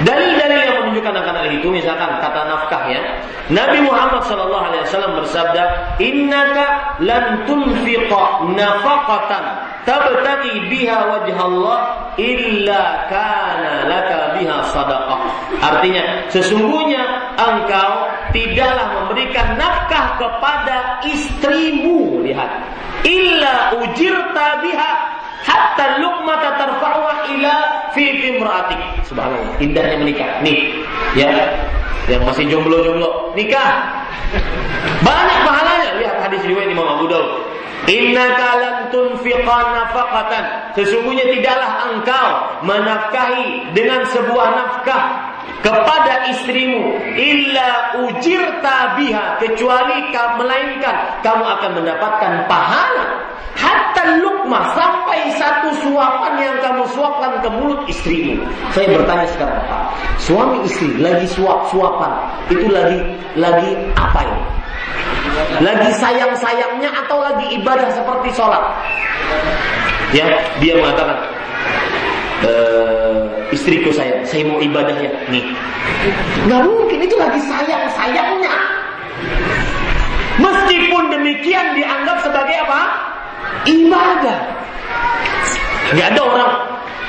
[0.03, 2.99] Dalil-dalil yang menunjukkan akan hal itu misalkan kata nafkah ya.
[3.47, 5.63] Nabi Muhammad sallallahu alaihi wasallam bersabda,
[6.03, 9.45] "Innaka lan tunfiqa nafaqatan
[9.87, 11.79] tabtaghi biha wajh Allah
[12.19, 15.19] illa kana laka biha sadaqah."
[15.63, 17.03] Artinya, sesungguhnya
[17.39, 22.51] engkau tidaklah memberikan nafkah kepada istrimu, lihat.
[23.07, 24.93] Illa ujirta biha
[25.45, 27.55] hatta luqmata tarfa'uha ila
[27.93, 28.05] fi
[28.35, 28.81] imra'atik.
[29.05, 30.41] Subhanallah, indahnya menikah.
[30.41, 30.83] Nih,
[31.15, 31.31] ya.
[32.05, 34.05] Yang masih jomblo-jomblo, nikah.
[35.01, 35.91] Banyak pahalanya.
[36.01, 37.45] Lihat hadis riwayat Imam Abu Daud.
[37.85, 40.45] Innaka lan tunfiqa nafaqatan.
[40.73, 42.29] Sesungguhnya tidaklah engkau
[42.65, 53.07] menafkahi dengan sebuah nafkah kepada istrimu illa ujirta biha kecuali melainkan kamu akan mendapatkan pahala
[53.57, 58.45] hatta lukma sampai satu suapan yang kamu suapkan ke mulut istrimu.
[58.77, 59.83] Saya bertanya sekarang Pak,
[60.21, 62.13] suami istri lagi suap-suapan
[62.53, 62.99] itu lagi
[63.39, 64.64] lagi apa ini?
[65.63, 68.63] Lagi sayang-sayangnya atau lagi ibadah seperti sholat?
[70.15, 70.31] Ya,
[70.63, 71.19] dia mengatakan,
[72.47, 72.53] e,
[73.51, 75.11] istriku saya, saya mau ibadah ya.
[75.27, 75.43] Nih,
[76.47, 78.55] nggak mungkin itu lagi sayang-sayangnya.
[80.39, 82.83] Meskipun demikian dianggap sebagai apa?
[83.67, 84.41] Ibadah.
[85.95, 86.53] Nggak ada orang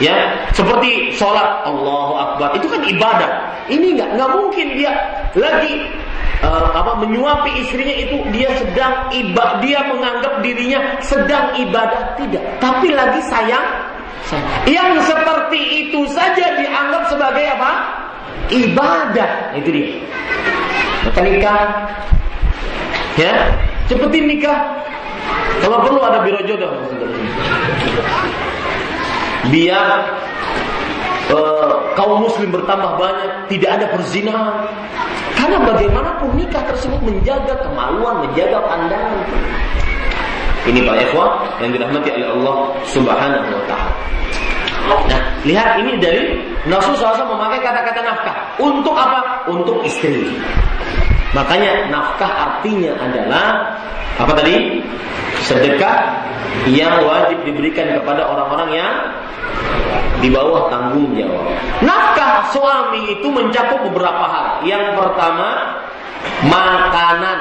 [0.04, 0.16] ya
[0.52, 3.32] seperti sholat Allahu Akbar itu kan ibadah.
[3.72, 4.92] Ini nggak nggak mungkin dia
[5.34, 5.88] lagi
[6.46, 12.14] uh, apa menyuapi istrinya itu dia sedang ibadah dia menganggap dirinya sedang ibadah.
[12.22, 12.62] Tidak.
[12.62, 13.66] Tapi lagi sayang,
[14.66, 17.72] yang seperti itu saja dianggap sebagai apa?
[18.50, 19.58] Ibadah.
[19.58, 19.90] Itu dia.
[21.06, 21.62] Maka nikah.
[23.18, 23.34] Ya?
[23.86, 24.60] Cepetin nikah.
[25.62, 26.74] Kalau perlu ada biro jodoh.
[29.54, 30.10] Biar
[31.32, 34.56] uh, kaum muslim bertambah banyak tidak ada perzinahan
[35.36, 39.28] karena bagaimanapun nikah tersebut menjaga kemaluan, menjaga pandangan.
[40.66, 41.32] Ini Pak Ikhwan
[41.62, 42.58] yang dirahmati oleh Allah
[42.90, 43.94] Subhanahu wa taala.
[44.86, 48.36] Nah, lihat ini dari Rasul SAW memakai kata-kata nafkah.
[48.58, 49.46] Untuk apa?
[49.50, 50.30] Untuk istri.
[51.36, 53.76] Makanya nafkah artinya adalah
[54.16, 54.80] apa tadi?
[55.44, 56.16] Sedekah
[56.72, 58.94] yang wajib diberikan kepada orang-orang yang
[60.24, 61.52] di bawah tanggung jawab.
[61.84, 64.48] Nafkah suami itu mencakup beberapa hal.
[64.64, 65.50] Yang pertama,
[66.48, 67.40] makanan.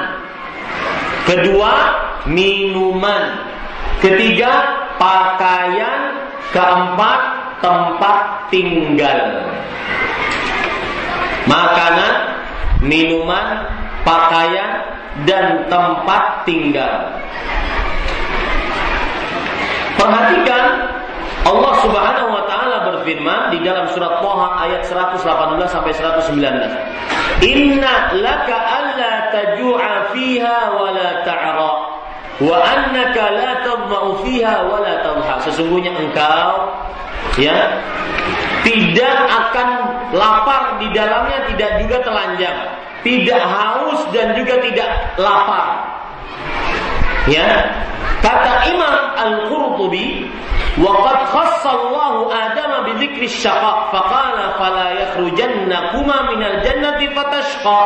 [1.25, 1.73] Kedua,
[2.27, 3.23] minuman.
[4.03, 4.51] Ketiga,
[4.99, 6.27] pakaian.
[6.53, 7.19] Keempat,
[7.59, 9.43] tempat tinggal.
[11.49, 12.13] Makanan,
[12.79, 13.65] minuman,
[14.05, 14.85] pakaian,
[15.25, 17.09] dan tempat tinggal.
[19.95, 20.91] Perhatikan
[21.45, 25.23] Allah Subhanahu wa taala berfirman di dalam surat Thaha ayat 118
[25.71, 27.45] sampai 119.
[27.45, 31.73] Inna laka alla tajua fiha wa la ta'ra
[32.41, 35.35] wa annaka la tadma'u fiha wa la tadha.
[35.47, 36.75] Sesungguhnya engkau
[37.39, 37.79] ya
[38.64, 39.68] tidak akan
[40.12, 42.58] lapar di dalamnya tidak juga telanjang,
[43.06, 45.66] tidak haus dan juga tidak lapar.
[47.28, 47.68] Ya,
[48.24, 50.28] kata Imam Al-Qurtubi,
[50.78, 52.14] وقد خص الله
[52.46, 57.82] آدم بذكر الشقاء فقال فلا يخرجنكما من الجنة فتشقى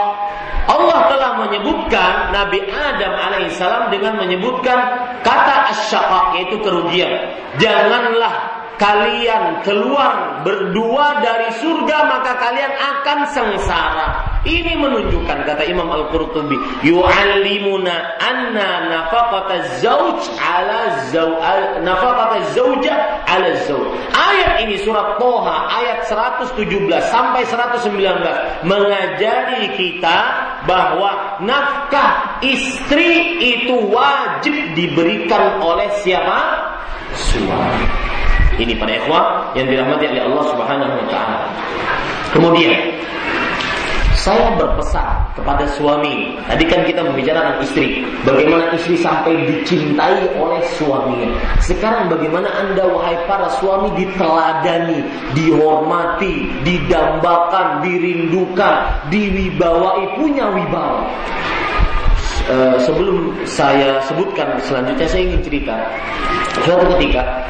[0.65, 4.81] Allah telah menyebutkan Nabi Adam alaihissalam dengan menyebutkan
[5.21, 7.13] kata asyaqa yaitu kerugian.
[7.61, 14.08] Janganlah kalian keluar berdua dari surga maka kalian akan sengsara.
[14.48, 16.56] Ini menunjukkan kata Imam Al-Qurtubi,
[16.88, 21.44] yu'allimuna anna nafaqata zauj ala zau
[21.84, 22.96] nafaqata zauja
[23.28, 23.92] ala zauj.
[24.16, 26.56] Ayat ini surat Toha ayat 117
[27.12, 30.18] sampai 119 mengajari kita
[30.64, 36.40] bahwa nafkah istri itu wajib diberikan oleh siapa?
[37.12, 38.19] Suami.
[38.60, 41.48] Ini para ikhwah yang dirahmati oleh Allah Subhanahu wa taala.
[42.36, 42.76] Kemudian
[44.20, 46.36] saya berpesan kepada suami.
[46.44, 51.32] Tadi kan kita membicarakan istri, bagaimana istri sampai dicintai oleh suaminya.
[51.64, 61.08] Sekarang bagaimana Anda wahai para suami diteladani, dihormati, didambakan, dirindukan, diwibawai, punya wibawa.
[62.50, 65.86] Uh, sebelum saya sebutkan selanjutnya saya ingin cerita
[66.66, 67.46] suatu ketika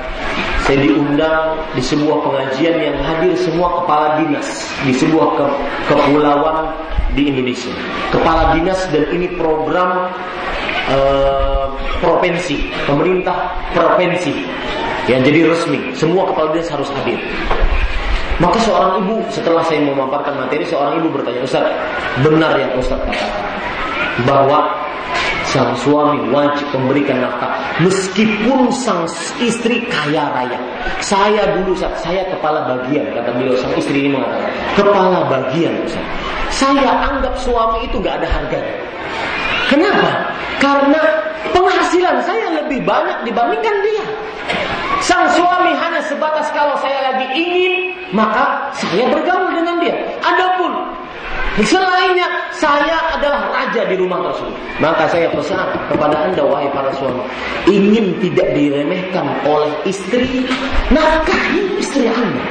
[0.67, 5.45] saya diundang di sebuah pengajian yang hadir semua kepala dinas di sebuah ke
[5.87, 6.75] kepulauan
[7.15, 7.71] di Indonesia.
[8.11, 10.11] Kepala dinas dan ini program
[10.91, 11.71] uh,
[12.03, 14.35] provinsi, pemerintah provinsi
[15.07, 15.95] yang jadi resmi.
[15.95, 17.23] Semua kepala dinas harus hadir.
[18.43, 21.65] Maka seorang ibu setelah saya memaparkan materi, seorang ibu bertanya, Ustaz,
[22.19, 23.31] benar yang Ustaz katakan
[24.27, 24.88] bahwa
[25.49, 27.49] sang suami wajib memberikan nafkah
[27.81, 29.09] meskipun sang
[29.41, 30.59] istri kaya raya.
[31.01, 36.05] Saya dulu saya kepala bagian kata beliau sang istri ini mengatakan kepala bagian Ustaz.
[36.53, 38.75] Saya anggap suami itu gak ada harganya.
[39.69, 40.09] Kenapa?
[40.57, 41.01] Karena
[41.53, 44.05] penghasilan saya lebih banyak dibandingkan dia.
[44.99, 47.73] Sang suami hanya sebatas kalau saya lagi ingin,
[48.11, 49.95] maka saya bergaul dengan dia.
[50.25, 50.73] Adapun
[51.57, 54.55] Selainnya, saya adalah raja di rumah tersebut.
[54.79, 57.19] Maka saya pesan kepada anda, wahai para suami,
[57.67, 60.45] ingin tidak diremehkan oleh istri,
[60.93, 62.43] nafkahi istri anda.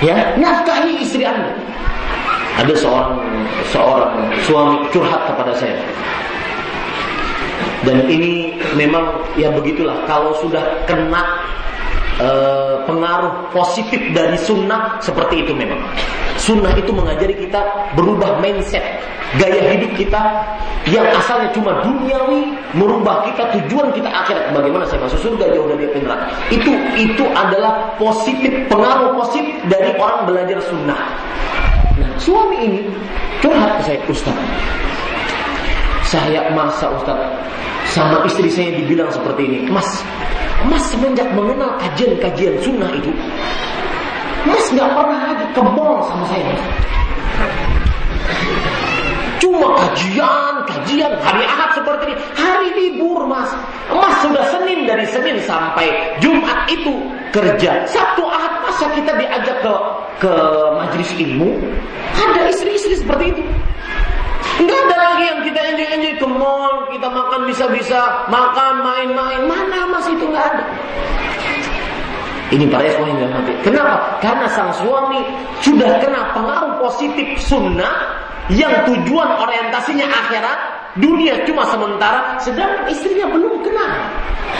[0.00, 1.52] Ya, nafkahi istri anda.
[2.56, 3.20] Ada seorang
[3.68, 4.14] seorang
[4.48, 5.76] suami curhat kepada saya.
[7.84, 11.44] Dan ini memang ya begitulah kalau sudah kena
[12.20, 15.80] uh, pengaruh positif dari sunnah seperti itu memang.
[16.36, 18.84] Sunnah itu mengajari kita berubah mindset,
[19.40, 20.20] gaya hidup kita
[20.86, 24.52] yang asalnya cuma duniawi merubah kita tujuan kita akhirat.
[24.52, 26.26] Bagaimana saya masuk surga jauh dari api neraka.
[26.52, 31.00] Itu itu adalah positif pengaruh positif dari orang belajar sunnah.
[31.96, 32.80] Nah suami ini
[33.40, 34.36] curhat ke saya Ustaz
[36.06, 37.18] saya masa Ustaz
[37.90, 39.58] sama istri saya dibilang seperti ini.
[39.70, 40.04] Mas
[40.64, 43.12] Mas semenjak mengenal kajian-kajian sunnah itu,
[44.46, 46.54] Mas nggak pernah lagi ke mall sama saya.
[49.42, 53.50] Cuma kajian, kajian hari Ahad seperti ini, hari libur mas.
[53.90, 56.94] Mas sudah Senin dari Senin sampai Jumat itu
[57.34, 57.84] kerja.
[57.90, 59.74] Sabtu Ahad masa kita diajak ke
[60.16, 60.32] ke
[60.80, 61.60] majelis ilmu,
[62.16, 63.42] ada istri-istri seperti itu.
[64.56, 69.44] Enggak ada lagi yang kita enjoy-enjoy ke mall, kita makan bisa-bisa, makan, main-main.
[69.44, 70.64] Mana mas itu enggak ada.
[72.46, 73.52] Ini para ikhwan yang dirahmati.
[73.66, 73.96] Kenapa?
[74.22, 75.18] Karena sang suami
[75.60, 80.58] sudah kena pengaruh positif sunnah yang tujuan orientasinya akhirat,
[81.02, 83.86] dunia cuma sementara, sedangkan istrinya belum kena.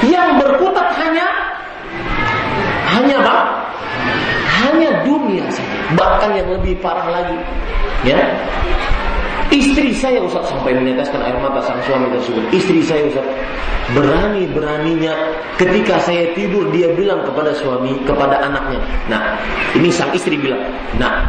[0.02, 1.27] Yang berkutat hanya
[2.98, 3.36] hanya apa?
[4.66, 5.78] Hanya dunia saja.
[5.94, 7.39] Bahkan yang lebih parah lagi,
[8.02, 8.18] ya
[9.52, 12.43] Istri saya Ustaz sampai meneteskan air mata sang suami tersebut.
[12.51, 13.27] Istri saya Ustaz
[13.94, 15.14] berani-beraninya
[15.55, 18.82] ketika saya tidur dia bilang kepada suami, kepada anaknya.
[19.06, 19.39] Nah,
[19.78, 20.59] ini sang istri bilang,
[20.98, 21.23] "Nah,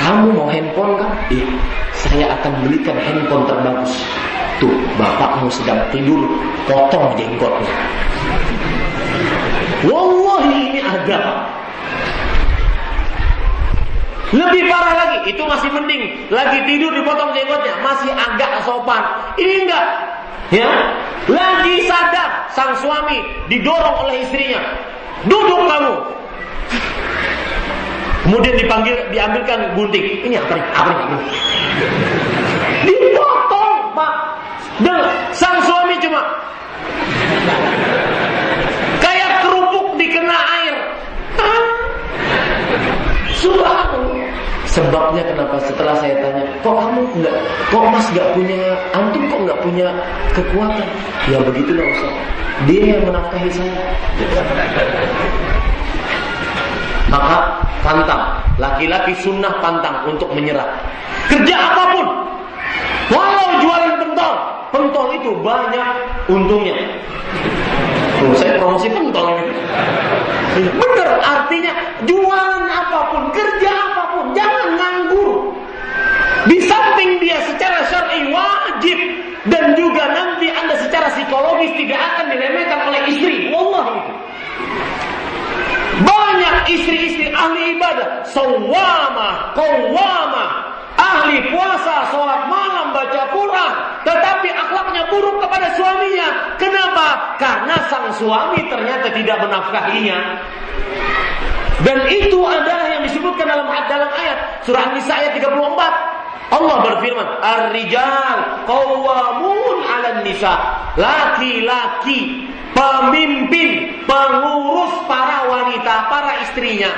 [0.00, 1.12] kamu mau handphone kan?
[1.28, 1.46] Iya,
[1.92, 3.92] saya akan belikan handphone terbagus.
[4.58, 6.24] Tuh, bapakmu sedang tidur,
[6.68, 7.76] potong jenggotnya.
[9.86, 11.48] Wallahi ini ada
[14.30, 16.30] lebih parah lagi, itu masih mending.
[16.30, 19.02] Lagi tidur dipotong jenggotnya, masih agak sopan.
[19.34, 19.86] Ini enggak.
[20.50, 20.66] Ya,
[21.30, 24.58] lagi sadar sang suami didorong oleh istrinya.
[25.26, 25.94] Duduk kamu.
[28.26, 30.06] Kemudian dipanggil, diambilkan gunting.
[30.26, 30.66] Ini apa nih?
[30.74, 31.06] Apa nih?
[32.86, 34.12] Dipotong, Pak.
[34.82, 34.98] Dan
[35.34, 36.22] sang suami cuma
[39.02, 40.76] kayak kerupuk dikena air.
[43.40, 44.09] Subhanallah.
[44.70, 47.34] Sebabnya kenapa setelah saya tanya, kok kamu enggak,
[47.74, 48.62] kok mas enggak punya,
[48.94, 49.86] antum kok enggak punya
[50.30, 50.88] kekuatan?
[51.26, 52.14] Ya begitulah Ustaz.
[52.70, 53.82] Dia yang menafkahi saya.
[57.10, 58.22] Maka pantang,
[58.62, 60.78] laki-laki sunnah pantang untuk menyerah.
[61.26, 62.06] Kerja apa pun,
[63.10, 64.34] walau jualan pentol,
[64.70, 65.88] pentol itu banyak
[66.30, 66.78] untungnya.
[68.22, 69.50] Oh, saya promosi pentol ini.
[70.78, 71.74] Benar, artinya
[72.06, 73.89] jualan apa pun, kerja.
[76.50, 78.98] Di samping dia secara syar'i wajib
[79.46, 83.54] dan juga nanti Anda secara psikologis tidak akan diremehkan oleh istri.
[83.54, 84.12] Wallah itu.
[86.02, 90.44] Banyak istri-istri ahli ibadah, sawama, qawwama,
[90.98, 93.72] ahli puasa, sholat malam, baca Quran,
[94.02, 96.28] tetapi akhlaknya buruk kepada suaminya.
[96.58, 97.38] Kenapa?
[97.38, 100.18] Karena sang suami ternyata tidak menafkahinya.
[101.80, 105.92] Dan itu adalah yang disebutkan dalam dalam ayat surah Nisa ayat 34.
[106.50, 110.50] Allah berfirman, "Ar-rijal qawwamun 'alan nisa."
[110.98, 116.90] Laki-laki pemimpin, pengurus para wanita, para istrinya.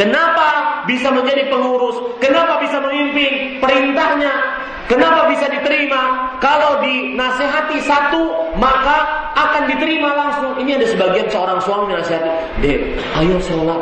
[0.00, 2.16] Kenapa bisa menjadi pengurus?
[2.18, 3.60] Kenapa bisa memimpin?
[3.60, 6.36] Perintahnya Kenapa bisa diterima?
[6.44, 10.60] Kalau dinasehati satu, maka akan diterima langsung.
[10.60, 13.80] Ini ada sebagian seorang suami nasihati, Dek, ayo sholat.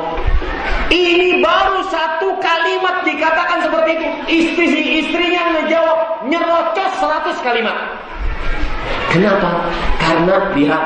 [0.93, 4.07] Ini baru satu kalimat dikatakan seperti itu.
[4.29, 4.67] Istri
[5.01, 5.99] istrinya ngejawab
[6.29, 7.77] nyerocos seratus kalimat.
[9.13, 9.69] Kenapa?
[10.01, 10.85] Karena lihat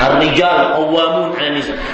[0.00, 1.36] Ar-rijal qawwamun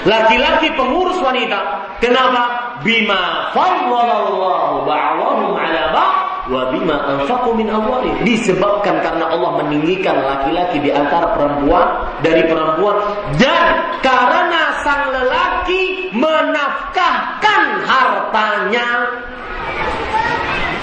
[0.07, 1.59] Laki-laki pengurus wanita.
[1.99, 2.75] Kenapa?
[2.79, 7.67] Bima faddalallahu ba'dahum 'ala ba'd wa bima anfaqu min
[8.23, 12.95] disebabkan karena Allah meninggikan laki-laki di antara perempuan dari perempuan
[13.35, 18.87] dan karena sang lelaki menafkahkan hartanya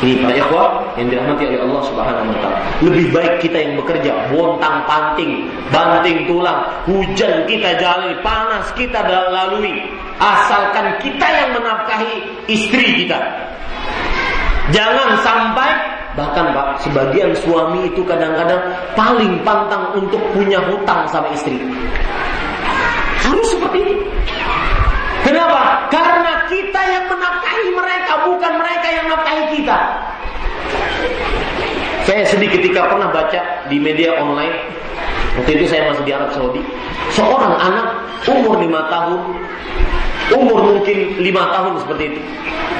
[0.04, 0.68] ini para ikhwah
[1.00, 2.58] yang dirahmati oleh Allah Subhanahu wa taala.
[2.84, 9.80] Lebih baik kita yang bekerja bontang panting, banting tulang, hujan kita jalani, panas kita lalui,
[10.20, 12.12] asalkan kita yang menafkahi
[12.52, 13.16] istri kita.
[14.76, 15.70] Jangan sampai
[16.14, 18.60] bahkan Pak, sebagian suami itu kadang-kadang
[18.94, 21.58] paling pantang untuk punya hutang sama istri.
[23.24, 23.96] Harus seperti itu.
[25.24, 25.88] Kenapa?
[25.88, 29.78] Karena kita yang menafkahi mereka, bukan mereka yang menafkahi kita.
[32.04, 33.40] Saya sedih ketika pernah baca
[33.72, 34.84] di media online
[35.34, 36.62] Waktu itu saya masih di Arab Saudi.
[37.10, 37.86] Seorang anak
[38.22, 39.20] umur lima tahun,
[40.30, 42.20] umur mungkin lima tahun seperti itu.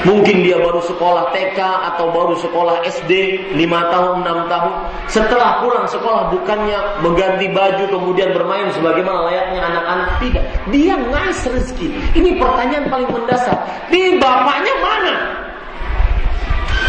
[0.05, 4.73] Mungkin dia baru sekolah TK atau baru sekolah SD lima tahun, enam tahun.
[5.09, 10.09] Setelah pulang sekolah bukannya mengganti baju kemudian bermain sebagaimana layaknya anak-anak.
[10.21, 10.43] Tidak.
[10.69, 11.89] Dia ngais rezeki.
[12.21, 13.57] Ini pertanyaan paling mendasar.
[13.89, 15.15] Di bapaknya mana?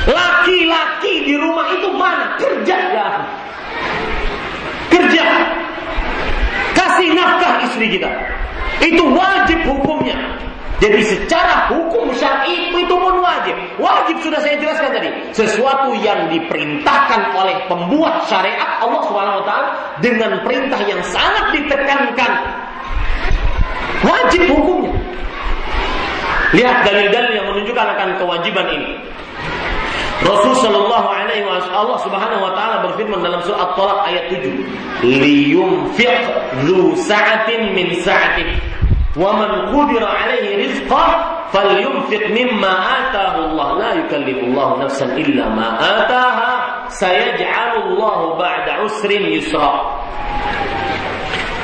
[0.07, 2.37] Laki-laki di rumah itu mana?
[2.37, 3.13] Kerja gak?
[4.93, 5.25] Kerja.
[6.77, 8.13] Kasih nafkah istri kita.
[8.85, 10.46] Itu wajib hukumnya.
[10.77, 13.57] Jadi secara hukum syar'i itu pun wajib.
[13.81, 15.09] Wajib sudah saya jelaskan tadi.
[15.33, 19.69] Sesuatu yang diperintahkan oleh pembuat syariat Allah Subhanahu wa taala
[20.05, 22.33] dengan perintah yang sangat ditekankan.
[24.05, 24.93] Wajib hukumnya.
[26.53, 28.91] Lihat dalil-dalil yang menunjukkan akan kewajiban ini.
[30.25, 36.21] Rasul Shallallahu Alaihi Wasallam Allah Subhanahu Wa Taala berfirman dalam surah At-Talaq ayat 7, liyumfiq
[36.65, 38.49] dzu sa'atin min sa'atih
[39.17, 41.09] man qudira alaihi rizqah
[41.53, 46.53] falyunfiq mimma ataahu Allah la yukallifu Allah nafsan illa ma ataaha
[46.93, 49.73] sayaj'alu Allah ba'da usrin yusra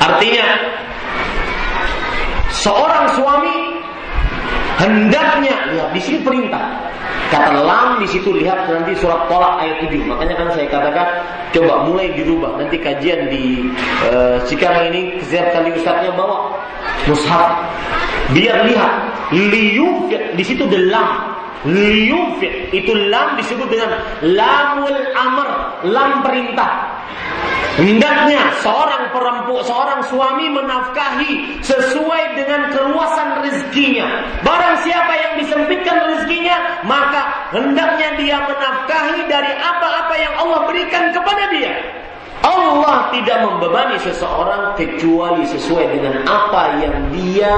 [0.02, 0.48] Artinya
[2.50, 3.81] seorang suami
[4.82, 6.92] hendaknya lihat di sini perintah
[7.32, 10.04] Kata lam di situ lihat nanti surat tolak ayat 7.
[10.04, 11.08] Makanya kan saya katakan
[11.56, 12.60] coba mulai dirubah.
[12.60, 13.72] Nanti kajian di
[14.12, 14.36] uh,
[14.92, 16.52] ini setiap kali ustaznya bawa
[17.08, 17.72] mushaf.
[18.36, 18.92] Biar lihat
[19.32, 20.92] liyufit di situ the
[21.64, 21.74] lam.
[21.74, 23.90] Liyufit itu lam disebut dengan
[24.22, 25.48] lamul amr,
[25.86, 27.02] lam perintah.
[27.72, 34.28] Hendaknya seorang perempuan, seorang suami menafkahi sesuai dengan keluasan rezekinya.
[34.44, 41.48] Barang siapa yang disempitkan rezekinya, maka hendaknya dia menafkahi dari apa-apa yang Allah berikan kepada
[41.48, 41.72] dia.
[42.42, 47.54] Allah tidak membebani seseorang kecuali sesuai dengan apa yang dia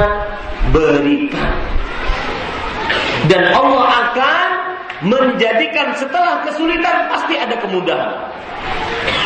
[0.70, 1.59] berikan.
[3.28, 4.48] Dan Allah akan
[5.05, 8.12] menjadikan setelah kesulitan pasti ada kemudahan.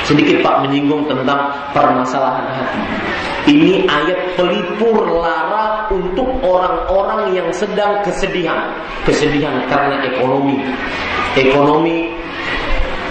[0.06, 2.80] Sedikit Pak menyinggung tentang permasalahan hati.
[3.48, 8.72] Ini ayat pelipur lara untuk orang-orang yang sedang kesedihan.
[9.04, 10.60] Kesedihan karena ekonomi.
[11.36, 12.12] Ekonomi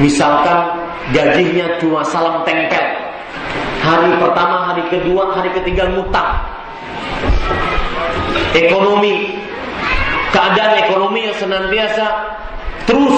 [0.01, 0.77] misalkan
[1.13, 2.85] gajinya cuma salam tempel.
[3.81, 6.43] Hari pertama, hari kedua, hari ketiga ngutang.
[8.57, 9.37] Ekonomi
[10.31, 12.05] keadaan ekonomi yang senantiasa
[12.87, 13.17] terus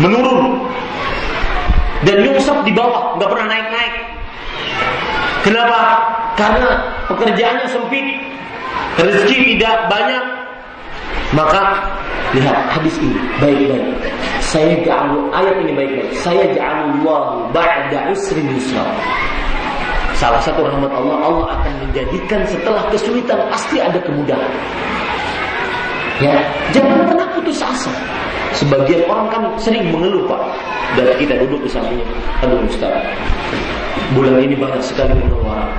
[0.00, 0.64] menurun
[2.08, 3.94] dan nyungsep di bawah, nggak pernah naik-naik.
[5.44, 5.80] Kenapa?
[6.36, 6.68] Karena
[7.08, 8.06] pekerjaannya sempit,
[8.96, 10.24] rezeki tidak banyak.
[11.30, 11.78] Maka
[12.34, 13.86] lihat hadis ini baik-baik.
[14.42, 16.10] Saya ja'alu ayat ini baik-baik.
[16.24, 18.82] Saya ja'alullahu ba'da usrin yusra.
[20.18, 24.52] Salah satu rahmat Allah, Allah akan menjadikan setelah kesulitan pasti ada kemudahan.
[26.20, 26.36] Ya,
[26.76, 27.88] jangan pernah putus asa.
[28.52, 30.42] Sebagian orang kan sering mengeluh Pak.
[30.98, 32.04] Dan kita duduk di sampingnya
[32.44, 32.92] Aduh Ustaz.
[34.12, 35.70] Bulan ini banyak sekali pengeluaran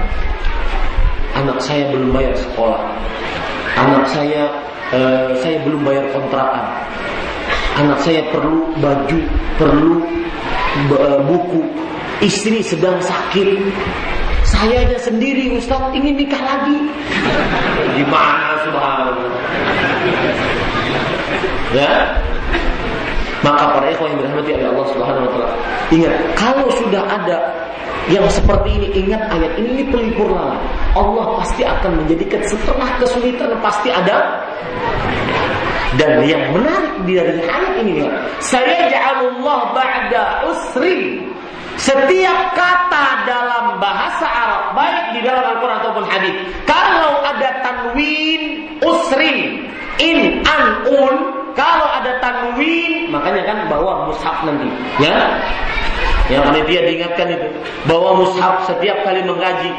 [1.35, 2.80] Anak saya belum bayar sekolah.
[3.76, 4.49] Anak saya
[4.95, 6.65] uh, Saya belum bayar kontrakan.
[7.77, 9.19] Anak saya perlu baju
[9.61, 9.95] Perlu
[10.95, 11.61] uh, buku.
[12.23, 13.61] Istri sedang sakit
[14.45, 16.77] saya aja sendiri Ustaz ingin nikah lagi.
[17.97, 19.31] Gimana subhanallah?
[21.72, 22.19] Ya,
[23.41, 25.55] maka para ikhwan yang dirahmati oleh Allah Subhanahu wa taala,
[25.89, 27.38] ingat kalau sudah ada
[28.11, 30.59] yang seperti ini ingat ayat ini, ini pelipur lala.
[30.93, 34.45] Allah pasti akan menjadikan setelah kesulitan pasti ada
[35.99, 38.07] dan yang menarik dari ayat ini
[38.39, 41.19] saya ja'alullah ba'da usri
[41.81, 46.33] setiap kata dalam bahasa Arab baik di dalam Al-Qur'an ataupun hadis
[46.69, 49.65] kalau ada tanwin usrin
[49.97, 54.71] in an un kalau ada tanwin, makanya kan bawa mushaf nanti,
[55.03, 55.35] ya.
[56.31, 57.47] Yang panitia diingatkan itu,
[57.91, 59.71] bawa mushaf setiap kali mengaji.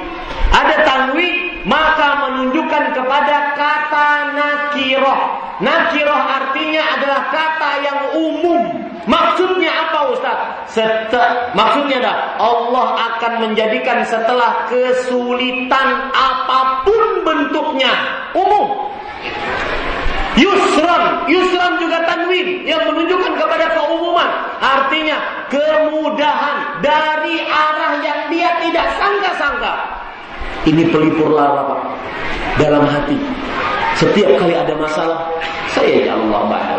[0.53, 5.21] Ada tanwin, maka menunjukkan kepada kata nakiroh.
[5.63, 8.63] Nakiroh artinya adalah kata yang umum.
[9.03, 10.39] Maksudnya apa Ustaz?
[10.71, 17.93] Setel, maksudnya adalah Allah akan menjadikan setelah kesulitan apa pun bentuknya
[18.35, 18.91] umum.
[20.33, 24.31] Yusran, Yusran juga tanwin yang menunjukkan kepada keumuman.
[24.63, 25.19] Artinya
[25.53, 30.02] kemudahan dari arah yang dia tidak sangka-sangka.
[30.63, 31.81] Ini pelipur lara Pak
[32.63, 33.19] dalam hati.
[33.99, 35.27] Setiap kali ada masalah,
[35.75, 36.79] saya ya Allah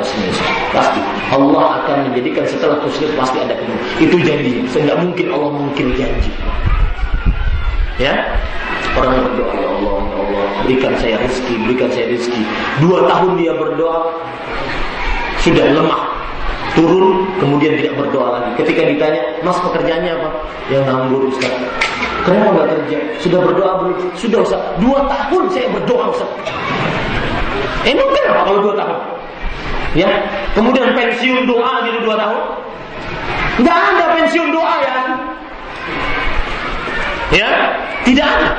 [0.73, 0.99] Pasti
[1.30, 4.01] Allah akan menjadikan setelah kesulitan pasti ada kemudahan.
[4.01, 4.51] Itu janji.
[4.72, 6.31] Saya mungkin Allah mungkin janji.
[8.01, 8.26] Ya,
[8.97, 12.41] orang berdoa ya Allah, ya Allah, berikan saya rezeki, berikan saya rezeki.
[12.81, 14.18] Dua tahun dia berdoa,
[15.45, 16.03] sudah lemah,
[16.73, 18.65] turun, kemudian tidak berdoa lagi.
[18.65, 20.30] Ketika ditanya, Mas pekerjaannya apa?
[20.73, 21.53] Yang nganggur Ustaz.
[22.23, 22.97] Kenapa nggak kerja?
[23.19, 23.97] Sudah berdoa belum?
[24.15, 24.61] Sudah Ustaz.
[24.79, 26.29] Dua tahun saya berdoa Ustaz.
[27.83, 28.97] Emang kenapa kalau dua tahun?
[29.93, 30.09] Ya,
[30.55, 32.41] kemudian pensiun doa gitu dua tahun?
[33.61, 34.95] Nggak ada pensiun doa ya.
[37.33, 37.49] Ya,
[38.07, 38.49] tidak ada.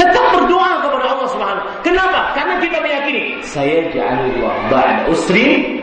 [0.00, 1.66] Tetap berdoa kepada Allah Subhanahu.
[1.84, 2.32] Kenapa?
[2.32, 5.76] Karena kita meyakini saya ja'alul ba'da usri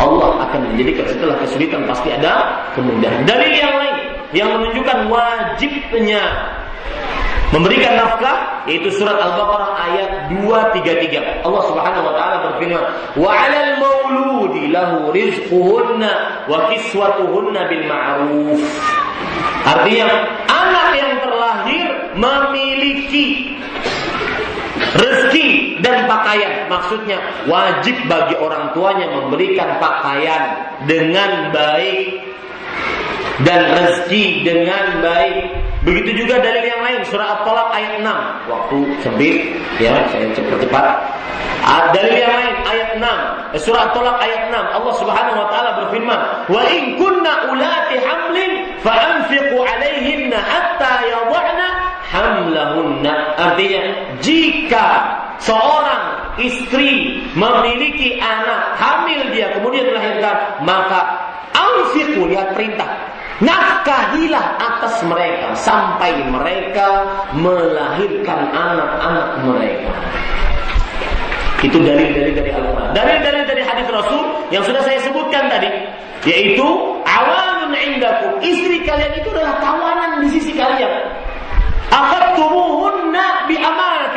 [0.00, 3.22] Allah akan menjadikan setelah kesulitan pasti ada kemudahan.
[3.28, 6.24] Dalil yang lain yang menunjukkan wajibnya
[7.52, 11.44] memberikan nafkah yaitu surat Al-Baqarah ayat 233.
[11.44, 12.84] Allah Subhanahu wa taala berfirman,
[13.20, 18.60] "Wa 'alal mauludi lahu rizquhunna wa kiswatuhunna bil ma'ruf."
[19.62, 20.08] Artinya
[20.48, 21.86] anak yang terlahir
[22.16, 23.52] memiliki
[24.96, 26.66] rezeki dan pakaian.
[26.72, 32.31] Maksudnya wajib bagi orang tuanya memberikan pakaian dengan baik
[33.42, 35.56] dan rezeki dengan baik.
[35.82, 38.46] Begitu juga dalil yang lain surah At-Talaq ayat 6.
[38.46, 39.34] Waktu sempit
[39.82, 40.86] ya, saya cepat-cepat.
[41.90, 43.58] Dalil yang lain ayat 6.
[43.58, 44.78] Surah At-Talaq ayat 6.
[44.78, 51.66] Allah Subhanahu wa taala berfirman, "Wa in kunna ulati hamlin fa anfiqu 'alaihinna hatta yadh'na
[52.14, 53.82] hamlahunna." Artinya,
[54.22, 54.86] jika
[55.42, 63.12] seorang istri memiliki anak hamil dia kemudian melahirkan, maka anfiqu lihat perintah
[63.42, 67.02] Nafkahilah atas mereka sampai mereka
[67.34, 69.90] melahirkan anak-anak mereka.
[71.58, 72.94] Itu dalil-dalil dari Al-Quran.
[72.94, 75.70] Dalil-dalil dari hadis Rasul yang sudah saya sebutkan tadi.
[76.22, 76.66] Yaitu
[77.02, 78.38] awanun indakum.
[78.38, 80.90] Istri kalian itu adalah tawanan di sisi kalian.
[81.90, 83.58] Akadtumuhunna bi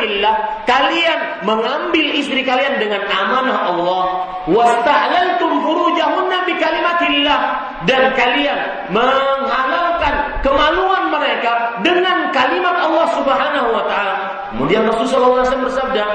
[0.06, 0.34] amanatillah.
[0.66, 4.04] Kalian mengambil istri kalian dengan amanah Allah.
[4.46, 7.40] Wastahlaltum furujahunna bi kalimatillah.
[7.84, 8.58] Dan kalian
[8.94, 14.16] menghalalkan kemaluan mereka dengan kalimat Allah Subhanahu wa taala.
[14.54, 16.06] Kemudian Rasulullah SAW bersabda,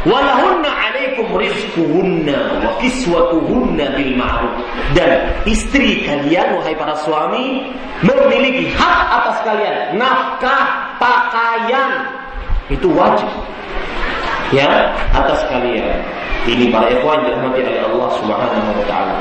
[0.00, 4.52] Walahunna alaikum rizquhunna wa kiswatuhunna bil ma'ruf.
[4.96, 7.68] Dan istri kalian wahai para suami
[8.00, 12.20] memiliki hak atas kalian nafkah, pakaian
[12.70, 13.28] itu wajib.
[14.50, 16.02] Ya, atas kalian.
[16.48, 19.14] Ini para ikhwan dirahmati oleh Allah Subhanahu wa taala.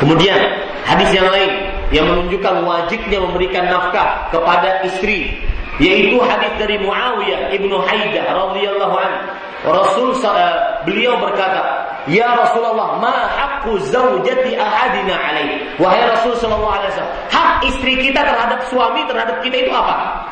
[0.00, 0.38] Kemudian
[0.86, 1.52] hadis yang lain
[1.90, 5.40] yang menunjukkan wajibnya memberikan nafkah kepada istri
[5.76, 9.20] yaitu hadis dari Muawiyah ibnu Haidah radhiyallahu anhu.
[9.66, 16.90] Rasul uh, beliau berkata, "Ya Rasulullah, ma haqqu zaujati ahadina alaih?" Wahai Rasul sallallahu alaihi
[16.94, 20.22] wasallam, hak istri kita terhadap suami terhadap kita itu apa?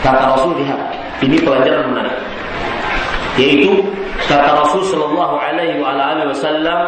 [0.00, 0.80] Kata Rasul lihat,
[1.20, 2.16] ini pelajaran menarik.
[3.36, 3.82] Yaitu
[4.24, 6.80] kata Rasul sallallahu alaihi wasallam,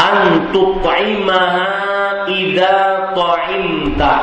[0.00, 2.76] "An tut'imaha idza
[3.14, 4.14] ta'imta."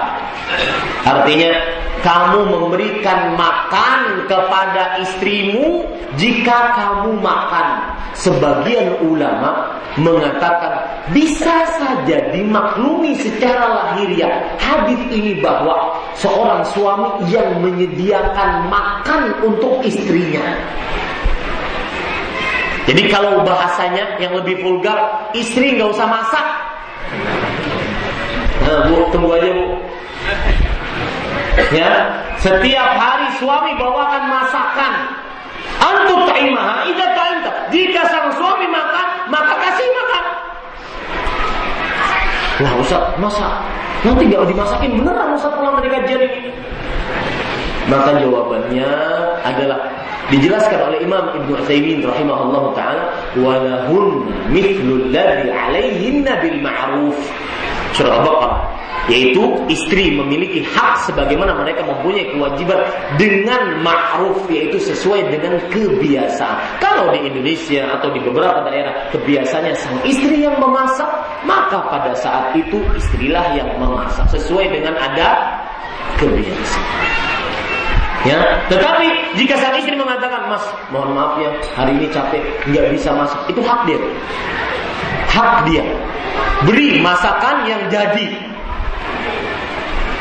[1.02, 1.53] Artinya
[2.02, 5.85] kamu memberikan makan kepada istrimu
[6.18, 7.93] jika kamu makan.
[8.18, 10.84] Sebagian ulama mengatakan
[11.15, 20.43] bisa saja dimaklumi secara lahiriah hadis ini bahwa seorang suami yang menyediakan makan untuk istrinya.
[22.90, 26.45] Jadi kalau bahasanya yang lebih vulgar, istri nggak usah masak.
[28.66, 29.66] Nah, bu, tunggu aja bu.
[31.76, 31.91] Ya,
[32.41, 34.94] setiap hari suami bawakan masakan.
[35.82, 37.52] Antum ta'imaha idza ta'imta.
[37.70, 40.26] Jika sang suami makan, maka kasih makan.
[42.62, 43.53] Nah, Ustaz, masak.
[44.02, 46.40] Nanti kalau dimasakin beneran Ustaz pulang dari kajian ini.
[47.90, 48.90] Maka jawabannya
[49.41, 49.80] adalah
[50.30, 53.03] dijelaskan oleh Imam Ibnu Utsaimin rahimahullah taala
[53.40, 57.18] walahun mithlul ladzi alaihinna bil ma'ruf.
[57.98, 62.80] Surah Al-Baqarah yaitu istri memiliki hak sebagaimana mereka mempunyai kewajiban
[63.18, 66.78] dengan ma'ruf yaitu sesuai dengan kebiasaan.
[66.78, 71.10] Kalau di Indonesia atau di beberapa daerah kebiasaannya sang istri yang memasak,
[71.49, 75.60] maka pada saat itu istrilah yang memasak sesuai dengan ada
[76.22, 77.10] kebiasaan.
[78.22, 78.38] Ya,
[78.69, 80.61] tetapi jika sang istri mengatakan, Mas,
[80.93, 82.38] mohon maaf ya, hari ini capek,
[82.69, 83.98] nggak bisa masak, itu hak dia.
[85.26, 85.81] Hak dia.
[86.61, 88.30] Beri masakan yang jadi.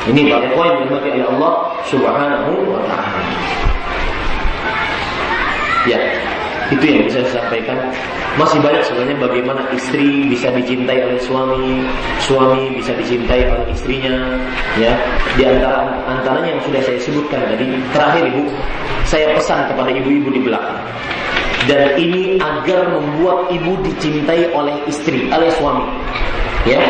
[0.09, 1.53] Ini Pak poin yang oleh Allah
[1.85, 3.21] Subhanahu wa taala.
[5.85, 6.01] Ya,
[6.71, 7.79] itu yang bisa saya sampaikan.
[8.39, 11.85] Masih banyak sebenarnya bagaimana istri bisa dicintai oleh suami,
[12.23, 14.39] suami bisa dicintai oleh istrinya,
[14.79, 14.95] ya.
[15.35, 17.67] Di antara antaranya yang sudah saya sebutkan tadi.
[17.91, 18.43] Terakhir Ibu,
[19.05, 20.81] saya pesan kepada ibu-ibu di belakang.
[21.69, 25.85] Dan ini agar membuat ibu dicintai oleh istri, oleh suami.
[26.65, 26.81] Ya,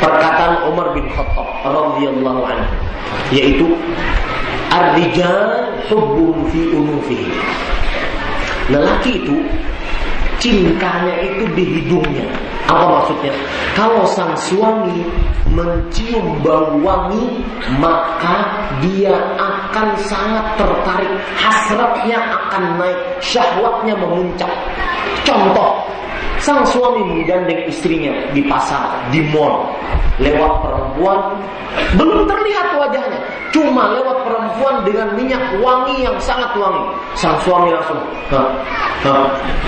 [0.00, 2.68] perkataan Umar bin Khattab radhiyallahu anhu
[3.32, 3.76] yaitu
[4.72, 7.28] ar-rijal hubbun fi unufihi
[8.68, 9.36] Lelaki itu
[10.38, 12.28] cintanya itu di hidungnya.
[12.68, 13.32] Apa maksudnya?
[13.72, 15.00] Kalau sang suami
[15.48, 17.40] mencium bau wangi,
[17.80, 21.12] maka dia akan sangat tertarik.
[21.40, 24.52] Hasratnya akan naik, syahwatnya memuncak.
[25.24, 25.80] Contoh,
[26.48, 29.68] sang suami menggandeng istrinya di pasar, di mall,
[30.16, 31.36] lewat perempuan,
[32.00, 33.20] belum terlihat wajahnya,
[33.52, 36.88] cuma lewat perempuan dengan minyak wangi yang sangat wangi.
[37.20, 38.00] Sang suami langsung,
[38.32, 38.40] ha,
[39.04, 39.14] ha,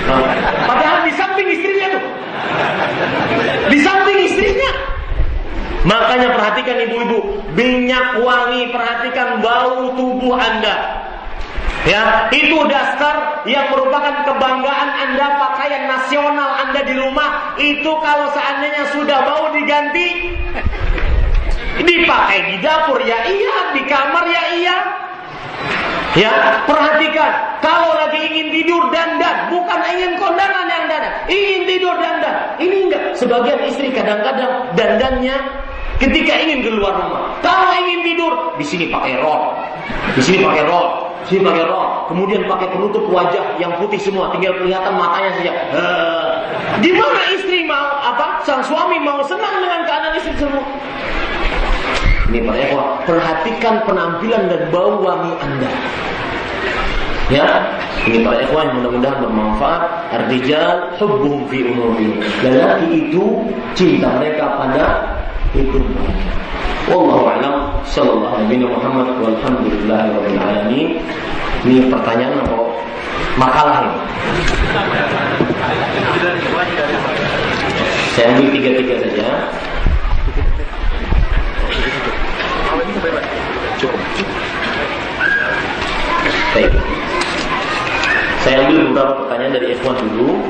[0.09, 0.16] ha.
[0.65, 2.05] padahal di samping istrinya tuh,
[3.69, 4.73] di samping istrinya.
[5.81, 10.77] Makanya perhatikan ibu-ibu, minyak wangi, perhatikan bau tubuh Anda.
[11.89, 17.57] Ya, itu dasar yang merupakan kebanggaan Anda, pakaian nasional Anda di rumah.
[17.57, 20.36] Itu kalau seandainya sudah mau diganti,
[21.81, 24.77] dipakai di dapur ya iya, di kamar ya iya.
[26.19, 27.62] Ya, perhatikan.
[27.62, 32.59] Kalau lagi ingin tidur dandan, bukan ingin kondangan yang dandan, ingin tidur dandan.
[32.59, 33.05] Ini enggak.
[33.15, 35.36] Sebagian istri kadang-kadang dandannya
[36.02, 37.39] ketika ingin keluar rumah.
[37.40, 39.55] Kalau ingin tidur, di sini pakai rok,
[40.19, 44.59] di sini pakai rok, sini pakai rok, kemudian pakai penutup wajah yang putih semua, tinggal
[44.59, 45.52] kelihatan matanya saja.
[45.70, 46.35] Uh,
[46.82, 48.43] gimana istri mau apa?
[48.43, 50.66] Sang suami mau senang dengan keadaan istri semua.
[52.31, 55.70] Ini Pak Eko, perhatikan penampilan dan bau wangi Anda.
[57.31, 57.47] Ya,
[58.11, 59.82] ini para ikhwan mudah-mudahan bermanfaat.
[60.11, 62.19] Artijal hubbuhum fi umurihim.
[62.43, 63.47] Lelaki itu
[63.78, 64.86] cinta mereka pada
[65.55, 66.02] mereka.
[66.90, 67.54] Wallahu a'lam
[67.86, 70.88] sallallahu alaihi Muhammad walhamdulillahi rabbil alamin.
[71.62, 72.58] Ini pertanyaan apa
[73.38, 73.94] makalah ini?
[78.18, 79.28] Saya ambil tiga-tiga saja.
[86.50, 86.74] Baik.
[88.42, 90.42] Saya ambil beberapa pertanyaan dari ikhwan dulu.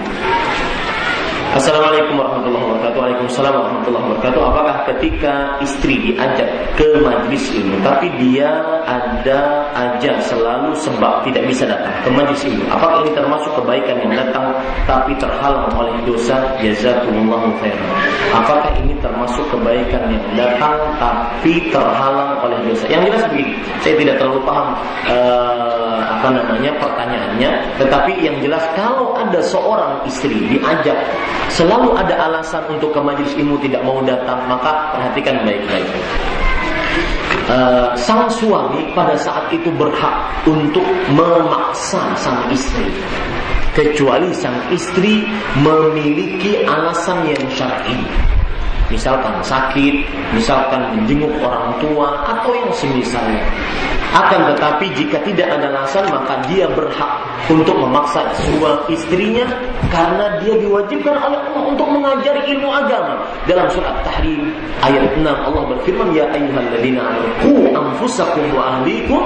[1.50, 2.98] Assalamualaikum warahmatullahi wabarakatuh.
[3.02, 4.40] Waalaikumsalam warahmatullahi wabarakatuh.
[4.54, 6.46] Apakah ketika istri diajak
[6.78, 8.54] ke majlis ilmu, tapi dia
[8.86, 14.14] ada aja selalu sebab tidak bisa datang ke majlis ilmu, apakah ini termasuk kebaikan yang
[14.14, 14.46] datang
[14.86, 16.38] tapi terhalang oleh dosa?
[16.62, 17.90] Jazakumullahu khairan.
[18.30, 22.86] Apakah ini termasuk kebaikan yang datang tapi terhalang oleh dosa?
[22.86, 23.52] Yang jelas begini,
[23.82, 24.68] saya tidak terlalu paham
[25.10, 27.50] uh, apa namanya pertanyaannya,
[27.82, 30.94] tetapi yang jelas kalau ada seorang istri diajak
[31.48, 35.88] selalu ada alasan untuk ke majelis ilmu tidak mau datang, maka perhatikan baik-baik.
[37.50, 42.86] Uh, sang suami pada saat itu berhak untuk memaksa sang istri
[43.74, 45.26] kecuali sang istri
[45.58, 47.98] memiliki alasan yang syar'i
[48.90, 50.02] misalkan sakit,
[50.34, 53.46] misalkan menjenguk orang tua atau yang semisalnya.
[54.10, 57.12] Akan tetapi jika tidak ada alasan maka dia berhak
[57.46, 59.46] untuk memaksa suami istrinya
[59.90, 63.22] karena dia diwajibkan oleh Allah untuk mengajari ilmu agama.
[63.46, 64.50] Dalam surat Tahrim
[64.82, 69.22] ayat 6 Allah berfirman ya ayyuhalladzina amanu anfusakum wa ahlikum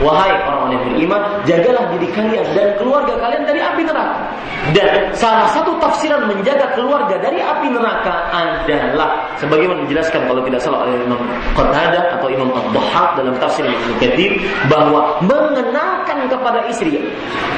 [0.00, 4.32] wahai orang-orang yang beriman jagalah diri kalian dan keluarga kalian dari api neraka.
[4.72, 10.84] Dan salah satu tafsiran menjaga keluarga dari api neraka adalah sebagaimana dijelaskan kalau tidak salah
[10.84, 11.20] oleh Imam
[11.56, 14.32] Qatadah atau Imam Ad-Dhahhak dalam tafsir Ibnu Katsir
[14.70, 16.94] bahwa mengenalkan kepada istri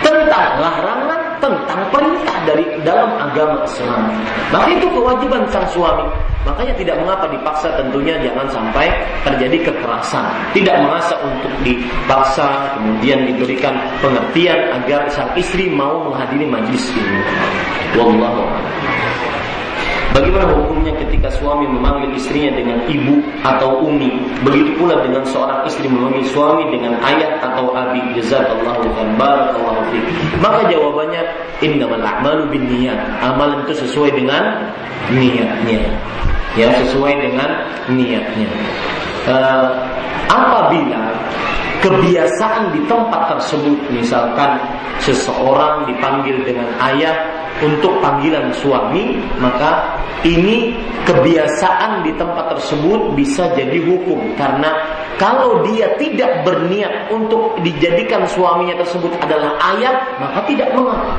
[0.00, 4.09] tentang larangan tentang perintah dari dalam agama Islam.
[4.48, 6.09] Maka itu kewajiban sang suami.
[6.42, 8.88] Makanya tidak mengapa dipaksa tentunya jangan sampai
[9.22, 10.26] terjadi kekerasan.
[10.56, 17.20] Tidak mengasa untuk dipaksa kemudian diberikan pengertian agar sang istri mau menghadiri majlis ini.
[17.94, 18.48] Wallahu
[20.12, 24.20] Bagaimana hukumnya ketika suami memanggil istrinya dengan ibu atau umi?
[24.44, 28.01] Begitu pula dengan seorang istri memanggil suami dengan ayah atau abi.
[28.20, 30.05] Jazakallahu khairan barakallahu fiik.
[30.44, 31.22] Maka jawabannya
[31.64, 33.01] innamal a'malu binniyat.
[33.24, 34.68] Amalan itu sesuai dengan
[35.09, 35.80] niatnya.
[36.60, 37.48] Ya, sesuai dengan
[37.89, 38.48] niatnya.
[39.24, 39.72] Uh,
[40.28, 41.09] apabila
[41.80, 44.60] kebiasaan di tempat tersebut misalkan
[45.02, 50.74] seseorang dipanggil dengan ayah untuk panggilan suami, maka ini
[51.06, 54.70] kebiasaan di tempat tersebut bisa jadi hukum karena
[55.18, 61.14] kalau dia tidak berniat untuk dijadikan suaminya tersebut adalah ayah, maka tidak mengapa.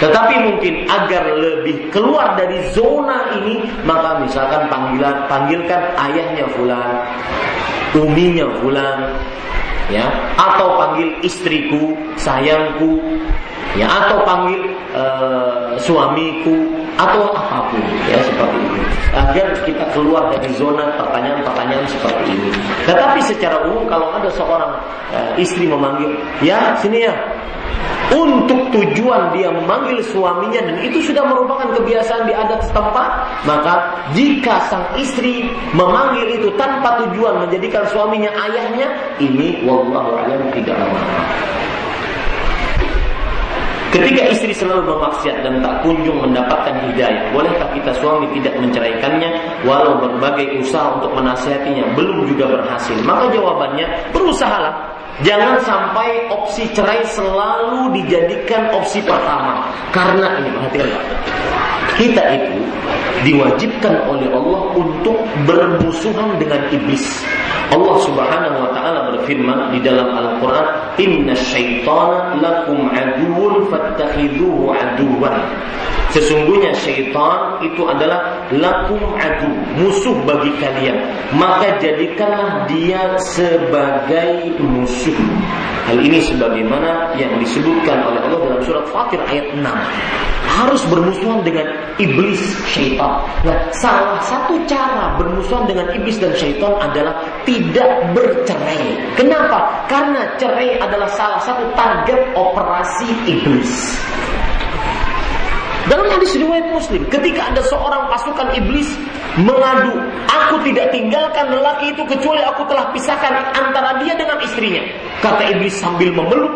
[0.00, 6.96] Tetapi mungkin agar lebih keluar dari zona ini, maka misalkan panggilan panggilkan ayahnya fulan,
[7.94, 9.14] uminya fulan,
[9.94, 12.98] ya, atau panggil istriku, sayangku,
[13.76, 14.60] ya atau panggil
[14.92, 16.68] uh, suamiku
[17.00, 18.80] atau apa pun ya seperti itu.
[19.12, 22.50] Agar kita keluar dari zona pertanyaan-pertanyaan seperti ini.
[22.88, 24.72] Tetapi secara umum kalau ada seorang
[25.12, 27.14] uh, istri memanggil, ya sini ya,
[28.12, 33.08] untuk tujuan dia memanggil suaminya dan itu sudah merupakan kebiasaan di adat setempat,
[33.48, 33.74] maka
[34.12, 41.00] jika sang istri memanggil itu tanpa tujuan menjadikan suaminya ayahnya, ini wallahu a'lam tidak apa
[43.92, 49.28] Ketika istri selalu bermaksiat dan tak kunjung mendapatkan hidayah, bolehkah kita suami tidak menceraikannya
[49.68, 52.96] walau berbagai usaha untuk menasihatinya belum juga berhasil?
[53.04, 53.84] Maka jawabannya
[54.16, 54.72] berusahalah.
[55.22, 59.70] Jangan sampai opsi cerai selalu dijadikan opsi pertama.
[59.94, 60.90] Karena ini perhatikan
[61.94, 62.58] Kita itu
[63.22, 67.22] diwajibkan oleh Allah untuk bermusuhan dengan iblis.
[67.70, 75.38] Allah Subhanahu wa taala berfirman di dalam Al-Qur'an, "Inna syaitana lakum aduwwun fattakhidhuhu aduwwan."
[76.12, 79.48] Sesungguhnya syaitan itu adalah lakum adu,
[79.80, 81.00] musuh bagi kalian.
[81.32, 85.16] Maka jadikanlah dia sebagai musuh.
[85.88, 89.64] Hal ini sebagaimana yang disebutkan oleh Allah dalam surat Fatir ayat 6
[90.52, 91.64] harus bermusuhan dengan
[91.96, 93.24] iblis syaitan.
[93.42, 99.00] Nah, salah satu cara bermusuhan dengan iblis dan syaitan adalah tidak bercerai.
[99.16, 99.88] Kenapa?
[99.88, 103.96] Karena cerai adalah salah satu target operasi iblis.
[105.90, 108.94] Dalam hadis riwayat Muslim, ketika ada seorang pasukan iblis
[109.40, 109.98] mengadu,
[110.30, 114.82] aku tidak tinggalkan lelaki itu kecuali aku telah pisahkan antara dia dengan istrinya.
[115.18, 116.54] Kata iblis sambil memeluk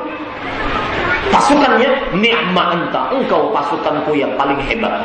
[1.35, 5.03] pasukannya, ni'ma anta, engkau pasukanku yang paling hebat.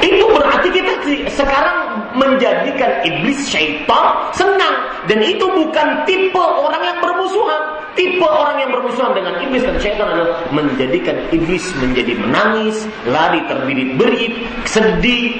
[0.00, 0.92] Itu berarti kita
[1.32, 1.78] sekarang
[2.16, 4.76] menjadikan iblis syaitan senang
[5.08, 7.62] dan itu bukan tipe orang yang bermusuhan.
[7.98, 14.32] Tipe orang yang bermusuhan dengan iblis dan syaitan adalah menjadikan iblis menjadi menangis, lari terbirit-berit,
[14.64, 15.36] sedih.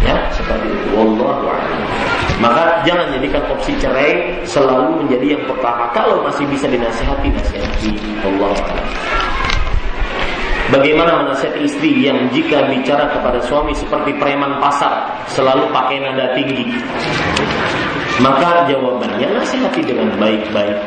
[0.00, 0.88] Ya, seperti itu.
[0.96, 1.52] Wallahu
[2.40, 5.92] Maka jangan jadikan opsi cerai selalu menjadi yang pertama.
[5.92, 7.92] Kalau masih bisa dinasihati, nasihati.
[8.24, 8.56] Allah
[10.70, 16.70] Bagaimana menasihati istri yang jika bicara kepada suami seperti preman pasar, selalu pakai nada tinggi?
[18.22, 20.78] Maka jawabannya nasihati dengan baik-baik.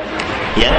[0.56, 0.70] Ya,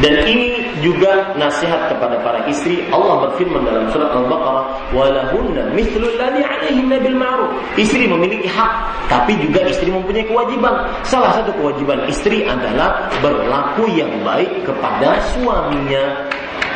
[0.00, 2.86] dan ini juga nasihat kepada para istri.
[2.88, 8.72] Allah berfirman dalam surat Al-Baqarah, "Walahunna mithlu alladhi 'alaihinna bil ma'ruf." Istri memiliki hak,
[9.10, 10.86] tapi juga istri mempunyai kewajiban.
[11.02, 16.30] Salah satu kewajiban istri adalah berlaku yang baik kepada suaminya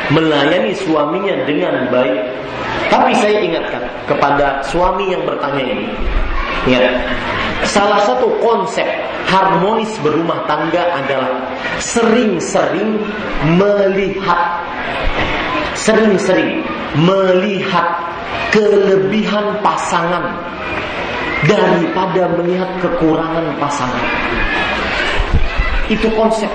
[0.07, 2.23] melayani suaminya dengan baik.
[2.89, 5.87] Tapi saya ingatkan kepada suami yang bertanya ini.
[6.65, 6.95] Ingat,
[7.69, 8.87] salah satu konsep
[9.29, 12.97] harmonis berumah tangga adalah sering-sering
[13.55, 14.41] melihat
[15.77, 16.65] sering-sering
[16.97, 17.87] melihat
[18.51, 20.35] kelebihan pasangan
[21.47, 24.05] daripada melihat kekurangan pasangan.
[25.87, 26.51] Itu konsep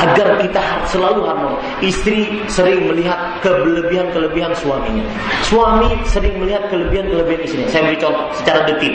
[0.00, 1.60] agar kita selalu harmonis.
[1.82, 5.04] Istri sering melihat kelebihan-kelebihan suaminya.
[5.46, 7.68] Suami sering melihat kelebihan-kelebihan istrinya.
[7.70, 8.94] Saya beri contoh secara detil.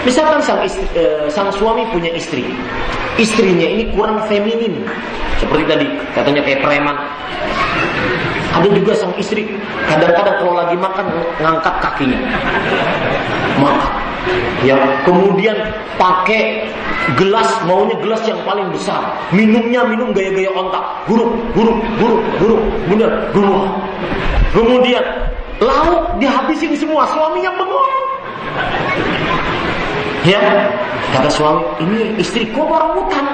[0.00, 2.40] Misalkan sang, istri, eh, sang suami punya istri,
[3.20, 4.80] istrinya ini kurang feminin,
[5.36, 6.96] seperti tadi katanya kayak preman.
[8.56, 9.44] Ada juga sang istri
[9.92, 11.04] kadang-kadang kalau lagi makan
[11.44, 12.16] ngangkat kakinya,
[13.60, 14.09] makan.
[14.60, 14.76] Ya,
[15.08, 15.56] kemudian
[15.96, 16.68] pakai
[17.16, 19.16] gelas maunya gelas yang paling besar.
[19.32, 20.84] Minumnya minum gaya-gaya ontak.
[21.08, 23.64] Huruf huruf huruf huruf benar huruf
[24.52, 25.00] kemudian
[25.64, 27.08] lauk dihabisin semua.
[27.08, 27.88] Suaminya bengong.
[30.28, 30.68] Ya
[31.16, 33.26] kata suami ini istriku orang hutan.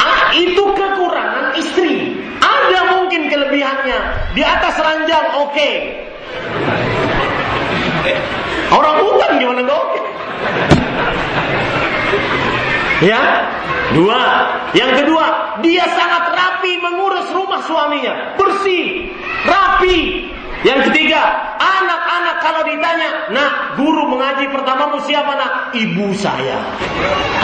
[0.00, 2.16] Ah itu kekurangan istri.
[2.40, 3.98] Ada mungkin kelebihannya.
[4.32, 5.52] Di atas ranjang oke.
[5.52, 5.76] okay.
[9.42, 9.88] Gimana dong?
[13.02, 13.22] Ya,
[13.98, 14.20] dua.
[14.72, 15.26] Yang kedua,
[15.58, 19.10] dia sangat rapi mengurus rumah suaminya, bersih,
[19.42, 20.30] rapi.
[20.62, 21.18] Yang ketiga,
[21.58, 25.74] anak-anak kalau ditanya, nah guru mengaji pertamamu siapa nak?
[25.74, 26.62] Ibu saya.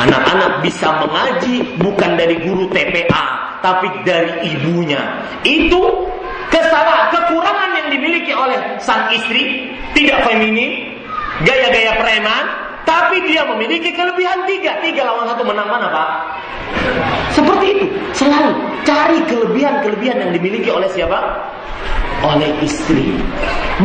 [0.06, 5.02] Anak-anak bisa mengaji bukan dari guru TPA, tapi dari ibunya.
[5.42, 6.06] Itu
[6.54, 10.97] kesalahan, kekurangan yang dimiliki oleh sang istri, tidak feminin,
[11.44, 12.44] gaya-gaya preman,
[12.88, 14.80] tapi dia memiliki kelebihan tiga.
[14.80, 16.08] Tiga lawan satu menang mana Pak?
[17.36, 17.86] Seperti itu.
[18.16, 18.56] Selalu
[18.88, 21.18] cari kelebihan-kelebihan yang dimiliki oleh siapa?
[22.24, 23.14] Oleh istri.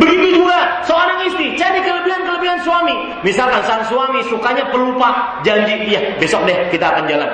[0.00, 2.96] Begitu juga seorang istri cari kelebihan-kelebihan suami.
[3.22, 7.30] Misalkan sang suami sukanya pelupa janji, iya besok deh kita akan jalan.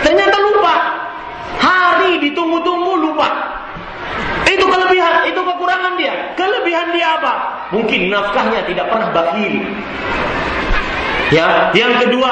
[0.00, 0.74] Ternyata lupa.
[1.54, 3.28] Hari ditunggu-tunggu lupa.
[4.44, 6.14] Itu kelebihan, itu kekurangan dia.
[6.38, 7.32] Kelebihan dia apa?
[7.74, 9.54] Mungkin nafkahnya tidak pernah bakhil.
[11.32, 12.30] Ya, yang kedua,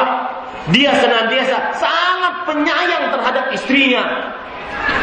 [0.71, 4.05] dia senantiasa sangat penyayang terhadap istrinya.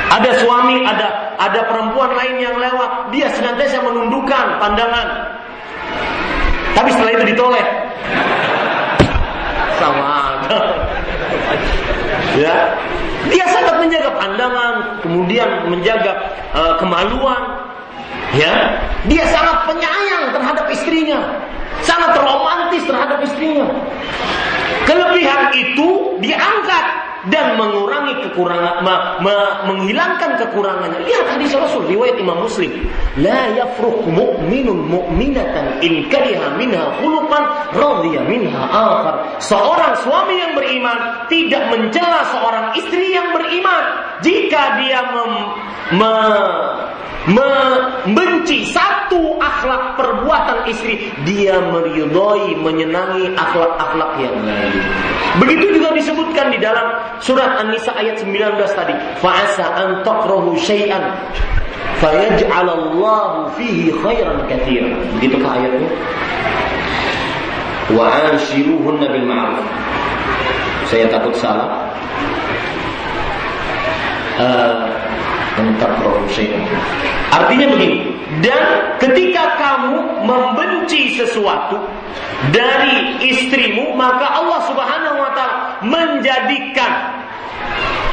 [0.10, 5.08] Ada suami, ada ada perempuan lain yang lewat, dia senantiasa menundukkan pandangan.
[6.76, 7.66] Tapi setelah itu ditoleh.
[9.80, 10.44] Sama
[12.38, 12.78] ya,
[13.32, 16.14] dia sangat menjaga pandangan, kemudian menjaga
[16.54, 17.42] uh, kemaluan.
[18.30, 18.78] Ya,
[19.10, 21.18] dia sangat penyayang terhadap istrinya
[21.84, 23.68] sangat romantis terhadap istrinya.
[24.86, 26.86] Kelebihan itu diangkat
[27.28, 29.36] dan mengurangi kekurangan, me, me,
[29.68, 31.04] menghilangkan kekurangannya.
[31.04, 32.88] Lihat hadis Rasul riwayat Imam Muslim.
[33.20, 37.44] La yafruq mu'minun mu'minatan in kariha minha khuluqan
[37.76, 39.36] radhiya minha akhar.
[39.44, 43.84] Seorang suami yang beriman tidak mencela seorang istri yang beriman
[44.24, 45.32] jika dia mem,
[46.00, 46.14] me,
[47.30, 54.74] membenci satu akhlak perbuatan istri, dia meridhoi, menyenangi akhlak-akhlak yang lain.
[55.38, 61.18] Begitu juga disebutkan di dalam surat An-Nisa ayat 19 tadi, fa'asa an takrahu syai'an
[62.00, 64.96] fayaj'alallahu fihi khairan katsiran.
[65.18, 65.90] Begitukah ayatnya?
[67.92, 69.66] Wa anshiruhunna bil ma'ruf.
[70.88, 71.90] Saya takut salah.
[74.40, 74.88] Uh,
[77.30, 81.76] Artinya begini, dan ketika kamu membenci sesuatu
[82.56, 87.20] dari istrimu, maka Allah Subhanahu wa taala menjadikan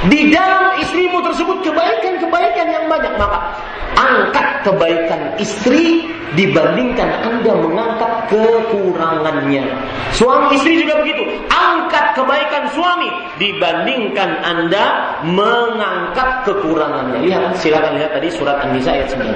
[0.06, 3.58] di dalam istrimu tersebut kebaikan-kebaikan yang banyak, maka
[3.96, 6.06] angkat kebaikan istri
[6.36, 9.64] dibandingkan Anda mengangkat kekurangannya.
[10.12, 11.26] Suami istri juga begitu.
[11.50, 13.08] Angkat kebaikan suami
[13.40, 17.24] dibandingkan Anda mengangkat kekurangannya.
[17.26, 19.26] Lihat, silakan lihat tadi surat An-Nisa ayat 19.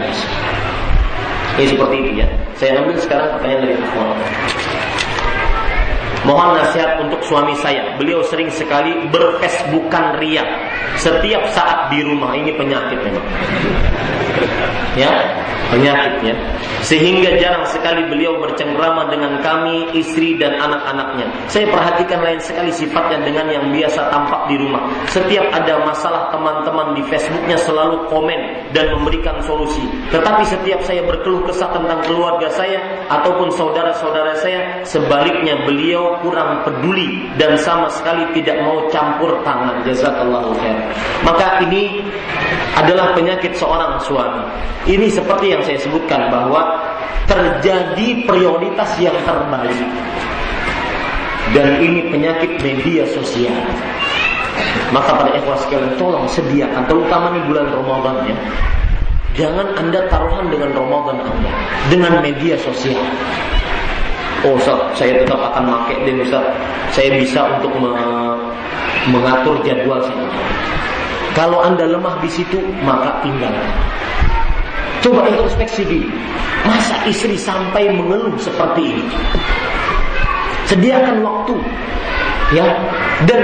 [1.59, 2.27] Ya seperti itu ya.
[2.55, 4.19] Saya ambil sekarang pertanyaan dari Ikhwan.
[6.29, 7.97] Mohon nasihat untuk suami saya.
[7.97, 10.45] Beliau sering sekali berfacebookan ria
[11.01, 12.37] setiap saat di rumah.
[12.37, 13.27] Ini penyakit memang.
[14.99, 15.13] Ya,
[15.71, 16.35] penyakitnya.
[16.83, 21.29] Sehingga jarang sekali beliau bercengkrama dengan kami, istri dan anak-anaknya.
[21.47, 24.83] Saya perhatikan lain sekali sifatnya dengan yang biasa tampak di rumah.
[25.13, 28.41] Setiap ada masalah teman-teman di Facebooknya selalu komen
[28.75, 29.85] dan memberikan solusi.
[30.11, 32.81] Tetapi setiap saya berkeluh kesah tentang keluarga saya
[33.13, 39.85] ataupun saudara-saudara saya, sebaliknya beliau kurang peduli dan sama sekali tidak mau campur tangan.
[39.87, 40.77] Jazakallahu khair.
[41.23, 42.03] Maka ini
[42.75, 44.20] adalah penyakit seorang suami.
[44.89, 46.81] Ini seperti yang saya sebutkan bahwa
[47.31, 49.77] terjadi prioritas yang terbalik.
[51.51, 53.55] Dan ini penyakit media sosial.
[54.91, 58.37] Maka pada ikhwas sekalian tolong sediakan terutama di bulan Ramadan ya.
[59.39, 61.51] Jangan Anda taruhan dengan Ramadan Anda
[61.87, 62.99] dengan media sosial.
[64.43, 66.45] Oh Ustaz, saya tetap akan pakai dan Ustaz,
[66.91, 67.93] saya bisa untuk me
[69.09, 70.29] mengatur jadwal saya.
[71.33, 73.71] Kalau Anda lemah di situ, maka tinggalkan.
[75.01, 76.11] Coba introspeksi diri.
[76.69, 79.05] Masa istri sampai mengeluh seperti ini?
[80.69, 81.57] Sediakan waktu
[82.55, 82.67] ya
[83.27, 83.43] dan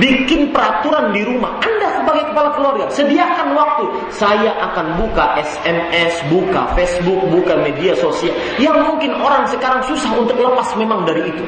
[0.00, 1.60] bikin peraturan di rumah.
[1.60, 3.84] Anda sebagai kepala keluarga sediakan waktu.
[4.16, 8.32] Saya akan buka SMS buka Facebook buka media sosial.
[8.56, 11.44] Yang mungkin orang sekarang susah untuk lepas memang dari itu.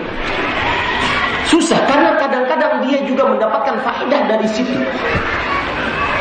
[1.50, 4.78] Susah karena kadang-kadang dia juga mendapatkan faedah dari situ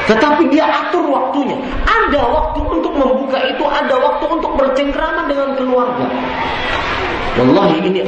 [0.09, 1.53] tetapi dia atur waktunya.
[1.85, 6.05] Ada waktu untuk membuka itu, ada waktu untuk bercengkrama dengan keluarga.
[7.37, 8.01] Wallahi ini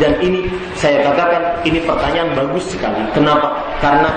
[0.00, 3.04] dan ini saya katakan ini pertanyaan bagus sekali.
[3.12, 3.52] Kenapa?
[3.84, 4.08] Karena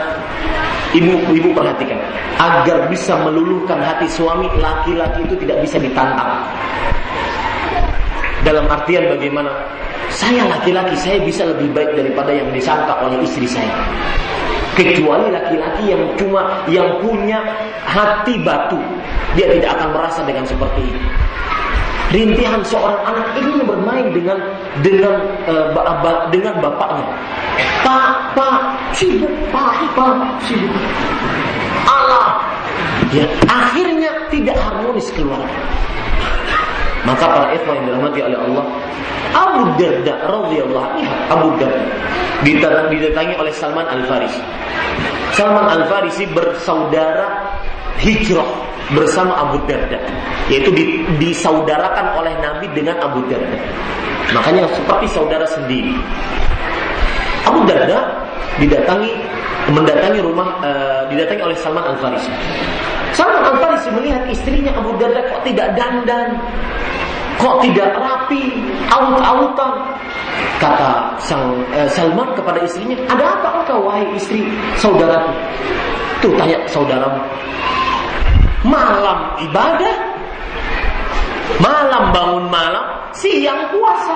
[0.95, 1.99] ibu-ibu perhatikan
[2.40, 6.40] agar bisa meluluhkan hati suami laki-laki itu tidak bisa ditantang.
[8.48, 9.52] Dalam artian bagaimana?
[10.16, 13.74] saya laki-laki saya bisa lebih baik daripada yang disangka oleh istri saya.
[14.76, 17.40] Kecuali laki-laki yang cuma yang punya
[17.88, 18.76] hati batu,
[19.40, 21.02] dia tidak akan merasa dengan seperti itu.
[22.12, 24.38] Rintihan seorang anak ingin bermain dengan
[24.84, 25.16] dengan
[25.48, 25.72] uh,
[26.30, 27.08] dengan bapaknya.
[27.82, 28.60] Pak, pak,
[28.92, 30.76] sibuk, pak, pak, sibuk.
[31.88, 32.44] Allah.
[33.16, 35.60] Ya, akhirnya tidak harmonis keluarga.
[37.06, 38.65] Maka para ikhwan yang dirahmati oleh Allah,
[39.38, 41.86] Abu Darda radhiyallahu anhu, Abu Darda
[42.90, 44.41] didatangi oleh Salman Al Farisi.
[45.38, 47.45] Salman Al Farisi bersaudara
[48.02, 48.48] hijrah
[48.94, 50.02] bersama Abu Darda,
[50.49, 50.73] yaitu
[51.22, 53.57] disaudarakan oleh Nabi dengan Abu Darda.
[54.34, 55.94] Makanya seperti saudara sendiri.
[57.45, 58.26] Abu Darda
[58.57, 59.14] didatangi
[59.69, 62.34] mendatangi rumah uh, didatangi oleh Salman Al Farisi.
[63.16, 66.36] Salman Al Farisi melihat istrinya Abu Darda kok tidak dandan,
[67.36, 69.74] Kok tidak rapi, aut-autan?
[70.56, 74.48] Kata sang, eh, Salman kepada istrinya, ada apa engkau wahai istri
[74.80, 75.32] saudaraku?
[76.24, 77.20] Tuh tanya saudaramu.
[78.64, 79.96] Malam ibadah,
[81.60, 84.16] malam bangun malam, siang puasa.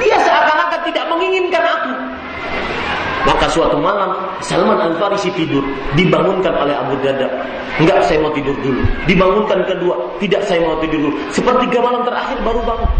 [0.00, 1.92] Dia seakan-akan tidak menginginkan aku.
[3.22, 5.62] Maka suatu malam Salman Al Farisi tidur,
[5.94, 7.30] dibangunkan oleh Abu Darda.
[7.78, 8.82] Enggak, saya mau tidur dulu.
[9.06, 11.16] Dibangunkan kedua, tidak saya mau tidur dulu.
[11.30, 12.90] Sepertiga malam terakhir baru bangun.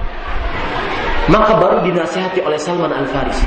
[1.31, 3.47] Maka baru dinasihati oleh Salman Al Farisi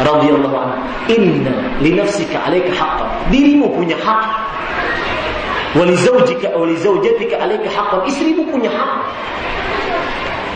[0.00, 0.76] radhiyallahu anhu,
[1.12, 1.52] "Inna
[1.84, 4.22] li nafsika 'alaika haqqan." Dirimu punya hak.
[5.76, 8.00] Wa li zawjika wa li zawjatika 'alaika haqqan.
[8.08, 8.92] Istrimu punya hak.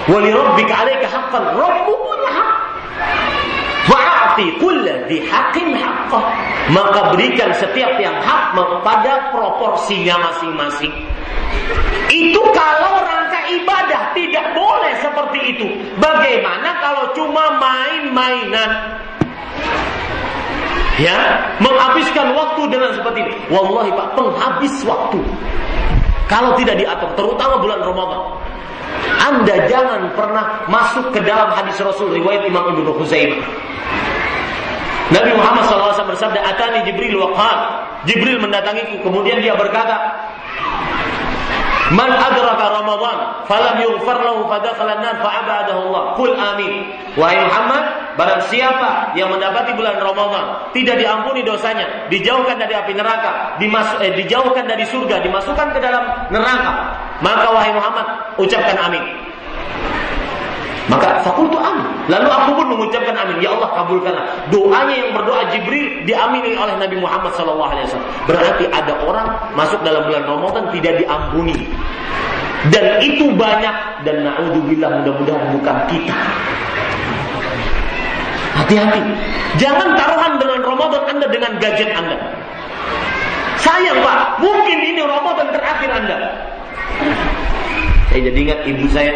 [0.08, 1.44] Wa li rabbika 'alaika haqqan.
[1.56, 2.55] Rabbu punya hak.
[3.86, 6.24] Fa'ati kulla di hakim haqqah.
[6.74, 10.90] Maka berikan setiap yang hak pada proporsinya masing-masing.
[12.10, 15.66] Itu kalau rangka ibadah tidak boleh seperti itu.
[15.98, 18.70] Bagaimana kalau cuma main-mainan?
[20.96, 23.34] Ya, menghabiskan waktu dengan seperti ini.
[23.52, 25.20] Wallahi Pak, penghabis waktu.
[26.26, 28.22] Kalau tidak diatur, terutama bulan Ramadan.
[29.16, 33.42] Anda jangan pernah masuk ke dalam hadis Rasul riwayat Imam Ibnu Huzaimah.
[35.06, 37.58] Nabi Muhammad SAW bersabda, Atani Jibril waqal.
[38.10, 39.94] Jibril mendatangiku, kemudian dia berkata,
[41.94, 46.02] Man adraka Ramadan falam yughfar lahu fadakhala an-nar fa'abadahu Allah.
[46.18, 46.72] Qul amin.
[47.14, 47.82] Wahai Muhammad,
[48.18, 54.18] barang siapa yang mendapati bulan Ramadan tidak diampuni dosanya, dijauhkan dari api neraka, dimasuk eh,
[54.18, 56.72] dijauhkan dari surga, dimasukkan ke dalam neraka,
[57.22, 59.04] maka wahai Muhammad, ucapkan amin.
[60.90, 61.85] Maka fakultu amin.
[62.06, 63.42] Lalu aku pun mengucapkan amin.
[63.42, 64.24] Ya Allah kabulkanlah.
[64.54, 67.66] Doanya yang berdoa Jibril diamini oleh Nabi Muhammad SAW.
[68.30, 69.26] Berarti ada orang
[69.58, 71.66] masuk dalam bulan Ramadan tidak diampuni.
[72.70, 74.06] Dan itu banyak.
[74.06, 76.18] Dan na'udzubillah mudah-mudahan bukan kita.
[78.56, 79.02] Hati-hati.
[79.58, 82.16] Jangan taruhan dengan Ramadan Anda dengan gadget Anda.
[83.60, 86.16] Sayang Pak, mungkin ini Ramadan terakhir Anda.
[88.14, 89.12] Saya jadi ingat ibu saya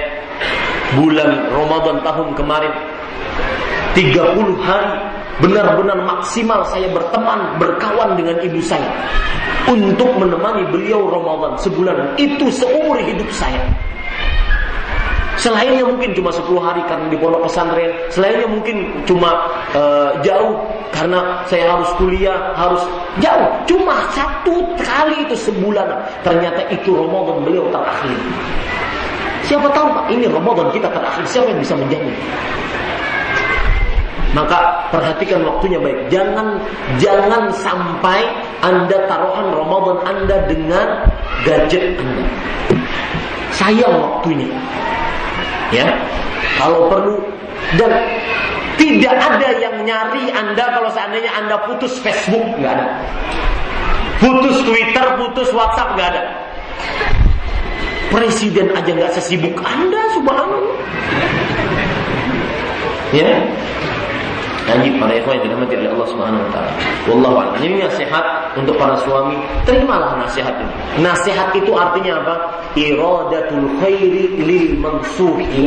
[0.98, 2.72] bulan Ramadan tahun kemarin
[3.94, 4.90] 30 hari
[5.40, 8.90] benar-benar maksimal saya berteman berkawan dengan ibu saya
[9.70, 13.62] untuk menemani beliau Ramadan sebulan itu seumur hidup saya
[15.40, 17.88] Selainnya mungkin cuma 10 hari karena di pondok pesantren.
[18.12, 20.60] Selainnya mungkin cuma uh, jauh
[20.92, 22.84] karena saya harus kuliah, harus
[23.24, 23.48] jauh.
[23.64, 25.96] Cuma satu kali itu sebulan.
[26.20, 28.12] Ternyata itu Ramadan beliau terakhir.
[29.50, 31.26] Siapa tahu Pak, ini Ramadan kita terakhir.
[31.26, 32.14] Siapa yang bisa menjamin?
[34.30, 36.06] Maka perhatikan waktunya baik.
[36.06, 36.54] Jangan
[37.02, 38.30] jangan sampai
[38.62, 40.86] Anda taruhan Ramadan Anda dengan
[41.42, 42.24] gadget Anda.
[43.50, 44.46] Sayang waktunya.
[45.74, 45.98] Ya.
[46.54, 47.18] Kalau perlu
[47.74, 47.90] dan
[48.78, 52.86] tidak ada yang nyari Anda kalau seandainya Anda putus Facebook, nggak ada.
[54.22, 56.22] Putus Twitter, putus WhatsApp, nggak ada.
[58.10, 60.76] Presiden aja nggak sesibuk Anda, subhanallah.
[63.14, 63.42] Ya.
[64.70, 66.72] Lanjut para ikhwan yang dirahmati oleh Allah Subhanahu wa taala.
[67.10, 67.54] Wallahu a'lam.
[67.58, 68.24] Ini nasihat
[68.54, 69.34] untuk para suami,
[69.66, 70.74] terimalah nasihat ini.
[71.02, 72.34] Nasihat itu artinya apa?
[72.78, 75.66] Iradatul khairi lil mansuhi.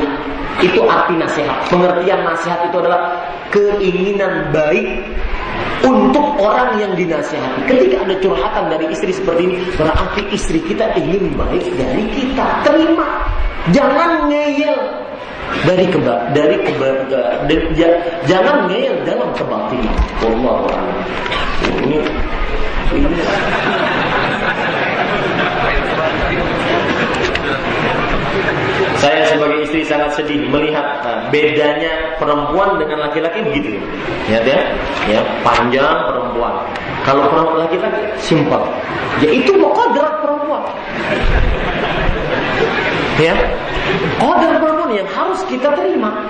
[0.64, 1.68] Itu arti nasihat.
[1.68, 3.20] Pengertian nasihat itu adalah
[3.52, 5.04] keinginan baik
[5.84, 7.68] untuk orang yang dinasihati.
[7.68, 12.64] Ketika ada curhatan dari istri seperti ini, berarti istri kita ingin baik dari kita.
[12.64, 13.28] Terima.
[13.72, 14.76] Jangan ngeyel
[15.64, 16.88] dari keba dari keba
[17.48, 17.64] dari,
[18.28, 19.98] jangan ngeyel dalam kebatilan.
[20.24, 20.98] Wallahu a'lam.
[21.84, 22.00] Ini
[22.94, 23.08] ini
[29.04, 33.76] Saya sebagai istri sangat sedih melihat uh, bedanya perempuan dengan laki-laki begitu.
[34.32, 34.64] Ya, ya,
[35.12, 36.64] ya panjang perempuan.
[37.04, 38.64] Kalau perempuan laki-laki simpel.
[39.20, 40.64] Ya itu mau kodrat perempuan.
[43.20, 43.36] Ya,
[44.24, 46.24] kodrat perempuan yang harus kita terima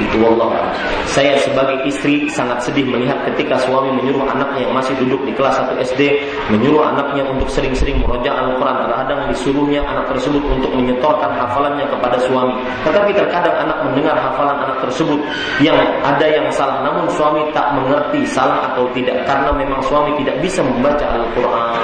[0.00, 0.72] itu Allah
[1.12, 5.60] saya sebagai istri sangat sedih melihat ketika suami menyuruh anaknya yang masih duduk di kelas
[5.60, 6.00] 1 SD
[6.48, 8.88] menyuruh anaknya untuk sering-sering meroja Al-Quran.
[8.88, 12.56] Terkadang disuruhnya anak tersebut untuk menyetorkan hafalannya kepada suami.
[12.86, 15.20] Tetapi terkadang anak mendengar hafalan anak tersebut
[15.60, 20.40] yang ada yang salah namun suami tak mengerti salah atau tidak karena memang suami tidak
[20.40, 21.76] bisa membaca Al-Quran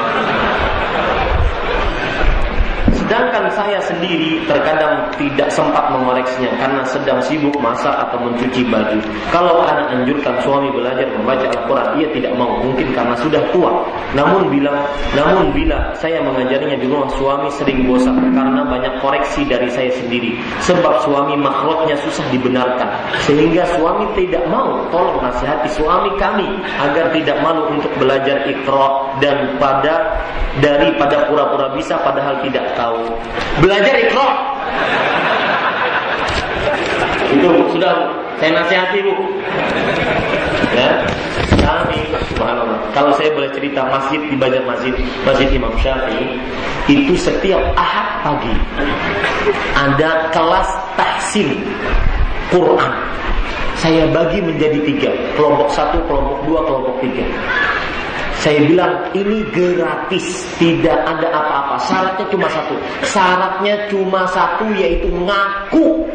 [3.08, 9.00] Sedangkan saya sendiri terkadang tidak sempat mengoreksinya karena sedang sibuk masak atau mencuci baju.
[9.32, 12.60] Kalau anak anjurkan suami belajar membaca Al-Quran, ia tidak mau.
[12.60, 13.80] Mungkin karena sudah tua.
[14.12, 14.84] Namun bila,
[15.16, 20.36] namun bila saya mengajarinya di rumah, suami sering bosan karena banyak koreksi dari saya sendiri.
[20.68, 22.92] Sebab suami makhluknya susah dibenarkan.
[23.24, 24.84] Sehingga suami tidak mau.
[24.92, 30.20] Tolong nasihati suami kami agar tidak malu untuk belajar ikro dan pada
[30.60, 32.97] daripada pura-pura bisa padahal tidak tahu
[33.62, 34.28] Belajar ikro.
[37.28, 37.92] Itu sudah
[38.38, 39.14] saya nasihati bu.
[40.78, 40.90] Ya,
[41.58, 42.00] kami,
[42.94, 44.94] kalau saya boleh cerita masjid di Banjar Masjid,
[45.26, 46.38] Masjid Imam Syafi'i,
[46.86, 48.54] itu setiap ahad pagi
[49.74, 51.66] ada kelas tahsin
[52.54, 52.94] Quran.
[53.78, 57.26] Saya bagi menjadi tiga, kelompok satu, kelompok dua, kelompok tiga.
[58.38, 61.74] Saya bilang ini gratis, tidak ada apa-apa.
[61.90, 62.74] Syaratnya cuma satu.
[63.02, 66.06] Syaratnya cuma satu yaitu ngaku.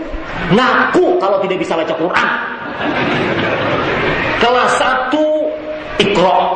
[0.56, 2.34] Ngaku kalau tidak bisa baca Quran.
[4.40, 5.52] Kelas satu
[6.00, 6.56] ikro.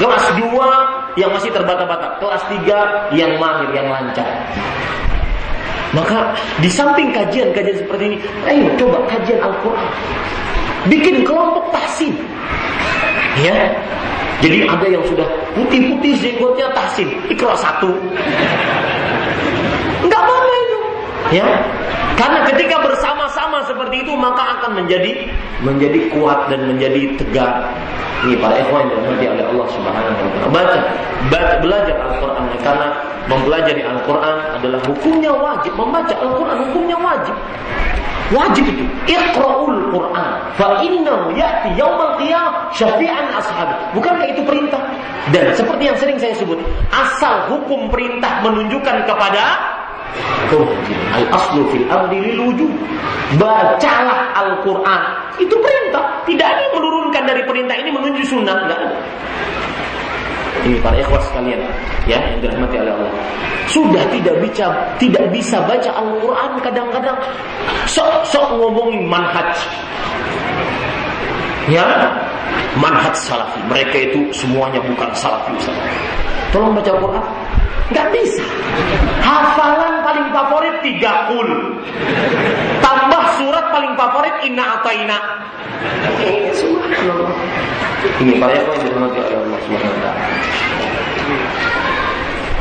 [0.00, 0.68] Kelas dua
[1.20, 2.16] yang masih terbata-bata.
[2.16, 4.28] Kelas tiga yang mahir, yang lancar.
[5.92, 8.18] Maka di samping kajian-kajian seperti ini,
[8.48, 9.90] ayo coba kajian Al-Quran.
[10.88, 12.12] Bikin kelompok tahsin.
[13.40, 13.72] Ya,
[14.44, 15.24] jadi ada yang sudah
[15.56, 17.88] putih-putih jenggotnya tahsin, ikhlas satu.
[20.04, 20.78] Enggak apa-apa itu.
[21.40, 21.46] Ya.
[22.16, 25.28] Karena ketika bersama-sama seperti itu maka akan menjadi
[25.60, 27.72] menjadi kuat dan menjadi tegar.
[28.24, 30.48] Ini para ikhwan yang dirahmati oleh Allah Subhanahu wa taala.
[30.48, 30.78] Baca,
[31.28, 32.88] baca belajar Al-Qur'an karena
[33.28, 35.72] mempelajari Al-Qur'an adalah hukumnya wajib.
[35.76, 37.36] Membaca Al-Qur'an hukumnya wajib.
[38.34, 38.84] Wajib itu.
[39.06, 40.30] Iqra'ul Quran.
[40.58, 43.70] Fa innahu ya'ti yaumal qiyamah syafi'an ashab.
[43.94, 44.82] Bukankah itu perintah?
[45.30, 46.58] Dan seperti yang sering saya sebut,
[46.90, 49.74] asal hukum perintah menunjukkan kepada
[51.12, 52.70] Al aslu fil amri lil.
[53.36, 55.02] Bacalah Al-Quran.
[55.42, 56.22] Itu perintah.
[56.24, 58.54] Tidak ada yang menurunkan dari perintah ini menuju sunnah.
[58.64, 58.96] Tidak ada.
[60.64, 61.60] Ini para ikhwas sekalian
[62.08, 63.12] ya yang dirahmati oleh Allah.
[63.68, 67.18] Sudah tidak bisa tidak bisa baca Al-Qur'an kadang-kadang
[67.90, 69.52] sok-sok ngomongin manhaj.
[71.66, 72.14] Ya,
[72.78, 73.58] manhaj salafi.
[73.68, 75.76] Mereka itu semuanya bukan salafi Ustaz.
[76.54, 77.26] Tolong baca Al-Qur'an.
[77.94, 78.42] Gak bisa.
[79.22, 81.48] Hafalan paling favorit tiga kul.
[82.82, 85.18] Tambah surat paling favorit inna ataina.
[86.24, 87.32] Ini subhanallah.
[88.24, 90.24] Ini para yang dirahmati oleh Allah Subhanahu wa taala.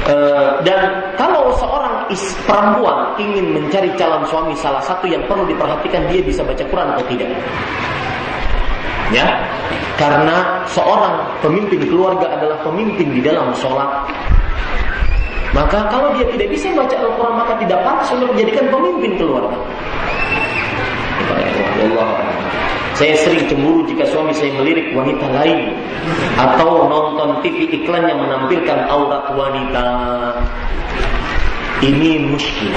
[0.05, 0.79] Uh, dan
[1.17, 6.45] kalau seorang is perempuan ingin mencari calon suami salah satu yang perlu diperhatikan dia bisa
[6.45, 7.31] baca Quran atau tidak.
[9.13, 9.37] Ya,
[9.97, 14.05] karena seorang pemimpin keluarga adalah pemimpin di dalam sholat,
[15.53, 19.57] maka kalau dia tidak bisa baca Al-Quran maka tidak pantas untuk menjadikan pemimpin keluarga.
[22.95, 25.75] Saya sering cemburu jika suami saya melirik wanita lain
[26.39, 29.87] atau nonton TV iklan yang menampilkan aurat wanita.
[31.83, 32.71] Ini muskil.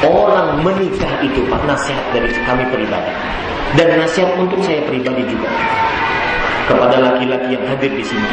[0.00, 3.12] Orang menikah itu Pak nasihat dari kami pribadi
[3.76, 5.52] dan nasihat untuk saya pribadi juga
[6.64, 8.30] kepada laki-laki yang hadir di sini.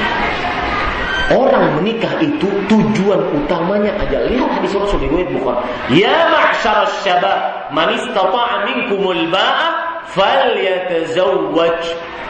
[1.27, 4.23] Orang menikah itu tujuan utamanya aja.
[4.31, 5.59] Lihat hadis Rasul riwayat Bukhari.
[5.99, 9.67] Ya ma'syar syabab, man istata'a minkumul ba'a
[10.15, 11.83] falyatazawwaj.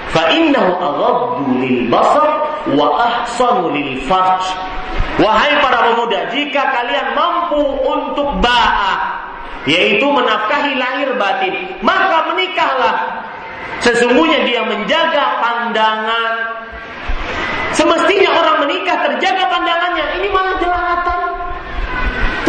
[0.09, 2.29] Fa innahu aghaddu lil basar
[2.73, 4.41] wa ahsanu lil farj.
[5.21, 8.97] Wahai para pemuda, jika kalian mampu untuk ba'ah,
[9.69, 11.53] yaitu menafkahi lahir batin,
[11.85, 12.97] maka menikahlah.
[13.77, 16.33] Sesungguhnya dia menjaga pandangan
[17.77, 20.05] Semestinya orang menikah terjaga pandangannya.
[20.17, 21.21] Ini malah jelatan.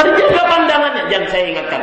[0.01, 1.05] Terjaga pandangannya.
[1.13, 1.83] Jangan saya ingatkan.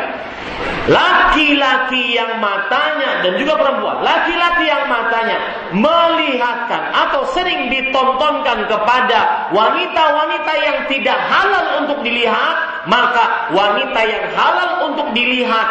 [0.86, 5.38] Laki-laki yang matanya dan juga perempuan, laki-laki yang matanya
[5.74, 14.94] melihatkan atau sering ditontonkan kepada wanita-wanita yang tidak halal untuk dilihat, maka wanita yang halal
[14.94, 15.68] untuk dilihat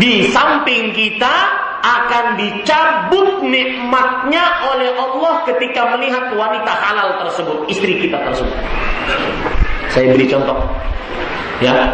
[0.00, 1.36] di samping kita
[1.82, 8.54] akan dicabut nikmatnya oleh Allah ketika melihat wanita halal tersebut, istri kita tersebut.
[9.90, 10.58] Saya beri contoh.
[11.58, 11.90] Ya.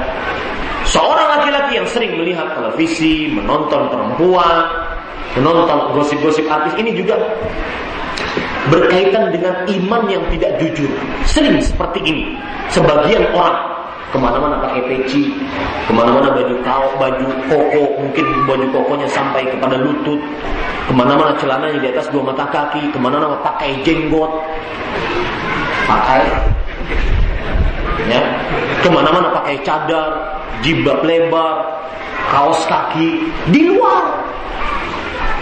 [0.89, 4.65] Seorang laki-laki yang sering melihat televisi, menonton perempuan,
[5.37, 7.17] menonton gosip-gosip artis ini juga
[8.69, 10.89] berkaitan dengan iman yang tidak jujur.
[11.25, 12.37] Sering seperti ini.
[12.73, 13.57] Sebagian orang
[14.09, 15.37] ke mana-mana pakai peci,
[15.85, 20.17] ke mana-mana baju kau, baju koko, mungkin baju kokonya sampai kepada lutut,
[20.89, 24.33] ke mana-mana celananya di atas dua mata kaki, ke mana-mana pakai jenggot,
[25.85, 26.25] pakai,
[28.09, 28.23] ya,
[28.81, 31.69] ke mana-mana pakai cadar, jilbab lebar,
[32.33, 34.09] kaos kaki, di luar,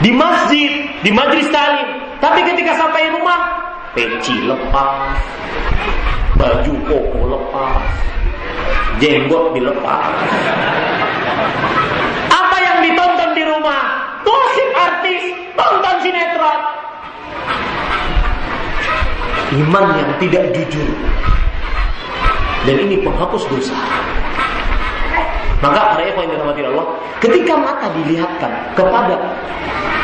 [0.02, 3.62] di masjid, di majlis talim, tapi ketika sampai rumah,
[3.94, 5.14] peci lepas,
[6.34, 8.15] baju koko lepas,
[9.02, 10.12] jenggot dilepas.
[12.32, 13.82] Apa yang ditonton di rumah?
[14.24, 15.22] Gosip artis,
[15.54, 16.60] tonton sinetron.
[19.56, 20.90] Iman yang tidak jujur.
[22.66, 23.78] Dan ini penghapus dosa.
[25.64, 26.86] Maka para ikhwan yang dirahmati Allah,
[27.24, 29.16] ketika mata dilihatkan kepada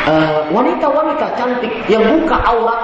[0.09, 2.81] eh, wanita-wanita uh, cantik yang buka aurat,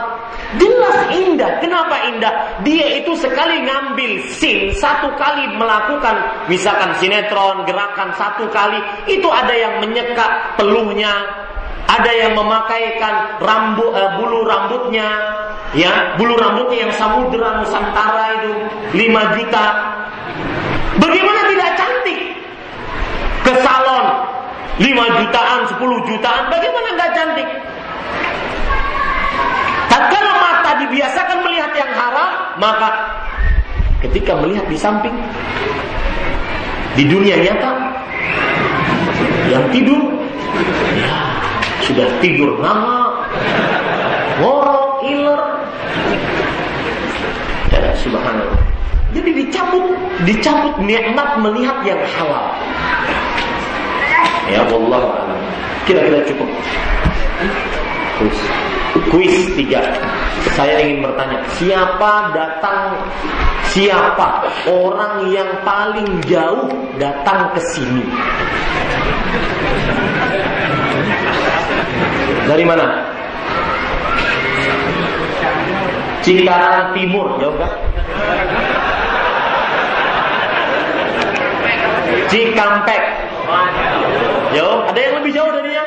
[0.61, 1.57] jelas indah.
[1.65, 2.61] Kenapa indah?
[2.61, 8.77] Dia itu sekali ngambil sin, satu kali melakukan misalkan sinetron, gerakan satu kali,
[9.09, 11.09] itu ada yang menyeka peluhnya,
[11.89, 15.09] ada yang memakaikan rambut uh, bulu rambutnya,
[15.73, 18.51] ya bulu rambutnya yang samudera nusantara itu
[18.93, 19.65] 5 juta.
[21.01, 22.28] Bagaimana tidak cantik?
[23.49, 24.05] Ke salon.
[24.79, 27.49] 5 jutaan, 10 jutaan, bagaimana nggak cantik?
[29.91, 32.31] Tatkala mata dibiasakan melihat yang haram,
[32.63, 32.89] maka
[34.07, 35.11] ketika melihat di samping
[36.95, 37.71] di dunia nyata
[39.51, 39.99] yang tidur
[40.95, 41.15] ya
[41.83, 43.27] sudah tidur lama
[44.39, 45.41] ngorok iler.
[47.75, 48.63] Ya subhanallah.
[49.11, 49.91] Jadi dicabut
[50.23, 52.55] dicabut nikmat melihat yang halal
[54.49, 55.03] Ya Allah
[55.85, 56.49] Kira-kira cukup.
[58.21, 58.39] Kuis.
[59.09, 59.81] Kuis tiga.
[60.53, 62.95] Saya ingin bertanya, siapa datang
[63.69, 68.05] siapa orang yang paling jauh datang ke sini?
[72.49, 72.85] Dari mana?
[76.25, 77.71] Cikarang Timur, jauh kan?
[82.29, 83.03] Cikampek,
[84.59, 85.85] Jauh, ada yang lebih jauh dari dia?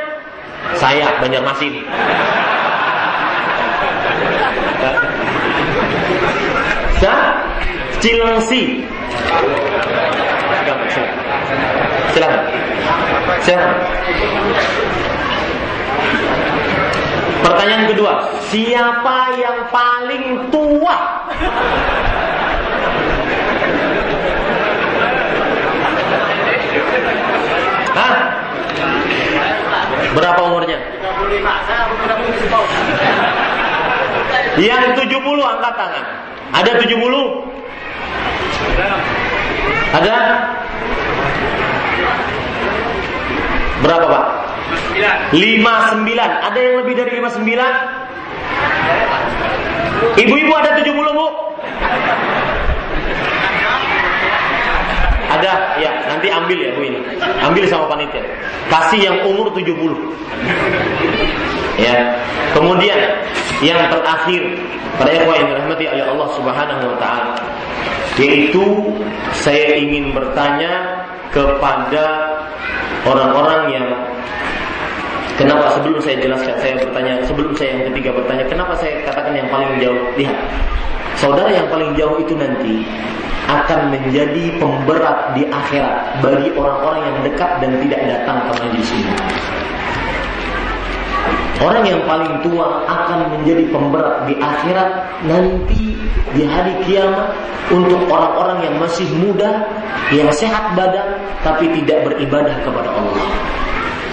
[0.81, 1.85] Saya Banjarmasin.
[6.97, 7.21] Saya
[8.01, 8.89] Cilengsi.
[12.17, 12.45] Silakan.
[13.45, 13.77] Silakan.
[17.45, 18.13] Pertanyaan kedua,
[18.49, 20.97] siapa yang paling tua?
[27.93, 28.32] Hah?
[30.13, 30.79] Berapa umurnya?
[34.61, 34.61] 35.
[34.61, 36.05] Yang 70 angkat tangan.
[36.53, 36.93] Ada 70?
[39.97, 40.17] Ada?
[43.83, 44.25] Berapa Pak?
[45.33, 46.45] 59.
[46.45, 48.03] Ada yang lebih dari 59?
[50.13, 51.27] Ibu-ibu ada 70 Bu?
[55.33, 55.91] Ada, ya,
[56.23, 56.99] nanti ambil ya Bu ini.
[57.43, 58.23] Ambil sama panitia.
[58.71, 59.75] Kasih yang umur 70.
[61.83, 62.15] Ya.
[62.55, 62.95] Kemudian
[63.59, 64.55] yang terakhir
[65.03, 67.35] pada ikhwah yang dirahmati oleh Allah Subhanahu wa taala
[68.21, 68.63] yaitu
[69.35, 71.03] saya ingin bertanya
[71.35, 72.39] kepada
[73.03, 73.89] orang-orang yang
[75.33, 79.49] Kenapa sebelum saya jelaskan saya bertanya sebelum saya yang ketiga bertanya kenapa saya katakan yang
[79.49, 80.39] paling jauh lihat
[81.17, 82.85] saudara yang paling jauh itu nanti
[83.49, 89.15] akan menjadi pemberat di akhirat bagi orang-orang yang dekat dan tidak datang ke majlis ini.
[91.63, 94.91] Orang yang paling tua akan menjadi pemberat di akhirat
[95.23, 95.95] nanti
[96.35, 97.31] di hari kiamat
[97.71, 99.63] untuk orang-orang yang masih muda,
[100.11, 103.27] yang sehat badan tapi tidak beribadah kepada Allah.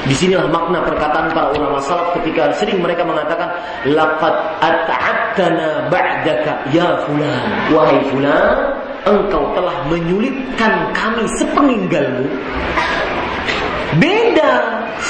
[0.05, 3.51] Di sinilah makna perkataan para ulama salaf ketika sering mereka mengatakan
[3.83, 4.31] laqad
[4.63, 7.43] at'abtana ba'daka ya fulan
[7.73, 12.27] wahai fulan engkau telah menyulitkan kami sepeninggalmu.
[13.97, 14.51] Beda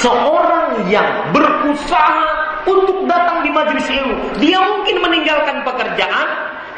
[0.00, 2.26] seorang yang berusaha
[2.64, 4.16] untuk datang di majelis ilmu.
[4.40, 6.28] Dia mungkin meninggalkan pekerjaan,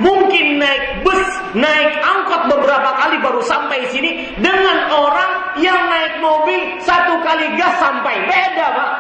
[0.02, 5.32] mungkin naik bus, naik angkot beberapa kali baru sampai sini dengan orang
[5.62, 8.14] yang naik mobil satu kali gas sampai.
[8.26, 8.90] Beda, Pak.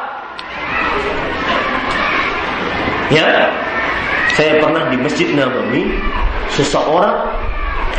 [3.12, 3.52] Ya,
[4.32, 6.00] saya pernah di Masjid Nabawi,
[6.48, 7.28] seseorang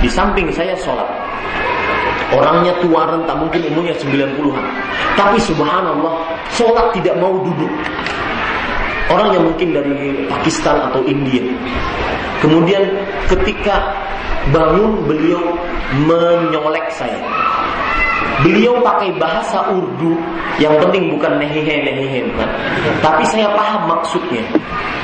[0.04, 1.08] di samping saya sholat.
[2.36, 4.66] Orangnya tua renta, mungkin umurnya 90-an.
[5.16, 7.72] Tapi subhanallah, sholat tidak mau duduk.
[9.08, 11.46] Orang yang mungkin dari Pakistan atau India.
[12.44, 12.84] Kemudian
[13.32, 13.96] ketika
[14.52, 15.40] bangun beliau
[16.04, 17.22] menyolek saya.
[18.42, 20.18] Beliau pakai bahasa Urdu
[20.58, 22.50] yang penting bukan nehihe nehihe bukan.
[23.06, 24.42] Tapi saya paham maksudnya.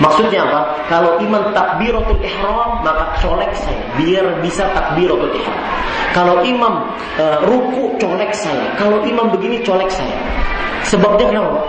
[0.01, 0.61] Maksudnya apa?
[0.89, 5.61] Kalau imam takbiratul ihram maka colek saya biar bisa takbiratul ihram.
[6.09, 6.89] Kalau imam
[7.21, 8.73] uh, ruku colek saya.
[8.81, 10.17] Kalau imam begini colek saya.
[10.89, 11.61] Sebabnya kenapa?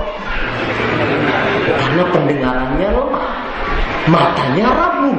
[1.70, 3.30] Karena pendengarannya lemah,
[4.08, 5.18] matanya rabun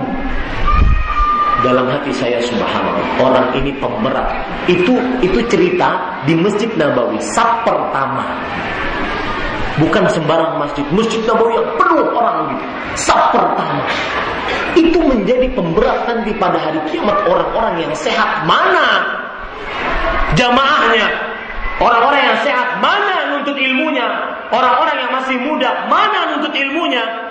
[1.61, 4.27] dalam hati saya subhanallah orang ini pemberat.
[4.65, 8.25] Itu itu cerita di masjid Nabawi sab pertama.
[9.80, 12.65] Bukan sembarang masjid masjid Nabawi yang penuh orang gitu.
[12.98, 13.85] Sab pertama.
[14.75, 19.22] Itu menjadi pemberat nanti pada hari kiamat orang-orang yang sehat mana?
[20.35, 21.07] Jamaahnya
[21.80, 24.07] orang-orang yang sehat mana nuntut ilmunya?
[24.51, 27.31] Orang-orang yang masih muda mana nuntut ilmunya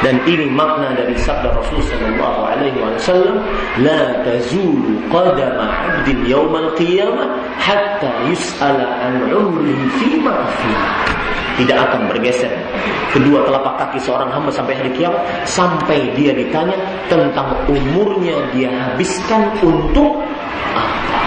[0.00, 3.44] dan ini makna dari sabda Rasul sallallahu alaihi wasallam,
[3.84, 7.28] "La tazulu qadama 'abdin yawmal qiyamah
[7.60, 10.24] hatta yus'ala an 'umrihi
[11.60, 12.48] Tidak akan bergeser
[13.12, 16.78] kedua telapak kaki seorang hamba sampai hari kiamat sampai dia ditanya
[17.10, 20.24] tentang umurnya dia habiskan untuk
[20.72, 21.20] apa.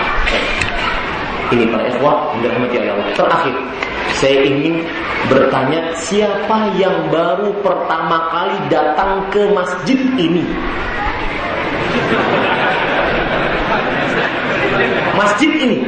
[1.54, 3.08] Ini para ikhwah yang dirahmati Allah.
[3.14, 3.56] Terakhir,
[4.24, 4.88] saya ingin
[5.28, 10.48] bertanya siapa yang baru pertama kali datang ke masjid ini?
[15.20, 15.84] Masjid ini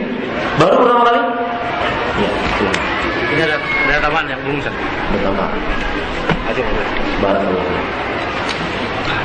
[0.59, 1.19] baru pertama kali?
[2.19, 2.31] Ya,
[3.31, 3.57] Ini ada
[3.87, 4.59] ada taman yang belum
[5.15, 5.45] Pertama.
[7.23, 7.71] Barakallahu.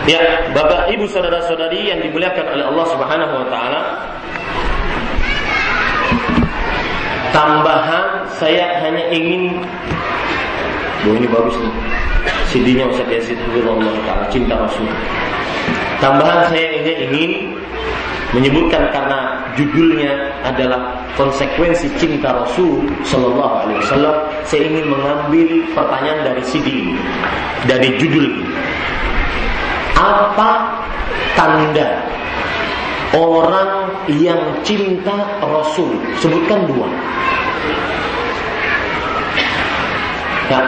[0.06, 0.22] Ya,
[0.54, 3.80] Bapak Ibu saudara-saudari yang dimuliakan oleh Allah Subhanahu wa taala,
[7.30, 9.62] Tambahan saya hanya ingin
[11.00, 11.74] Bu ini bagus nih
[12.52, 14.84] CD-nya Ustaz Yazid Allah Ta'ala Cinta Rasul
[16.00, 17.32] Tambahan saya ini ingin
[18.32, 24.16] menyebutkan karena judulnya adalah konsekuensi cinta Rasul Shallallahu Alaihi Wasallam.
[24.46, 26.96] Saya ingin mengambil pertanyaan dari CD ini,
[27.66, 28.46] dari judul ini.
[29.98, 30.80] Apa
[31.36, 32.00] tanda
[33.14, 33.90] orang
[34.20, 35.98] yang cinta Rasul.
[36.18, 36.86] Sebutkan dua.
[40.50, 40.60] Ya.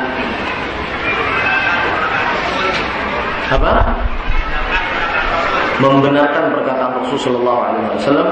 [3.52, 3.72] Apa?
[5.82, 8.28] Membenarkan perkataan Rasul Shallallahu Alaihi Wasallam.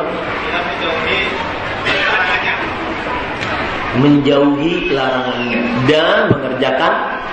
[3.98, 6.92] Menjauhi larangannya dan mengerjakan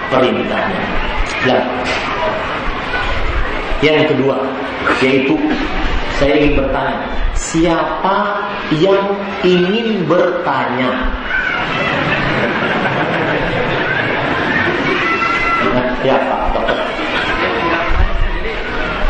[0.10, 0.84] perintahnya.
[1.46, 1.62] Dan
[3.86, 4.42] yang kedua
[5.06, 5.38] yaitu
[6.18, 8.18] saya ingin bertanya, siapa
[8.82, 9.06] yang
[9.46, 11.14] ingin bertanya?
[16.02, 16.78] Ya, Pak Dokter.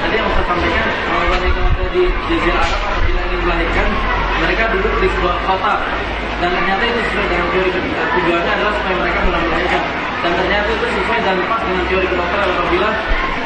[0.04, 0.88] Tadi yang saya sampaikan,
[1.32, 1.64] wanita
[1.96, 3.88] di Jazirah Arab apabila ingin melahirkan,
[4.44, 5.74] mereka duduk di sebuah kota.
[6.44, 9.84] Dan ternyata itu sesuai dengan teori tujuannya adalah supaya mereka melahirkan.
[10.28, 12.90] Dan ternyata itu sesuai dan pas dengan teori kedokteran apabila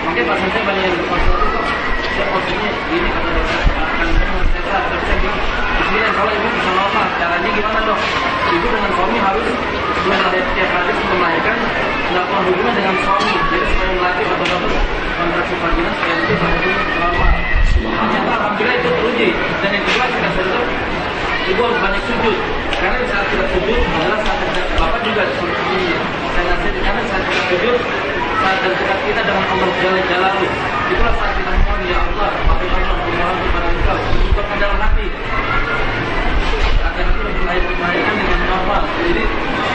[0.02, 1.91] mungkin pasien saya banyak yang berkonsultasi kok
[2.30, 4.08] maksudnya ini kata dokter akan
[4.52, 5.42] saya tapi saya bilang
[5.82, 8.00] Bismillah kalau ibu bisa normal caranya gimana dok
[8.52, 9.48] ibu dengan suami harus
[10.02, 11.58] sebelum melahirkan tiap hari sebelum melahirkan
[12.12, 14.74] melakukan hubungan dengan suami jadi supaya melatih otot-otot
[15.18, 16.34] kontraksi vaginal supaya itu
[17.00, 17.32] normal
[17.82, 19.28] ternyata alhamdulillah itu teruji
[19.62, 20.64] dan yang kedua kita sadar
[21.52, 22.38] ibu harus banyak sujud
[22.82, 24.40] karena saat kita sujud adalah saat
[24.78, 25.80] bapak juga seperti
[26.34, 27.78] saya nasihat karena saat kita sujud
[28.42, 30.48] saat dekat kita dengan Allah Jalla Jalaluhu
[30.92, 31.52] itulah saat kita
[31.88, 32.58] ya Allah Allah
[33.10, 33.98] memohon kepada Engkau
[34.30, 35.06] untuk dalam hati
[36.82, 39.24] agar itu melahirkan dengan normal jadi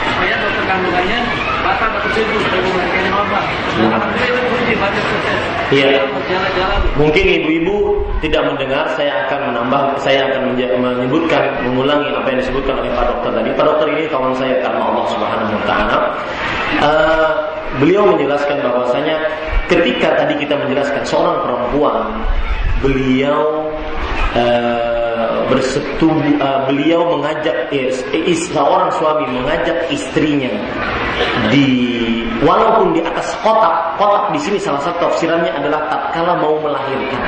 [0.07, 1.19] supaya dokter kandungannya
[1.67, 3.43] batal atau sujud supaya melahirkan normal
[3.77, 5.99] alhamdulillah itu kunci banyak sukses Iya.
[6.95, 12.91] Mungkin ibu-ibu tidak mendengar, saya akan menambah, saya akan menyebutkan, mengulangi apa yang disebutkan oleh
[12.95, 13.51] Pak Dokter tadi.
[13.51, 15.99] Pak Dokter ini kawan saya karena Allah Subhanahu Wa Taala.
[16.87, 17.31] Uh,
[17.83, 19.17] beliau menjelaskan bahwasanya
[19.67, 21.99] ketika tadi kita menjelaskan seorang perempuan,
[22.81, 23.67] beliau
[24.37, 30.51] uh, bersetubuh, uh, beliau mengajak is, is, seorang suami mengajak istrinya
[31.49, 31.69] di
[32.45, 37.25] walaupun di atas kotak, kotak di sini salah satu tafsirannya adalah tatkala mau melahirkan.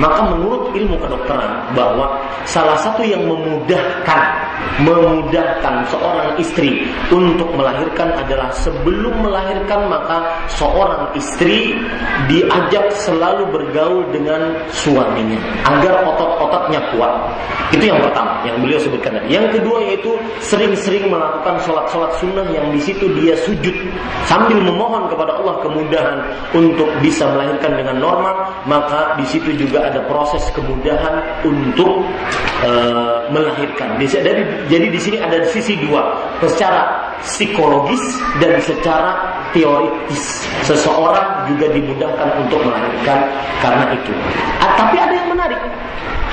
[0.00, 2.16] Maka menurut ilmu kedokteran bahwa
[2.48, 11.74] salah satu yang memudahkan memudahkan seorang istri untuk melahirkan adalah sebelum melahirkan maka seorang istri
[12.30, 17.14] diajak selalu bergaul dengan suaminya agar otot-ototnya kuat.
[17.70, 19.34] Itu yang pertama yang beliau sebutkan tadi.
[19.34, 23.74] Yang kedua yaitu sering-sering melakukan sholat-sholat sunnah yang di situ dia sujud
[24.26, 26.18] sambil memohon kepada Allah kemudahan
[26.56, 32.02] untuk bisa melahirkan dengan normal, maka di situ juga ada proses kemudahan untuk
[32.64, 33.96] uh, melahirkan.
[34.00, 38.02] Jadi, jadi di sini ada sisi dua, secara psikologis
[38.42, 39.16] dan secara
[39.56, 40.44] teoritis.
[40.66, 43.30] Seseorang juga dimudahkan untuk melahirkan
[43.64, 44.12] karena itu.
[44.60, 45.60] Ah, tapi ada yang menarik.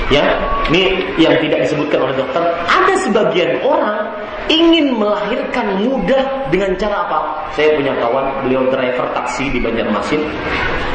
[0.07, 0.23] Ya,
[0.71, 2.39] ini yang tidak disebutkan oleh dokter.
[2.71, 4.07] Ada sebagian orang
[4.47, 7.19] ingin melahirkan mudah dengan cara apa?
[7.51, 10.23] Saya punya kawan, beliau driver taksi di Banjarmasin.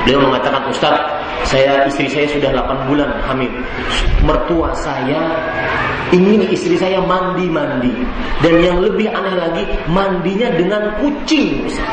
[0.08, 0.96] Beliau mengatakan, Ustaz,
[1.44, 3.52] saya istri saya sudah 8 bulan hamil.
[4.24, 5.20] Mertua saya
[6.08, 7.92] ingin istri saya mandi-mandi.
[8.40, 11.68] Dan yang lebih aneh lagi, mandinya dengan kucing.
[11.68, 11.88] Ustaz.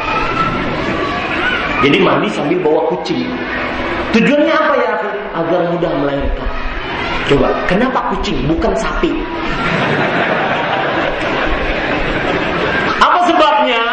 [1.84, 3.28] Jadi mandi sambil bawa kucing.
[4.16, 4.94] Tujuannya apa ya?
[5.36, 6.59] Agar mudah melahirkan.
[7.30, 9.14] Coba, kenapa kucing bukan sapi?
[12.98, 13.84] Apa sebabnya?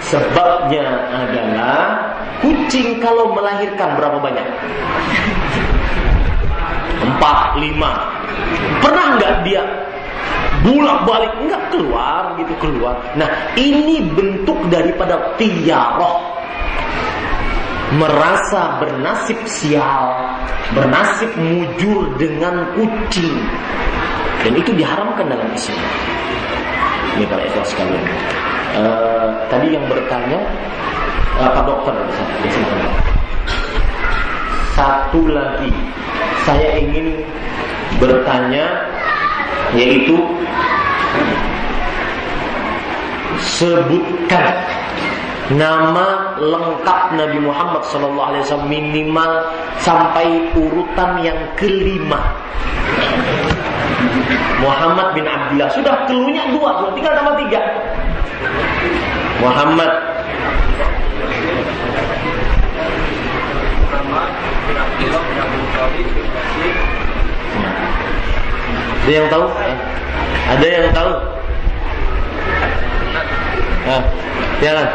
[0.00, 2.00] Sebabnya adalah
[2.40, 4.48] kucing kalau melahirkan berapa banyak?
[7.04, 8.08] Empat, lima.
[8.80, 9.62] Pernah nggak dia
[10.64, 12.96] bulak balik nggak keluar gitu keluar.
[13.20, 16.24] Nah ini bentuk daripada tiaroh
[17.96, 20.16] merasa bernasib sial,
[20.72, 23.36] bernasib mujur dengan kucing.
[24.42, 25.82] Dan itu diharamkan dalam Islam.
[27.18, 28.04] Ini para ikhlas sekalian.
[28.72, 30.40] Uh, tadi yang bertanya
[31.36, 31.92] uh, Pak Dokter
[34.72, 35.68] Satu lagi
[36.48, 37.20] saya ingin
[38.00, 38.88] bertanya
[39.76, 40.16] yaitu
[43.38, 44.56] sebutkan
[45.56, 49.30] nama lengkap Nabi Muhammad SAW minimal
[49.80, 52.20] sampai urutan yang kelima.
[54.62, 57.60] Muhammad bin Abdullah sudah keluarnya dua, tinggal tambah tiga.
[59.42, 59.90] Muhammad
[69.02, 69.46] Ada yang tahu?
[70.46, 71.12] Ada yang tahu?
[74.62, 74.88] Jalan.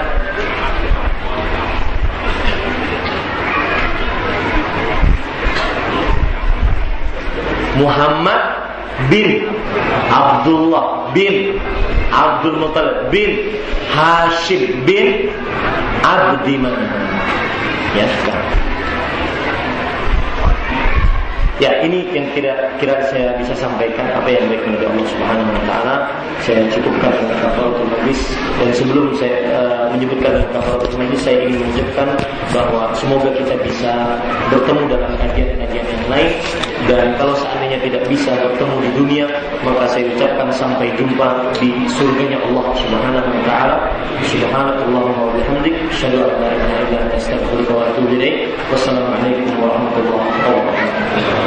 [7.77, 8.41] Muhammad
[9.11, 9.45] bin
[10.09, 11.61] Abdullah bin
[12.09, 13.59] Abdul Muttalib bin
[13.93, 15.29] Hashim bin
[16.01, 16.89] Abdi Manaf.
[17.93, 18.66] Ya, sekarang.
[21.57, 25.95] Ya, ini yang kira-kira saya bisa sampaikan apa yang baik dari Allah Subhanahu wa taala.
[26.45, 28.21] Saya cukupkan dengan kafaratul majlis
[28.61, 32.13] dan sebelum saya uh, menyebutkan kafaratul majlis saya ingin mengucapkan
[32.53, 34.21] bahwa semoga kita bisa
[34.53, 36.29] bertemu dalam kajian-kajian yang lain
[36.85, 39.25] dan kalau seandainya tidak bisa bertemu di dunia
[39.65, 43.77] maka saya ucapkan sampai jumpa di surganya Allah Subhanahu wa taala.
[44.29, 46.21] Subhanallahumma wa bihamdik, asyhadu
[48.13, 48.53] ilaik.
[48.69, 51.46] Wassalamualaikum warahmatullahi wabarakatuh.